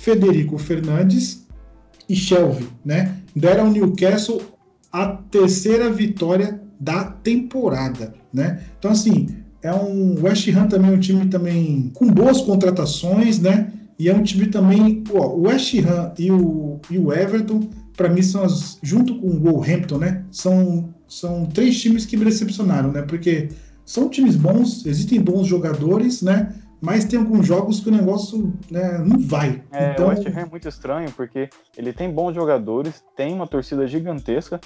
Federico 0.00 0.58
Fernandes 0.58 1.46
e 2.08 2.14
Shelby, 2.14 2.68
né? 2.84 3.16
Deram 3.34 3.66
ao 3.66 3.70
Newcastle 3.70 4.40
a 4.92 5.06
terceira 5.06 5.90
vitória 5.90 6.60
da 6.80 7.04
temporada, 7.04 8.14
né? 8.32 8.62
Então 8.78 8.90
assim, 8.90 9.28
é 9.62 9.72
um 9.74 10.22
West 10.22 10.48
Ham 10.48 10.68
também 10.68 10.90
é 10.90 10.94
um 10.94 11.00
time 11.00 11.26
também 11.26 11.90
com 11.94 12.10
boas 12.10 12.40
contratações, 12.40 13.38
né? 13.40 13.72
E 13.98 14.08
é 14.08 14.14
um 14.14 14.22
time 14.22 14.46
também, 14.46 15.02
o 15.10 15.42
West 15.42 15.74
Ham 15.74 16.12
e 16.18 16.30
o, 16.30 16.80
e 16.88 16.98
o 16.98 17.12
Everton, 17.12 17.68
para 17.96 18.08
mim 18.08 18.22
são 18.22 18.44
as, 18.44 18.78
junto 18.80 19.18
com 19.18 19.26
o 19.26 19.40
Wolverhampton, 19.40 19.98
né? 19.98 20.24
São 20.30 20.94
são 21.08 21.46
três 21.46 21.80
times 21.80 22.04
que 22.04 22.16
me 22.16 22.24
decepcionaram, 22.26 22.92
né? 22.92 23.02
Porque 23.02 23.48
são 23.84 24.08
times 24.10 24.36
bons, 24.36 24.84
existem 24.84 25.20
bons 25.20 25.46
jogadores, 25.46 26.20
né? 26.20 26.54
Mas 26.80 27.04
tem 27.04 27.18
alguns 27.18 27.46
jogos 27.46 27.80
que 27.80 27.88
o 27.88 27.92
negócio 27.92 28.52
né, 28.70 28.98
não 28.98 29.18
vai. 29.18 29.62
É, 29.72 29.92
então... 29.92 30.06
O 30.06 30.08
West 30.10 30.26
Ham 30.26 30.40
é 30.40 30.44
muito 30.44 30.68
estranho 30.68 31.10
porque 31.12 31.50
ele 31.76 31.92
tem 31.92 32.10
bons 32.10 32.34
jogadores, 32.34 33.04
tem 33.16 33.34
uma 33.34 33.46
torcida 33.46 33.86
gigantesca, 33.86 34.60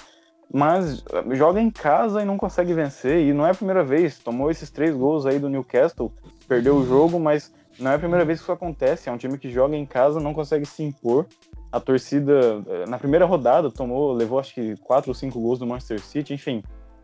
mas 0.53 1.03
joga 1.31 1.59
em 1.59 1.71
casa 1.71 2.21
e 2.21 2.25
não 2.25 2.37
consegue 2.37 2.73
vencer. 2.73 3.19
E 3.25 3.33
não 3.33 3.45
é 3.45 3.51
a 3.51 3.55
primeira 3.55 3.83
vez. 3.83 4.19
Tomou 4.19 4.51
esses 4.51 4.69
três 4.69 4.95
gols 4.95 5.25
aí 5.25 5.39
do 5.39 5.49
Newcastle, 5.49 6.11
perdeu 6.47 6.75
o 6.75 6.85
jogo, 6.85 7.19
mas 7.19 7.51
não 7.79 7.91
é 7.91 7.95
a 7.95 7.99
primeira 7.99 8.23
vez 8.23 8.39
que 8.39 8.43
isso 8.43 8.51
acontece. 8.51 9.09
É 9.09 9.11
um 9.11 9.17
time 9.17 9.37
que 9.37 9.49
joga 9.49 9.75
em 9.75 9.85
casa, 9.85 10.19
não 10.19 10.33
consegue 10.33 10.65
se 10.65 10.83
impor. 10.83 11.25
A 11.71 11.79
torcida, 11.79 12.63
eh, 12.67 12.85
na 12.87 12.99
primeira 12.99 13.25
rodada, 13.25 13.71
tomou, 13.71 14.13
levou 14.13 14.37
acho 14.37 14.53
que 14.53 14.77
quatro 14.77 15.09
ou 15.09 15.15
cinco 15.15 15.41
gols 15.41 15.57
do 15.57 15.65
Manchester 15.65 15.99
City. 15.99 16.35
Enfim, 16.35 16.61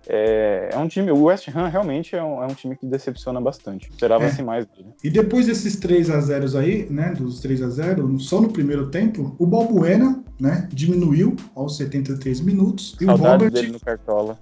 é, 0.08 0.70
é, 0.72 0.78
um 0.78 0.88
time, 0.88 1.12
o 1.12 1.24
West 1.24 1.48
Ham 1.50 1.68
realmente 1.68 2.16
é 2.16 2.24
um, 2.24 2.42
é 2.42 2.46
um 2.46 2.54
time 2.54 2.76
que 2.76 2.86
decepciona 2.86 3.40
bastante. 3.42 3.90
Esperava-se 3.90 4.42
é. 4.42 4.44
mais 4.44 4.66
dele. 4.66 4.90
E 5.04 5.10
depois 5.10 5.48
desses 5.48 5.76
3 5.76 6.10
a 6.10 6.20
0 6.22 6.58
aí, 6.58 6.90
né, 6.90 7.14
dos 7.14 7.40
3 7.42 7.62
a 7.62 7.70
0 7.70 8.20
só 8.20 8.42
no 8.42 8.50
primeiro 8.50 8.90
tempo, 8.90 9.36
o 9.38 9.46
Balbuena, 9.46 10.24
né, 10.40 10.68
diminuiu 10.72 11.36
aos 11.56 11.78
73 11.78 12.42
minutos. 12.42 12.96
E 13.00 13.06
Saudades 13.06 13.28
o 13.28 13.32
Robert... 13.32 13.52
dele 13.52 13.72
no 13.72 13.80
Cartola. 13.80 14.40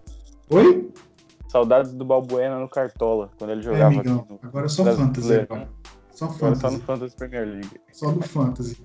Oi? 0.49 0.89
Saudades 1.49 1.93
do 1.93 2.05
Balbuena 2.05 2.59
no 2.59 2.69
Cartola, 2.69 3.29
quando 3.37 3.51
ele 3.51 3.61
jogava 3.61 3.95
é, 3.95 3.99
aqui 3.99 4.09
no... 4.09 4.39
Agora 4.43 4.65
é 4.65 4.69
só 4.69 4.85
Fantasy. 4.85 5.33
Agora. 5.33 5.69
Só 6.11 6.29
Fantasy. 6.29 6.61
Só 6.61 6.71
no 6.71 6.79
Fantasy 6.79 7.15
Premier 7.15 7.45
League. 7.45 7.81
Só 7.91 8.11
no 8.11 8.21
Fantasy. 8.21 8.77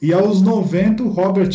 E 0.00 0.12
aos 0.12 0.40
90, 0.42 1.02
o 1.02 1.08
Robert 1.08 1.50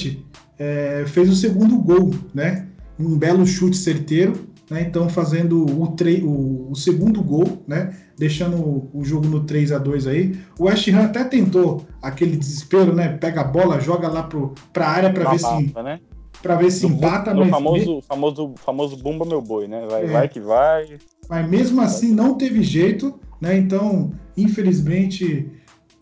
é, 0.60 1.06
fez 1.08 1.30
o 1.30 1.36
segundo 1.36 1.78
gol, 1.80 2.12
né? 2.34 2.68
Um 3.00 3.18
belo 3.18 3.46
chute 3.46 3.76
certeiro 3.76 4.53
né? 4.70 4.82
Então 4.82 5.10
fazendo 5.10 5.66
o, 5.66 5.84
o, 5.84 6.72
o, 6.72 6.76
segundo 6.76 7.22
gol, 7.22 7.64
né? 7.68 7.96
Deixando 8.18 8.58
o, 8.58 8.90
o 8.94 9.04
jogo 9.04 9.28
no 9.28 9.44
3 9.44 9.72
a 9.72 9.78
2 9.78 10.08
aí. 10.08 10.38
O 10.58 10.66
West 10.66 10.88
Ham 10.88 11.06
até 11.06 11.24
tentou 11.24 11.86
aquele 12.02 12.38
desespero, 12.38 12.94
né? 12.94 13.10
Pega 13.18 13.42
a 13.42 13.46
bola, 13.46 13.80
joga 13.80 14.08
lá 14.08 14.24
para 14.72 14.88
a 14.88 14.90
área 14.90 15.14
para 15.14 15.32
ver 15.32 15.40
se 15.40 15.74
né? 15.84 16.00
para 16.42 16.56
ver 16.58 16.72
se 16.72 16.86
empata, 16.86 17.34
no 17.34 17.42
mas 17.42 17.50
famoso, 17.50 18.02
famoso, 18.02 18.54
famoso 18.58 18.98
bumba 18.98 19.26
meu 19.26 19.42
boi, 19.42 19.66
né? 19.68 19.86
Vai, 19.90 20.04
é. 20.04 20.08
vai 20.08 20.28
que 20.28 20.42
vai. 20.42 20.98
Mas 21.30 21.50
mesmo 21.50 21.82
assim 21.82 22.14
não 22.14 22.36
teve 22.36 22.62
jeito, 22.62 23.18
né? 23.40 23.58
Então, 23.58 24.12
infelizmente, 24.36 25.50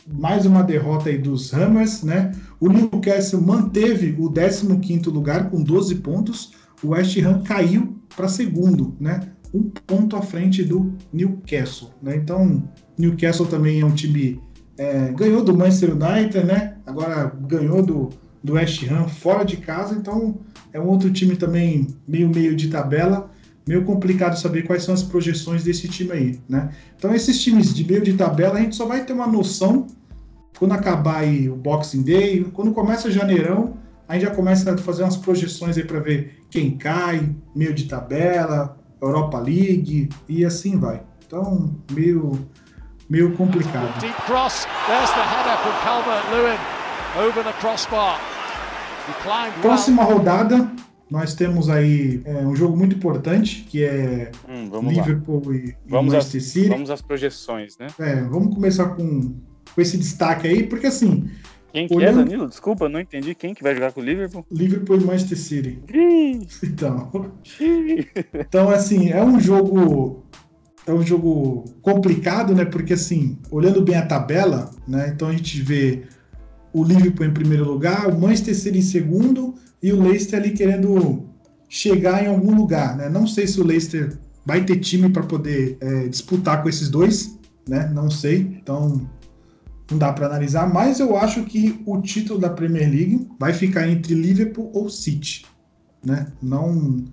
mais 0.06 0.44
uma 0.44 0.62
derrota 0.62 1.10
aí 1.10 1.18
dos 1.18 1.54
Hammers, 1.54 2.02
né? 2.02 2.32
O 2.58 2.68
Newcastle 2.68 3.40
manteve 3.40 4.16
o 4.18 4.28
15º 4.28 5.12
lugar 5.12 5.48
com 5.48 5.62
12 5.62 5.96
pontos. 5.96 6.52
O 6.82 6.88
West 6.88 7.16
Ham 7.18 7.42
caiu 7.44 7.96
para 8.16 8.28
segundo, 8.28 8.94
né? 9.00 9.20
Um 9.52 9.62
ponto 9.86 10.16
à 10.16 10.22
frente 10.22 10.62
do 10.62 10.92
Newcastle, 11.12 11.90
né? 12.02 12.16
Então, 12.16 12.62
Newcastle 12.96 13.46
também 13.46 13.80
é 13.80 13.84
um 13.84 13.94
time 13.94 14.40
é, 14.78 15.12
ganhou 15.12 15.44
do 15.44 15.56
Manchester 15.56 15.90
United, 15.92 16.44
né? 16.44 16.74
Agora 16.86 17.32
ganhou 17.46 17.82
do, 17.82 18.10
do 18.42 18.54
West 18.54 18.82
Ham 18.90 19.08
fora 19.08 19.44
de 19.44 19.56
casa, 19.58 19.94
então 19.94 20.38
é 20.72 20.80
um 20.80 20.86
outro 20.86 21.10
time 21.10 21.36
também 21.36 21.86
meio 22.08 22.28
meio 22.28 22.56
de 22.56 22.68
tabela, 22.68 23.30
meio 23.66 23.84
complicado 23.84 24.38
saber 24.38 24.62
quais 24.62 24.82
são 24.82 24.94
as 24.94 25.02
projeções 25.02 25.62
desse 25.62 25.88
time 25.88 26.12
aí, 26.12 26.40
né? 26.48 26.70
Então 26.96 27.14
esses 27.14 27.40
times 27.42 27.74
de 27.74 27.84
meio 27.84 28.02
de 28.02 28.14
tabela 28.14 28.58
a 28.58 28.60
gente 28.60 28.74
só 28.74 28.86
vai 28.86 29.04
ter 29.04 29.12
uma 29.12 29.26
noção 29.26 29.86
quando 30.58 30.72
acabar 30.72 31.18
aí 31.18 31.48
o 31.48 31.56
Boxing 31.56 32.02
Day, 32.02 32.44
quando 32.52 32.72
começa 32.72 33.10
janeirão, 33.10 33.74
a 34.08 34.14
gente 34.14 34.24
já 34.24 34.34
começa 34.34 34.74
a 34.74 34.78
fazer 34.78 35.02
umas 35.02 35.16
projeções 35.16 35.76
aí 35.76 35.84
para 35.84 36.00
ver 36.00 36.42
quem 36.50 36.76
cai, 36.76 37.34
meio 37.54 37.72
de 37.72 37.84
tabela, 37.84 38.76
Europa 39.00 39.38
League 39.38 40.08
e 40.28 40.44
assim 40.44 40.78
vai. 40.78 41.02
Então, 41.26 41.74
meio, 41.90 42.46
meio 43.08 43.34
complicado. 43.36 43.98
Deep 44.00 44.14
cross, 44.22 44.66
there's 44.86 45.10
the 45.10 45.22
header 45.22 45.56
from 45.58 45.72
Calvert-Lewin 45.82 46.58
over 47.26 47.44
the 47.44 47.52
crossbar. 47.60 48.18
Próxima 49.60 50.04
rodada, 50.04 50.70
nós 51.10 51.34
temos 51.34 51.68
aí 51.68 52.22
é, 52.24 52.46
um 52.46 52.54
jogo 52.54 52.76
muito 52.76 52.96
importante, 52.96 53.66
que 53.68 53.84
é 53.84 54.30
hum, 54.48 54.88
Liverpool 54.88 55.42
lá. 55.44 55.54
e, 55.54 55.76
vamos 55.86 56.14
Manchester 56.14 56.42
City. 56.42 56.68
Vamos 56.68 56.90
às 56.90 57.02
projeções, 57.02 57.76
né? 57.78 57.88
É, 57.98 58.22
vamos 58.22 58.54
começar 58.54 58.90
com, 58.90 59.34
com 59.74 59.80
esse 59.80 59.98
destaque 59.98 60.46
aí, 60.46 60.62
porque 60.62 60.86
assim, 60.86 61.28
quem 61.72 61.88
que 61.88 61.94
é, 61.94 61.96
Olhando... 61.96 62.20
é, 62.20 62.24
Danilo? 62.24 62.48
Desculpa, 62.48 62.88
não 62.88 63.00
entendi. 63.00 63.34
Quem 63.34 63.54
que 63.54 63.62
vai 63.62 63.74
jogar 63.74 63.92
com 63.92 64.00
o 64.00 64.04
Liverpool? 64.04 64.44
Liverpool 64.50 64.96
e 64.96 65.04
Manchester 65.04 65.38
City. 65.38 65.82
então. 66.62 67.32
então, 68.34 68.68
assim, 68.68 69.10
é 69.10 69.24
um 69.24 69.40
jogo. 69.40 70.22
É 70.86 70.92
um 70.92 71.02
jogo 71.02 71.64
complicado, 71.80 72.54
né? 72.54 72.64
Porque, 72.64 72.92
assim, 72.92 73.38
olhando 73.50 73.80
bem 73.82 73.94
a 73.94 74.04
tabela, 74.04 74.70
né? 74.86 75.12
Então 75.14 75.28
a 75.28 75.32
gente 75.32 75.62
vê 75.62 76.02
o 76.72 76.84
Liverpool 76.84 77.26
em 77.26 77.32
primeiro 77.32 77.64
lugar, 77.64 78.08
o 78.08 78.20
Manchester 78.20 78.54
City 78.54 78.78
em 78.78 78.82
segundo 78.82 79.54
e 79.82 79.92
o 79.92 80.02
Leicester 80.02 80.40
ali 80.40 80.50
querendo 80.50 81.24
chegar 81.68 82.24
em 82.24 82.28
algum 82.28 82.54
lugar, 82.54 82.96
né? 82.96 83.08
Não 83.08 83.26
sei 83.26 83.46
se 83.46 83.60
o 83.60 83.64
Leicester 83.64 84.18
vai 84.44 84.64
ter 84.64 84.78
time 84.78 85.08
para 85.08 85.22
poder 85.22 85.78
é, 85.80 86.08
disputar 86.08 86.62
com 86.62 86.68
esses 86.68 86.90
dois, 86.90 87.38
né? 87.66 87.90
Não 87.94 88.10
sei. 88.10 88.58
Então 88.60 89.08
não 89.92 89.98
dá 89.98 90.12
para 90.12 90.26
analisar, 90.26 90.72
mas 90.72 90.98
eu 90.98 91.16
acho 91.16 91.44
que 91.44 91.82
o 91.86 92.00
título 92.00 92.40
da 92.40 92.50
Premier 92.50 92.90
League 92.90 93.28
vai 93.38 93.52
ficar 93.52 93.86
entre 93.88 94.14
Liverpool 94.14 94.70
ou 94.74 94.88
City, 94.88 95.46
né? 96.04 96.32
Não 96.42 97.04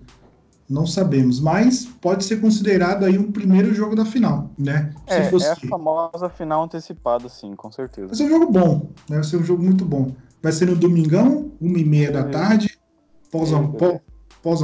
não 0.68 0.86
sabemos, 0.86 1.40
mas 1.40 1.86
pode 2.00 2.24
ser 2.24 2.40
considerado 2.40 3.04
aí 3.04 3.18
um 3.18 3.32
primeiro 3.32 3.74
jogo 3.74 3.96
da 3.96 4.06
final, 4.06 4.52
né? 4.56 4.94
É, 5.08 5.28
fosse... 5.32 5.48
é 5.48 5.52
a 5.52 5.56
famosa 5.56 6.30
final 6.30 6.64
antecipada, 6.64 7.28
sim, 7.28 7.56
com 7.56 7.72
certeza. 7.72 8.08
Vai 8.10 8.16
ser 8.16 8.26
um 8.26 8.30
jogo 8.30 8.52
bom, 8.52 8.90
né? 9.10 9.16
Vai 9.16 9.24
ser 9.24 9.38
um 9.38 9.44
jogo 9.44 9.64
muito 9.64 9.84
bom. 9.84 10.14
Vai 10.44 10.52
ser 10.52 10.68
no 10.68 10.76
domingão, 10.76 11.52
uma 11.60 11.80
e 11.80 11.84
meia 11.84 12.12
da 12.12 12.24
tarde, 12.24 12.78
pós-almoço, 13.32 14.02
pós 14.44 14.62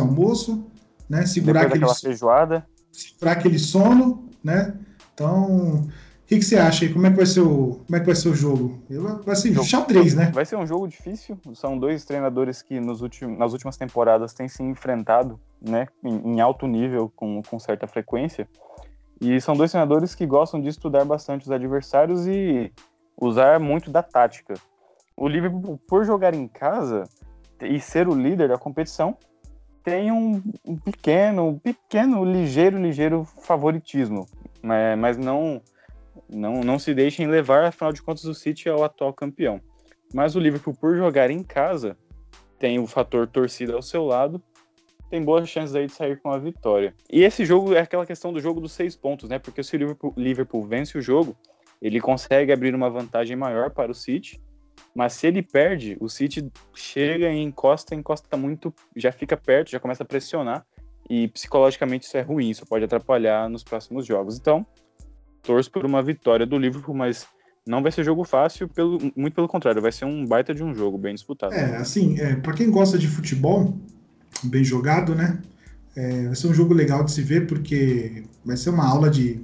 né? 1.09 1.25
Segurar 1.25 1.65
aquele, 1.65 1.91
feijoada. 1.95 2.67
Segurar 2.91 3.31
aquele 3.31 3.57
sono, 3.57 4.29
né? 4.43 4.75
Então, 5.15 5.87
O 6.25 6.27
que, 6.27 6.39
que 6.39 6.43
você 6.43 6.57
acha 6.57 6.85
aí? 6.85 6.91
Como 6.91 7.05
é 7.05 7.11
que 7.11 7.17
vai 7.17 7.25
ser 7.27 7.41
o, 7.41 7.79
como 7.85 7.95
é 7.95 7.99
que 7.99 8.05
vai 8.07 8.15
ser 8.15 8.29
o 8.29 8.33
jogo? 8.33 8.81
Vai 9.23 9.35
ser 9.35 9.53
jogo. 9.53 9.67
xadrez, 9.67 10.15
né? 10.15 10.31
Vai 10.33 10.43
ser 10.43 10.55
um 10.55 10.65
jogo 10.65 10.87
difícil. 10.87 11.37
São 11.53 11.77
dois 11.77 12.03
treinadores 12.03 12.63
que 12.63 12.79
nos 12.79 13.03
últimos, 13.03 13.37
nas 13.37 13.53
últimas 13.53 13.77
temporadas 13.77 14.33
têm 14.33 14.47
se 14.47 14.63
enfrentado 14.63 15.39
né, 15.61 15.87
em, 16.03 16.33
em 16.33 16.41
alto 16.41 16.65
nível, 16.65 17.11
com, 17.15 17.43
com 17.43 17.59
certa 17.59 17.85
frequência. 17.85 18.47
E 19.21 19.39
são 19.39 19.55
dois 19.55 19.69
treinadores 19.69 20.15
que 20.15 20.25
gostam 20.25 20.59
de 20.59 20.67
estudar 20.67 21.05
bastante 21.05 21.43
os 21.43 21.51
adversários 21.51 22.25
e 22.25 22.71
usar 23.15 23.59
muito 23.59 23.91
da 23.91 24.01
tática. 24.01 24.55
O 25.15 25.27
Liverpool, 25.27 25.79
por 25.87 26.05
jogar 26.05 26.33
em 26.33 26.47
casa 26.47 27.03
e 27.61 27.79
ser 27.79 28.07
o 28.07 28.15
líder 28.15 28.49
da 28.49 28.57
competição, 28.57 29.15
tem 29.83 30.11
um, 30.11 30.41
um 30.65 30.75
pequeno, 30.75 31.61
pequeno, 31.63 32.25
ligeiro, 32.25 32.81
ligeiro 32.81 33.23
favoritismo, 33.43 34.27
mas, 34.63 34.97
mas 34.97 35.17
não 35.19 35.61
não, 36.29 36.61
não 36.61 36.79
se 36.79 36.93
deixem 36.93 37.27
levar, 37.27 37.65
afinal 37.65 37.93
de 37.93 38.01
contas, 38.01 38.25
o 38.25 38.33
City 38.33 38.69
é 38.69 38.73
o 38.73 38.83
atual 38.83 39.13
campeão. 39.13 39.61
Mas 40.13 40.35
o 40.35 40.39
Liverpool, 40.39 40.73
por 40.73 40.95
jogar 40.95 41.29
em 41.29 41.43
casa, 41.43 41.97
tem 42.59 42.79
o 42.79 42.87
fator 42.87 43.27
torcida 43.27 43.73
ao 43.73 43.81
seu 43.81 44.05
lado, 44.05 44.41
tem 45.09 45.23
boas 45.23 45.47
chances 45.47 45.75
aí 45.75 45.85
de 45.85 45.91
sair 45.91 46.19
com 46.19 46.31
a 46.31 46.37
vitória. 46.37 46.93
E 47.11 47.23
esse 47.23 47.45
jogo 47.45 47.73
é 47.73 47.79
aquela 47.79 48.05
questão 48.05 48.33
do 48.33 48.39
jogo 48.39 48.59
dos 48.59 48.71
seis 48.71 48.95
pontos, 48.95 49.29
né? 49.29 49.39
Porque 49.39 49.63
se 49.63 49.75
o 49.75 49.77
Liverpool, 49.77 50.13
Liverpool 50.17 50.63
vence 50.63 50.97
o 50.97 51.01
jogo, 51.01 51.37
ele 51.81 51.99
consegue 51.99 52.51
abrir 52.51 52.73
uma 52.73 52.89
vantagem 52.89 53.35
maior 53.35 53.69
para 53.69 53.91
o 53.91 53.95
City. 53.95 54.41
Mas 54.93 55.13
se 55.13 55.27
ele 55.27 55.41
perde, 55.41 55.97
o 55.99 56.09
City 56.09 56.49
chega 56.73 57.29
e 57.29 57.41
encosta, 57.41 57.93
encosta 57.93 58.35
muito, 58.35 58.73
já 58.95 59.11
fica 59.11 59.37
perto, 59.37 59.71
já 59.71 59.79
começa 59.79 60.03
a 60.03 60.05
pressionar. 60.05 60.65
E 61.09 61.27
psicologicamente 61.27 62.07
isso 62.07 62.17
é 62.17 62.21
ruim, 62.21 62.49
isso 62.49 62.65
pode 62.65 62.83
atrapalhar 62.83 63.49
nos 63.49 63.63
próximos 63.63 64.05
jogos. 64.05 64.37
Então, 64.37 64.65
torço 65.45 65.71
por 65.71 65.85
uma 65.85 66.01
vitória 66.01 66.45
do 66.45 66.57
Liverpool, 66.57 66.95
mas 66.95 67.27
não 67.67 67.81
vai 67.81 67.91
ser 67.91 68.03
jogo 68.03 68.23
fácil, 68.23 68.67
pelo, 68.67 68.99
muito 69.15 69.33
pelo 69.33 69.47
contrário, 69.47 69.81
vai 69.81 69.91
ser 69.91 70.05
um 70.05 70.25
baita 70.25 70.53
de 70.53 70.63
um 70.63 70.73
jogo 70.73 70.97
bem 70.97 71.13
disputado. 71.13 71.53
É, 71.53 71.77
assim, 71.77 72.19
é, 72.19 72.35
para 72.35 72.53
quem 72.53 72.69
gosta 72.69 72.97
de 72.97 73.07
futebol, 73.07 73.75
bem 74.43 74.63
jogado, 74.63 75.15
né? 75.15 75.41
É, 75.95 76.25
vai 76.25 76.35
ser 76.35 76.47
um 76.47 76.53
jogo 76.53 76.73
legal 76.73 77.03
de 77.03 77.11
se 77.11 77.21
ver, 77.21 77.47
porque 77.47 78.23
vai 78.43 78.57
ser 78.57 78.69
uma 78.69 78.85
aula 78.85 79.09
de, 79.09 79.41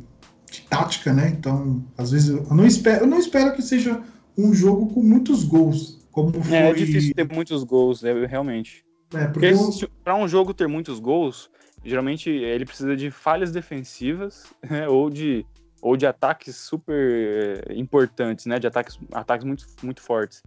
de 0.52 0.62
tática, 0.70 1.14
né? 1.14 1.30
Então, 1.30 1.84
às 1.98 2.12
vezes, 2.12 2.30
eu 2.30 2.44
não, 2.54 2.66
espero, 2.66 3.06
eu 3.06 3.08
não 3.08 3.18
espero 3.18 3.56
que 3.56 3.62
seja 3.62 4.02
um 4.38 4.54
jogo 4.54 4.88
com 4.94 5.02
muitos 5.02 5.44
gols, 5.44 6.06
como 6.12 6.44
foi... 6.44 6.56
É, 6.56 6.70
é 6.70 6.74
difícil 6.74 7.14
ter 7.16 7.28
muitos 7.28 7.64
gols, 7.64 8.04
é, 8.04 8.26
realmente. 8.26 8.86
É, 9.14 9.28
porque, 9.28 9.52
porque 9.52 9.90
para 10.04 10.16
um 10.16 10.28
jogo 10.28 10.54
ter 10.54 10.68
muitos 10.68 11.00
gols, 11.00 11.50
geralmente 11.84 12.30
ele 12.30 12.66
precisa 12.66 12.96
de 12.96 13.10
falhas 13.10 13.52
defensivas 13.52 14.46
né, 14.70 14.88
ou 14.88 15.10
de 15.10 15.46
ou 15.82 15.98
de 15.98 16.06
ataques 16.06 16.56
super 16.56 17.66
eh, 17.68 17.74
importantes, 17.74 18.46
né? 18.46 18.60
De 18.60 18.68
ataques, 18.68 19.00
ataques 19.12 19.46
muito, 19.46 19.66
muito 19.82 20.02
fortes. 20.02 20.44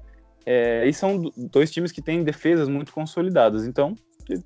É, 0.46 0.86
e 0.86 0.92
são 0.92 1.32
dois 1.50 1.70
times 1.70 1.90
que 1.90 2.02
têm 2.02 2.22
defesas 2.22 2.68
muito 2.68 2.92
consolidadas, 2.92 3.66
então, 3.66 3.96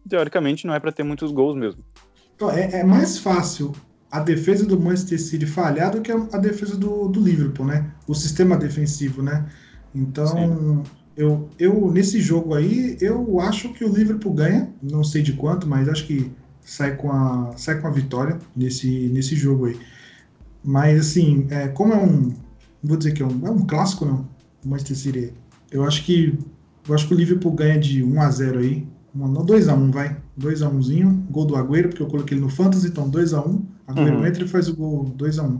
teoricamente, 0.08 0.66
não 0.66 0.74
é 0.74 0.80
para 0.80 0.92
ter 0.92 1.02
muitos 1.02 1.32
gols 1.32 1.56
mesmo. 1.56 1.84
Então, 2.36 2.50
é, 2.50 2.80
é, 2.80 2.84
mais 2.84 3.18
fácil 3.18 3.74
a 4.10 4.20
defesa 4.20 4.64
do 4.64 4.78
Manchester 4.80 5.20
City 5.20 5.44
falhar 5.44 5.90
do 5.90 6.00
que 6.00 6.10
a 6.10 6.38
defesa 6.38 6.76
do, 6.76 7.08
do 7.08 7.20
Liverpool, 7.20 7.66
né? 7.66 7.92
O 8.06 8.14
sistema 8.14 8.56
defensivo, 8.56 9.22
né? 9.22 9.46
Então, 9.94 10.84
eu, 11.16 11.50
eu, 11.58 11.90
nesse 11.90 12.20
jogo 12.20 12.54
aí, 12.54 12.96
eu 13.00 13.40
acho 13.40 13.72
que 13.72 13.84
o 13.84 13.92
Liverpool 13.92 14.32
ganha, 14.32 14.72
não 14.80 15.02
sei 15.02 15.20
de 15.20 15.32
quanto, 15.32 15.66
mas 15.66 15.88
acho 15.88 16.06
que 16.06 16.30
sai 16.60 16.96
com 16.96 17.10
a, 17.10 17.52
sai 17.56 17.80
com 17.80 17.88
a 17.88 17.90
vitória 17.90 18.38
nesse, 18.54 19.08
nesse 19.08 19.34
jogo 19.34 19.66
aí. 19.66 19.76
Mas, 20.68 21.00
assim, 21.00 21.46
é, 21.50 21.68
como 21.68 21.94
é 21.94 21.96
um. 21.96 22.24
Não 22.24 22.34
vou 22.84 22.98
dizer 22.98 23.12
que 23.12 23.22
é 23.22 23.26
um, 23.26 23.46
é 23.46 23.50
um 23.50 23.64
clássico, 23.66 24.04
não. 24.04 24.28
O 24.62 24.68
Manchester 24.68 24.96
City. 24.98 25.32
Eu 25.72 25.82
acho 25.82 26.04
que. 26.04 26.38
Eu 26.86 26.94
acho 26.94 27.08
que 27.08 27.14
o 27.14 27.16
Liverpool 27.16 27.52
ganha 27.52 27.80
de 27.80 28.04
1 28.04 28.20
a 28.20 28.30
0 28.30 28.58
aí. 28.58 28.86
Não, 29.14 29.32
2x1, 29.46 29.90
vai. 29.90 30.18
2x1zinho. 30.38 31.24
Gol 31.30 31.46
do 31.46 31.56
Agüero, 31.56 31.88
porque 31.88 32.02
eu 32.02 32.06
coloquei 32.06 32.36
ele 32.36 32.44
no 32.44 32.50
Fantasy, 32.50 32.88
então 32.88 33.10
2x1. 33.10 33.62
Agüero 33.86 34.18
uhum. 34.18 34.26
entra 34.26 34.44
e 34.44 34.48
faz 34.48 34.68
o 34.68 34.76
gol 34.76 35.06
2x1. 35.16 35.58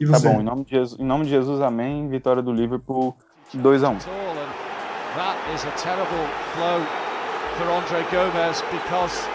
E 0.00 0.06
você? 0.06 0.26
Tá 0.26 0.32
bom, 0.32 0.40
em 0.40 0.44
nome, 0.44 0.64
de 0.64 0.70
Jesus, 0.70 0.98
em 0.98 1.04
nome 1.04 1.24
de 1.24 1.30
Jesus, 1.30 1.60
amém. 1.60 2.08
Vitória 2.08 2.42
do 2.42 2.50
Liverpool 2.50 3.14
2x1. 3.54 3.98
That 5.16 5.36
is 5.54 5.64
a 5.64 5.72
terrible 5.72 6.26
blow 6.56 6.80
for 7.58 7.68
Andre 7.68 8.04
Gomez 8.10 8.62
because 8.72 9.28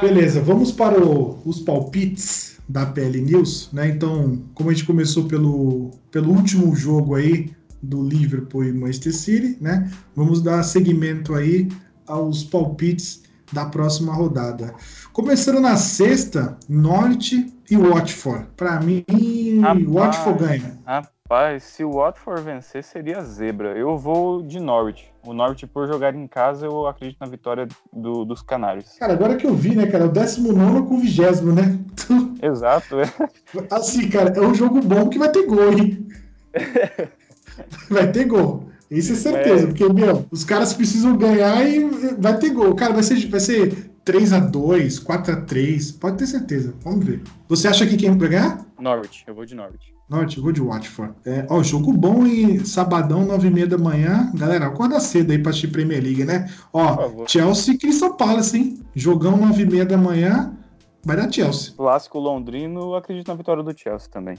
Beleza, 0.00 0.40
vamos 0.40 0.70
para 0.70 1.04
o, 1.04 1.40
os 1.44 1.60
palpites 1.60 2.60
da 2.68 2.86
PL 2.86 3.20
News, 3.20 3.70
né? 3.72 3.88
Então, 3.88 4.42
como 4.54 4.70
a 4.70 4.72
gente 4.72 4.86
começou 4.86 5.24
pelo, 5.24 5.90
pelo 6.10 6.32
último 6.32 6.74
jogo 6.74 7.14
aí 7.14 7.50
do 7.82 8.02
Liverpool 8.02 8.64
e 8.64 8.72
Manchester 8.72 9.14
City, 9.14 9.58
né? 9.60 9.90
Vamos 10.14 10.42
dar 10.42 10.62
seguimento 10.62 11.34
aí 11.34 11.68
aos 12.06 12.44
palpites 12.44 13.22
da 13.52 13.66
próxima 13.66 14.12
rodada. 14.12 14.74
Começando 15.12 15.60
na 15.60 15.76
sexta, 15.76 16.56
Norte 16.68 17.52
e 17.70 17.76
Watford. 17.76 18.46
Para 18.56 18.80
mim, 18.80 19.04
Rapaz, 19.60 19.86
Watford 19.86 20.38
ganha. 20.38 20.78
Rapaz, 20.86 21.62
se 21.64 21.84
o 21.84 21.92
Watford 21.92 22.42
vencer, 22.42 22.82
seria 22.82 23.22
zebra. 23.22 23.76
Eu 23.76 23.96
vou 23.96 24.42
de 24.42 24.60
Norwich. 24.60 25.13
O 25.26 25.32
Norwich, 25.32 25.66
por 25.66 25.86
jogar 25.86 26.14
em 26.14 26.26
casa, 26.26 26.66
eu 26.66 26.86
acredito 26.86 27.18
na 27.18 27.26
vitória 27.26 27.66
do, 27.92 28.24
dos 28.24 28.42
Canários. 28.42 28.92
Cara, 28.98 29.14
agora 29.14 29.36
que 29.36 29.46
eu 29.46 29.54
vi, 29.54 29.74
né, 29.74 29.86
cara, 29.86 30.04
o 30.04 30.08
19 30.10 30.86
com 30.86 30.96
o 30.96 30.98
20, 30.98 31.20
né? 31.54 31.78
Exato. 32.42 33.00
É. 33.00 33.10
Assim, 33.70 34.08
cara, 34.10 34.30
é 34.36 34.40
um 34.40 34.54
jogo 34.54 34.80
bom 34.82 35.08
que 35.08 35.18
vai 35.18 35.30
ter 35.30 35.46
gol, 35.46 35.72
hein? 35.72 36.06
vai 37.90 38.10
ter 38.12 38.24
gol. 38.24 38.68
Isso 38.90 39.12
é 39.12 39.16
certeza, 39.16 39.64
é. 39.64 39.66
porque, 39.66 39.90
meu, 39.90 40.26
os 40.30 40.44
caras 40.44 40.74
precisam 40.74 41.16
ganhar 41.16 41.66
e 41.66 41.84
vai 42.18 42.36
ter 42.38 42.50
gol. 42.50 42.74
Cara, 42.74 42.92
vai 42.92 43.02
ser, 43.02 43.26
vai 43.28 43.40
ser 43.40 43.90
3x2, 44.04 45.02
4x3, 45.04 45.98
pode 45.98 46.18
ter 46.18 46.26
certeza. 46.26 46.74
Vamos 46.82 47.04
ver. 47.04 47.22
Você 47.48 47.68
acha 47.68 47.86
que 47.86 47.96
quem 47.96 48.16
vai 48.16 48.28
ganhar? 48.28 48.66
Norwich, 48.78 49.24
eu 49.26 49.34
vou 49.34 49.44
de 49.44 49.54
Norwich. 49.54 49.94
Norte, 50.08 50.38
vou 50.38 50.52
de 50.52 50.60
Watford. 50.60 51.14
É, 51.24 51.46
ó, 51.48 51.62
jogo 51.62 51.90
bom 51.90 52.26
e 52.26 52.64
sabadão, 52.66 53.24
nove 53.24 53.48
e 53.48 53.50
meia 53.50 53.66
da 53.66 53.78
manhã. 53.78 54.30
Galera, 54.34 54.66
acorda 54.66 55.00
cedo 55.00 55.32
aí 55.32 55.38
pra 55.38 55.50
assistir 55.50 55.68
Premier 55.68 56.02
League, 56.02 56.24
né? 56.24 56.50
Ó, 56.72 57.26
Chelsea 57.26 57.74
e 57.74 57.78
Crystal 57.78 58.14
Palace, 58.14 58.56
hein? 58.56 58.78
Jogão 58.94 59.38
nove 59.38 59.62
e 59.62 59.66
meia 59.66 59.86
da 59.86 59.96
manhã, 59.96 60.54
vai 61.02 61.16
dar 61.16 61.32
Chelsea. 61.32 61.72
Clássico 61.74 62.18
londrino, 62.18 62.94
acredito 62.94 63.28
na 63.28 63.34
vitória 63.34 63.62
do 63.62 63.76
Chelsea 63.76 64.10
também. 64.10 64.36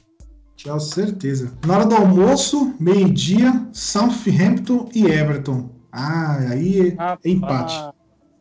Chelsea, 0.55 1.05
certeza. 1.05 1.51
Na 1.65 1.77
hora 1.77 1.85
do 1.87 1.95
almoço, 1.95 2.75
meio-dia, 2.79 3.67
Southampton 3.73 4.87
e 4.93 5.07
Everton. 5.07 5.71
Ah, 5.91 6.37
aí 6.51 6.95
é 7.23 7.29
empate. 7.29 7.75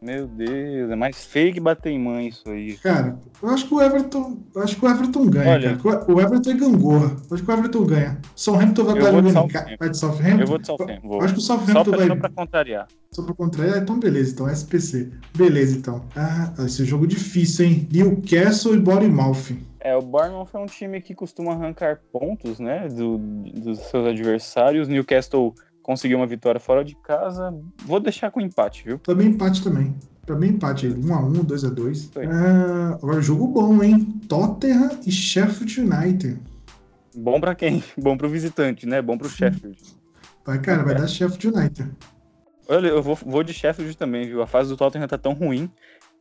Meu 0.05 0.27
Deus, 0.27 0.91
é 0.91 0.95
mais 0.95 1.25
feio 1.25 1.55
que 1.55 1.59
bater 1.59 1.89
em 1.89 1.99
mãe 1.99 2.29
isso 2.29 2.47
aí. 2.51 2.77
Cara, 2.77 3.19
eu 3.43 3.49
acho 3.49 3.67
que 3.67 3.73
o 3.73 3.81
Everton, 3.81 4.37
acho 4.59 4.77
que 4.77 4.85
o 4.85 4.89
Everton 4.91 5.31
ganha, 5.31 5.51
Olha, 5.51 5.77
cara. 5.79 6.13
O 6.13 6.21
Everton 6.21 6.51
é 6.51 6.55
gangorra. 6.55 7.17
Eu 7.31 7.35
acho 7.35 7.43
que 7.43 7.51
o 7.51 7.55
Everton 7.55 7.85
ganha. 7.87 8.21
Southampton 8.37 8.85
vai 8.85 8.99
estar 8.99 9.11
jogando 9.11 9.33
vai 9.79 9.89
de 9.89 9.97
Southampton. 9.97 10.41
Eu 10.41 10.47
vou 10.47 10.59
de 10.59 10.67
Southampton. 10.67 11.09
Vou. 11.09 11.23
Acho 11.23 11.33
que 11.33 11.39
o 11.39 11.43
Southampton 11.43 11.85
só 11.85 11.97
vai. 11.97 12.07
Só 12.07 12.17
pra 12.17 12.29
contrariar. 12.29 12.89
Só 13.13 13.23
pra 13.23 13.35
contrariar, 13.35 13.79
então 13.79 13.99
beleza, 13.99 14.35
então 14.35 14.47
SPC. 14.47 15.11
Beleza, 15.35 15.79
então. 15.79 16.05
Ah, 16.15 16.53
esse 16.59 16.83
é 16.83 16.85
jogo 16.85 17.07
difícil, 17.07 17.65
hein? 17.65 17.89
Newcastle 17.91 18.75
e 18.75 18.81
Bournemouth. 18.81 19.57
É, 19.81 19.97
o 19.97 20.03
Bournemouth 20.03 20.51
é 20.53 20.59
um 20.59 20.67
time 20.67 21.01
que 21.01 21.15
costuma 21.15 21.53
arrancar 21.53 22.01
pontos, 22.13 22.59
né, 22.59 22.89
do, 22.89 23.17
dos 23.19 23.79
seus 23.79 24.07
adversários. 24.07 24.87
Newcastle 24.87 25.55
conseguiu 25.85 26.19
uma 26.19 26.27
vitória 26.27 26.59
fora 26.59 26.85
de 26.85 26.97
casa. 26.97 27.55
Vou 27.85 28.01
deixar 28.01 28.33
com 28.33 28.41
empate, 28.41 28.83
viu? 28.85 28.99
Também 28.99 29.29
empate 29.29 29.63
também. 29.63 29.95
Pra 30.27 30.35
mim, 30.35 30.49
empate. 30.49 30.89
1x1, 30.89 31.45
2x2. 31.45 32.11
Ah, 32.27 32.95
agora, 32.95 33.21
jogo 33.21 33.47
bom, 33.47 33.83
hein? 33.83 34.21
Tottenham 34.27 34.99
e 35.07 35.13
Sheffield 35.13 35.81
United. 35.81 36.41
Bom 37.15 37.39
pra 37.39 37.55
quem? 37.55 37.85
Bom 37.97 38.17
pro 38.17 38.29
visitante, 38.29 38.87
né? 38.87 39.01
Bom 39.03 39.19
pro 39.19 39.29
Sheffield. 39.29 39.79
Vai, 40.45 40.59
cara, 40.61 40.83
vai 40.83 40.95
dar 40.95 41.07
Sheffield 41.07 41.49
United. 41.49 41.91
Olha, 42.67 42.89
eu 42.89 43.03
vou, 43.03 43.15
vou 43.15 43.43
de 43.43 43.53
Sheffield 43.53 43.97
também, 43.97 44.27
viu? 44.27 44.41
A 44.41 44.47
fase 44.47 44.71
do 44.71 44.77
Tottenham 44.77 45.07
tá 45.07 45.19
tão 45.19 45.35
ruim 45.35 45.71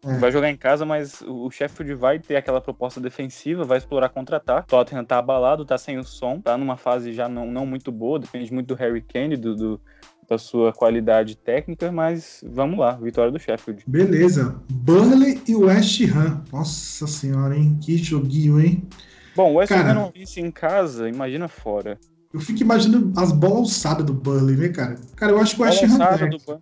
é. 0.06 0.18
Vai 0.18 0.32
jogar 0.32 0.49
em 0.49 0.58
casa, 0.58 0.86
mas 0.86 1.22
o 1.22 1.49
Sheffield 1.49 1.93
vai 1.95 2.20
ter 2.20 2.36
aquela 2.36 2.60
proposta 2.60 2.99
defensiva, 2.99 3.64
vai 3.64 3.78
explorar 3.78 4.10
contra-ataque. 4.10 4.68
Tottenham 4.68 5.06
tá 5.06 5.18
abalado, 5.18 5.66
tá 5.66 5.78
sem 5.78 5.97
o 5.97 6.04
som, 6.04 6.39
tá 6.41 6.58
numa 6.58 6.76
fase 6.76 7.14
já 7.14 7.30
não, 7.30 7.45
não 7.45 7.66
muito 7.66 7.91
boa, 7.91 8.20
depende 8.20 8.54
muito 8.54 8.68
do 8.68 8.76
Harry 8.76 9.01
Kane, 9.01 9.38
do, 9.38 9.56
do 9.56 9.82
da 10.28 10.38
sua 10.38 10.72
qualidade 10.72 11.36
técnica, 11.36 11.91
mas 11.91 12.43
vamos 12.47 12.80
lá, 12.80 12.93
vitória 12.93 13.32
do 13.32 13.39
Sheffield. 13.39 13.84
Beleza. 13.86 14.56
Burnley 14.70 15.41
e 15.47 15.56
West 15.56 16.01
Ham. 16.16 16.43
Nossa 16.51 17.06
senhora, 17.08 17.56
hein? 17.56 17.78
Que 17.82 17.97
joguinho, 17.97 18.60
hein? 18.60 18.88
Bom, 19.36 19.51
o 19.51 19.56
West 19.56 19.72
Ham 19.72 19.93
não 19.93 20.12
visse 20.12 20.39
em 20.39 20.51
casa, 20.51 21.10
imagina 21.10 21.47
fora. 21.47 21.99
Eu 22.34 22.39
fico 22.39 22.62
imaginando 22.62 23.14
as 23.20 23.32
bolas 23.32 23.60
alçadas 23.60 24.06
do 24.06 24.14
Burnley, 24.14 24.56
né, 24.56 24.70
cara? 24.70 24.95
Cara, 25.16 25.34
eu 25.34 25.39
acho 25.39 25.56
que 25.56 25.62
o 25.62 25.66
West 25.66 25.84
Ham. 25.84 26.30
Do... 26.30 26.62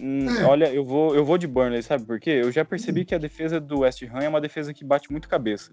Hum, 0.00 0.28
é. 0.28 0.44
Olha, 0.44 0.72
eu 0.72 0.84
vou, 0.84 1.14
eu 1.14 1.24
vou 1.24 1.36
de 1.38 1.46
Burnley, 1.46 1.82
sabe 1.82 2.04
por 2.04 2.20
quê? 2.20 2.40
Eu 2.42 2.52
já 2.52 2.64
percebi 2.64 3.02
hum. 3.02 3.04
que 3.04 3.14
a 3.14 3.18
defesa 3.18 3.60
do 3.60 3.80
West 3.80 4.02
Ham 4.02 4.20
é 4.20 4.28
uma 4.28 4.40
defesa 4.40 4.72
que 4.72 4.84
bate 4.84 5.10
muito 5.10 5.28
cabeça. 5.28 5.72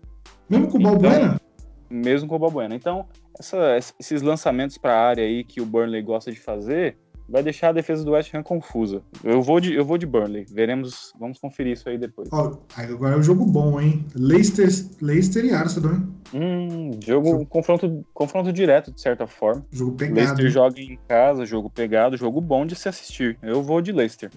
Mesmo 0.50 0.68
com 0.68 0.78
o 0.78 0.82
então, 0.82 0.92
Balbuena? 0.94 1.42
Mesmo 1.90 2.28
com 2.28 2.36
o 2.36 2.40
Balbuena. 2.40 2.76
Então, 2.76 3.08
essa, 3.40 3.78
esses 4.00 4.22
lançamentos 4.22 4.78
para 4.78 4.94
a 4.94 5.08
área 5.08 5.24
aí 5.24 5.44
que 5.44 5.62
o 5.62 5.66
Burnley 5.66 6.02
gosta 6.02 6.32
de 6.32 6.40
fazer, 6.40 6.98
vai 7.28 7.44
deixar 7.44 7.70
a 7.70 7.72
defesa 7.72 8.04
do 8.04 8.12
West 8.12 8.34
Ham 8.34 8.44
confusa. 8.44 9.02
Eu 9.24 9.42
vou 9.42 9.60
de, 9.60 9.74
eu 9.74 9.84
vou 9.84 9.98
de 9.98 10.06
Burnley. 10.06 10.46
Veremos, 10.50 11.14
vamos 11.20 11.40
conferir 11.40 11.74
isso 11.74 11.90
aí 11.90 11.98
depois. 11.98 12.30
Ó, 12.32 12.58
agora 12.76 13.16
é 13.16 13.18
um 13.18 13.24
jogo 13.24 13.46
bom, 13.46 13.80
hein? 13.80 14.06
Leicester, 14.16 14.70
Leicester 15.02 15.44
e 15.46 15.52
Arsenal, 15.52 15.96
hein? 15.96 16.08
Hum, 16.34 16.92
jogo, 17.06 17.30
jogo, 17.30 17.46
confronto, 17.46 18.06
confronto 18.14 18.52
direto, 18.52 18.92
de 18.92 19.02
certa 19.02 19.28
forma. 19.28 19.66
Jogo 19.72 19.94
pegado. 19.94 20.20
Leicester 20.20 20.50
joga 20.50 20.82
em 20.82 21.00
casa, 21.08 21.46
jogo 21.46 21.70
pegado, 21.70 22.18
jogo 22.18 22.42
bom 22.42 22.66
de 22.66 22.76
se 22.76 22.88
assistir. 22.90 23.38
Eu 23.42 23.62
vou 23.62 23.82
de 23.82 23.92
Leicester. 23.92 24.32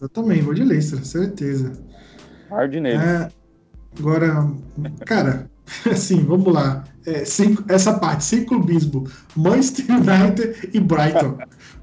Eu 0.00 0.08
também 0.08 0.42
vou 0.42 0.54
de 0.54 0.64
Leicester, 0.64 1.04
certeza. 1.04 1.72
Hard 2.50 2.74
nele. 2.74 2.96
É, 2.96 3.28
agora, 3.98 4.50
cara, 5.06 5.50
assim, 5.90 6.24
vamos 6.24 6.52
lá. 6.52 6.84
É, 7.06 7.24
sem, 7.24 7.56
essa 7.68 7.98
parte, 7.98 8.24
sem 8.24 8.44
clubismo. 8.44 9.04
Manchester 9.36 9.86
United 9.90 10.70
e 10.72 10.80
Brighton. 10.80 11.38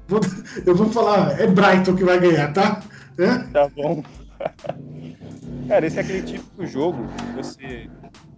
Vou, 0.08 0.20
eu 0.66 0.74
vou 0.74 0.88
falar, 0.90 1.40
é 1.40 1.46
Brighton 1.46 1.94
que 1.94 2.04
vai 2.04 2.18
ganhar, 2.18 2.52
tá? 2.52 2.82
É? 3.18 3.38
Tá 3.38 3.68
bom. 3.68 4.02
Cara, 5.68 5.86
esse 5.86 5.98
é 5.98 6.00
aquele 6.00 6.22
tipo 6.22 6.62
de 6.64 6.70
jogo 6.70 7.06
que 7.16 7.36
você, 7.36 7.88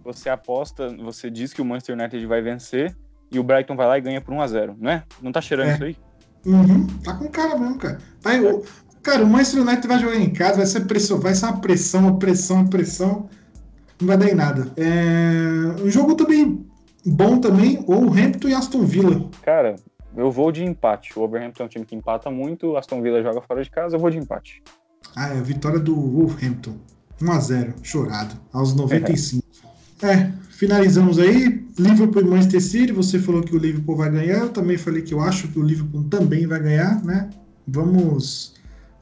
você 0.03 0.29
aposta, 0.29 0.95
você 0.97 1.29
diz 1.29 1.53
que 1.53 1.61
o 1.61 1.65
Manchester 1.65 1.97
United 1.97 2.25
vai 2.27 2.41
vencer 2.41 2.95
e 3.31 3.39
o 3.39 3.43
Brighton 3.43 3.75
vai 3.75 3.87
lá 3.87 3.97
e 3.97 4.01
ganha 4.01 4.21
por 4.21 4.33
1x0, 4.33 4.75
não 4.79 4.91
é? 4.91 5.03
Não 5.21 5.31
tá 5.31 5.41
cheirando 5.41 5.69
é. 5.69 5.73
isso 5.73 5.83
aí? 5.83 5.97
Uhum, 6.45 6.85
tá 7.03 7.15
com 7.15 7.27
cara 7.27 7.57
mesmo, 7.57 7.77
cara. 7.77 7.97
Tá, 8.21 8.35
eu, 8.35 8.63
cara, 9.01 9.23
o 9.23 9.27
Manchester 9.27 9.63
United 9.63 9.87
vai 9.87 9.99
jogar 9.99 10.15
em 10.15 10.29
casa, 10.29 10.57
vai 10.57 10.65
ser, 10.65 10.81
pressão, 10.85 11.19
vai 11.19 11.33
ser 11.33 11.45
uma 11.47 11.59
pressão, 11.59 12.01
uma 12.01 12.19
pressão, 12.19 12.57
uma 12.57 12.69
pressão. 12.69 13.29
Não 13.99 14.07
vai 14.07 14.17
dar 14.17 14.29
em 14.29 14.35
nada. 14.35 14.71
É, 14.77 15.81
um 15.81 15.89
jogo 15.89 16.15
também 16.15 16.65
bom 17.05 17.39
também, 17.39 17.83
ou 17.87 18.05
o 18.05 18.13
Hampton 18.13 18.49
e 18.49 18.53
Aston 18.53 18.83
Villa. 18.83 19.29
Cara, 19.43 19.75
eu 20.17 20.31
vou 20.31 20.51
de 20.51 20.63
empate. 20.63 21.13
O 21.15 21.21
Wolverhampton 21.21 21.63
é 21.63 21.65
um 21.65 21.69
time 21.69 21.85
que 21.85 21.95
empata 21.95 22.31
muito, 22.31 22.75
Aston 22.75 23.01
Villa 23.01 23.21
joga 23.21 23.41
fora 23.41 23.63
de 23.63 23.69
casa, 23.69 23.95
eu 23.95 23.99
vou 23.99 24.09
de 24.09 24.17
empate. 24.17 24.63
Ah, 25.15 25.29
é 25.29 25.37
a 25.37 25.41
vitória 25.41 25.79
do 25.79 25.95
Wolverhampton. 25.95 26.75
1x0, 27.21 27.75
chorado, 27.83 28.35
aos 28.51 28.73
95. 28.75 29.43
É. 30.01 30.07
é, 30.07 30.33
finalizamos 30.49 31.19
aí. 31.19 31.63
Liverpool 31.77 32.21
e 32.21 32.25
Manchester 32.25 32.61
City. 32.61 32.91
Você 32.91 33.19
falou 33.19 33.41
que 33.41 33.55
o 33.55 33.59
Liverpool 33.59 33.95
vai 33.95 34.09
ganhar. 34.09 34.39
Eu 34.39 34.49
também 34.49 34.77
falei 34.77 35.01
que 35.01 35.13
eu 35.13 35.21
acho 35.21 35.47
que 35.49 35.59
o 35.59 35.63
Liverpool 35.63 36.03
também 36.05 36.47
vai 36.47 36.59
ganhar, 36.59 37.03
né? 37.03 37.29
Vamos 37.67 38.54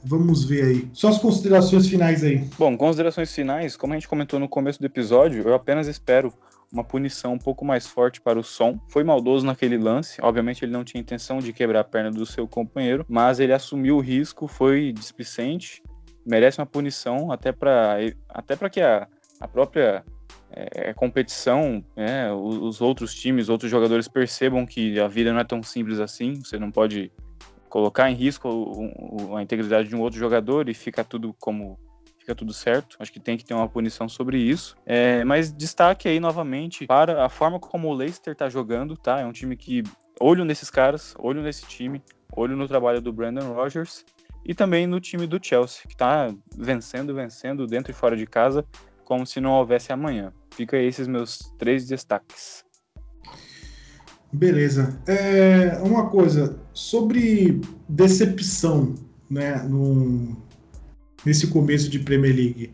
Vamos 0.06 0.44
ver 0.44 0.64
aí. 0.64 0.90
Só 0.94 1.10
as 1.10 1.18
considerações 1.18 1.88
finais 1.88 2.24
aí. 2.24 2.48
Bom, 2.58 2.78
considerações 2.78 3.34
finais, 3.34 3.76
como 3.78 3.94
a 3.94 3.96
gente 3.96 4.08
comentou 4.08 4.40
no 4.40 4.50
começo 4.50 4.80
do 4.80 4.86
episódio, 4.86 5.48
eu 5.48 5.54
apenas 5.54 5.88
espero 5.88 6.34
uma 6.72 6.84
punição 6.84 7.34
um 7.34 7.38
pouco 7.38 7.64
mais 7.64 7.86
forte 7.86 8.20
para 8.20 8.40
o 8.40 8.44
som. 8.44 8.80
Foi 8.90 9.04
maldoso 9.04 9.46
naquele 9.46 9.78
lance, 9.78 10.20
obviamente 10.22 10.66
ele 10.66 10.72
não 10.72 10.84
tinha 10.84 11.00
intenção 11.00 11.38
de 11.38 11.54
quebrar 11.54 11.82
a 11.82 11.84
perna 11.84 12.10
do 12.10 12.26
seu 12.26 12.48
companheiro, 12.48 13.06
mas 13.08 13.40
ele 13.40 13.54
assumiu 13.54 13.98
o 13.98 14.02
risco, 14.02 14.48
foi 14.48 14.92
displicente, 14.92 15.84
merece 16.26 16.60
uma 16.60 16.66
punição 16.66 17.32
até 17.32 17.52
para 17.52 17.98
até 18.28 18.56
para 18.56 18.70
que 18.70 18.82
a, 18.82 19.08
a 19.40 19.48
própria 19.48 20.04
é, 20.52 20.94
competição, 20.94 21.84
é, 21.96 22.32
os 22.32 22.82
outros 22.82 23.14
times, 23.14 23.50
outros 23.50 23.70
jogadores 23.70 24.08
percebam 24.08 24.66
que 24.66 25.00
a 25.00 25.08
vida 25.08 25.32
não 25.32 25.40
é 25.40 25.44
tão 25.44 25.62
simples 25.62 26.00
assim, 26.00 26.36
você 26.36 26.58
não 26.58 26.72
pode 26.72 27.12
colocar 27.74 28.08
em 28.12 28.14
risco 28.14 28.48
a 29.36 29.42
integridade 29.42 29.90
de 29.90 29.96
um 29.96 30.02
outro 30.02 30.20
jogador 30.20 30.70
e 30.70 30.76
fica 30.76 31.04
tudo 31.04 31.36
como 31.40 31.80
fica 32.20 32.36
tudo 32.36 32.54
certo. 32.54 32.96
Acho 33.00 33.12
que 33.12 33.20
tem 33.20 33.36
que 33.36 33.44
ter 33.44 33.56
uma 33.56 33.68
punição 33.68 34.08
sobre 34.08 34.38
isso. 34.38 34.78
É, 34.86 35.24
mas 35.24 35.52
destaque 35.52 36.08
aí 36.08 36.20
novamente 36.20 36.86
para 36.86 37.26
a 37.26 37.30
forma 37.30 37.60
como 37.60 37.88
o 37.88 37.94
Leicester 37.94 38.36
tá 38.36 38.48
jogando, 38.48 38.96
tá? 38.96 39.22
É 39.22 39.26
um 39.26 39.32
time 39.32 39.58
que 39.58 39.82
olho 40.20 40.46
nesses 40.46 40.70
caras, 40.70 41.16
olho 41.18 41.42
nesse 41.42 41.66
time, 41.66 42.00
olho 42.38 42.56
no 42.56 42.68
trabalho 42.68 43.02
do 43.02 43.12
Brandon 43.12 43.54
Rogers 43.54 44.06
e 44.46 44.54
também 44.54 44.86
no 44.86 45.00
time 45.00 45.26
do 45.26 45.44
Chelsea, 45.44 45.82
que 45.90 45.98
tá 45.98 46.32
vencendo, 46.56 47.16
vencendo 47.16 47.66
dentro 47.66 47.92
e 47.92 47.96
fora 47.96 48.16
de 48.16 48.28
casa, 48.28 48.64
como 49.04 49.26
se 49.26 49.42
não 49.42 49.50
houvesse 49.54 49.92
amanhã. 49.92 50.32
Fica 50.52 50.78
aí 50.78 50.86
esses 50.86 51.08
meus 51.08 51.40
três 51.58 51.88
destaques. 51.88 52.63
Beleza. 54.34 55.00
É, 55.06 55.78
uma 55.84 56.10
coisa 56.10 56.60
sobre 56.74 57.62
decepção, 57.88 58.96
né, 59.30 59.58
no, 59.58 60.36
nesse 61.24 61.48
começo 61.48 61.88
de 61.88 62.00
Premier 62.00 62.36
League? 62.36 62.74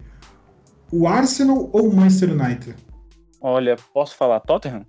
O 0.91 1.05
Arsenal 1.05 1.69
ou 1.73 1.89
o 1.89 1.95
Manchester 1.95 2.31
United? 2.31 2.75
Olha, 3.41 3.75
posso 3.93 4.15
falar 4.15 4.39
Tottenham? 4.39 4.85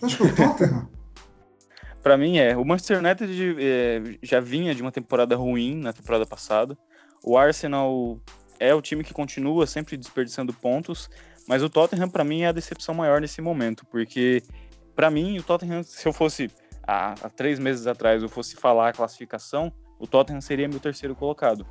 Acho 0.00 0.16
que 0.16 0.22
é 0.22 0.26
o 0.26 0.34
Tottenham. 0.34 0.88
Para 2.02 2.16
mim 2.16 2.38
é. 2.38 2.56
O 2.56 2.64
Manchester 2.64 2.98
United 2.98 3.56
é, 3.60 4.02
já 4.22 4.40
vinha 4.40 4.74
de 4.74 4.82
uma 4.82 4.90
temporada 4.90 5.36
ruim 5.36 5.76
na 5.76 5.92
temporada 5.92 6.26
passada. 6.26 6.76
O 7.24 7.36
Arsenal 7.36 8.18
é 8.58 8.74
o 8.74 8.82
time 8.82 9.04
que 9.04 9.12
continua 9.12 9.66
sempre 9.66 9.96
desperdiçando 9.96 10.52
pontos, 10.52 11.08
mas 11.46 11.62
o 11.62 11.70
Tottenham 11.70 12.08
para 12.08 12.24
mim 12.24 12.42
é 12.42 12.48
a 12.48 12.52
decepção 12.52 12.94
maior 12.94 13.20
nesse 13.20 13.40
momento, 13.40 13.84
porque 13.86 14.42
para 14.94 15.10
mim 15.10 15.38
o 15.38 15.42
Tottenham, 15.42 15.82
se 15.82 16.06
eu 16.06 16.12
fosse 16.12 16.50
há, 16.82 17.12
há, 17.12 17.28
três 17.28 17.58
meses 17.58 17.86
atrás 17.86 18.22
eu 18.22 18.28
fosse 18.28 18.56
falar 18.56 18.88
a 18.88 18.92
classificação, 18.92 19.72
o 19.98 20.06
Tottenham 20.06 20.40
seria 20.40 20.68
meu 20.68 20.80
terceiro 20.80 21.14
colocado. 21.14 21.66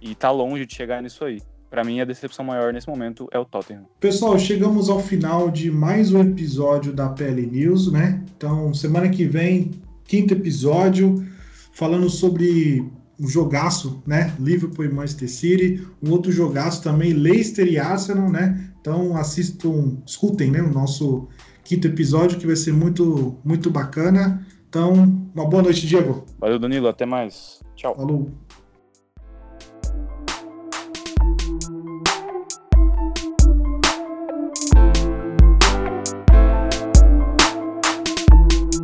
E 0.00 0.14
tá 0.14 0.30
longe 0.30 0.64
de 0.64 0.74
chegar 0.74 1.02
nisso 1.02 1.24
aí. 1.24 1.42
Para 1.68 1.84
mim, 1.84 2.00
a 2.00 2.04
decepção 2.04 2.44
maior 2.44 2.72
nesse 2.72 2.88
momento 2.88 3.28
é 3.30 3.38
o 3.38 3.44
Tottenham. 3.44 3.84
Pessoal, 4.00 4.38
chegamos 4.38 4.88
ao 4.88 5.00
final 5.00 5.50
de 5.50 5.70
mais 5.70 6.14
um 6.14 6.20
episódio 6.20 6.92
da 6.94 7.10
PL 7.10 7.46
News, 7.46 7.92
né? 7.92 8.24
Então, 8.36 8.72
semana 8.72 9.08
que 9.10 9.26
vem, 9.26 9.72
quinto 10.04 10.32
episódio, 10.32 11.26
falando 11.72 12.08
sobre 12.08 12.90
um 13.20 13.28
jogaço, 13.28 14.02
né? 14.06 14.32
Liverpool 14.38 14.84
e 14.86 14.88
Manchester 14.88 15.28
City. 15.28 15.86
Um 16.02 16.12
outro 16.12 16.32
jogaço 16.32 16.82
também, 16.82 17.12
Leicester 17.12 17.66
e 17.66 17.78
Arsenal, 17.78 18.30
né? 18.30 18.72
Então, 18.80 19.16
assistam, 19.16 19.98
escutem, 20.06 20.50
né? 20.50 20.62
O 20.62 20.72
nosso 20.72 21.28
quinto 21.68 21.86
episódio, 21.86 22.38
que 22.38 22.46
vai 22.46 22.56
ser 22.56 22.72
muito, 22.72 23.36
muito 23.44 23.70
bacana. 23.70 24.44
Então, 24.70 24.92
uma 25.34 25.46
boa 25.46 25.62
noite, 25.62 25.86
Diego. 25.86 26.24
Valeu, 26.38 26.58
Danilo. 26.58 26.88
Até 26.88 27.04
mais. 27.04 27.60
Tchau. 27.76 27.94
Falou. 27.94 28.30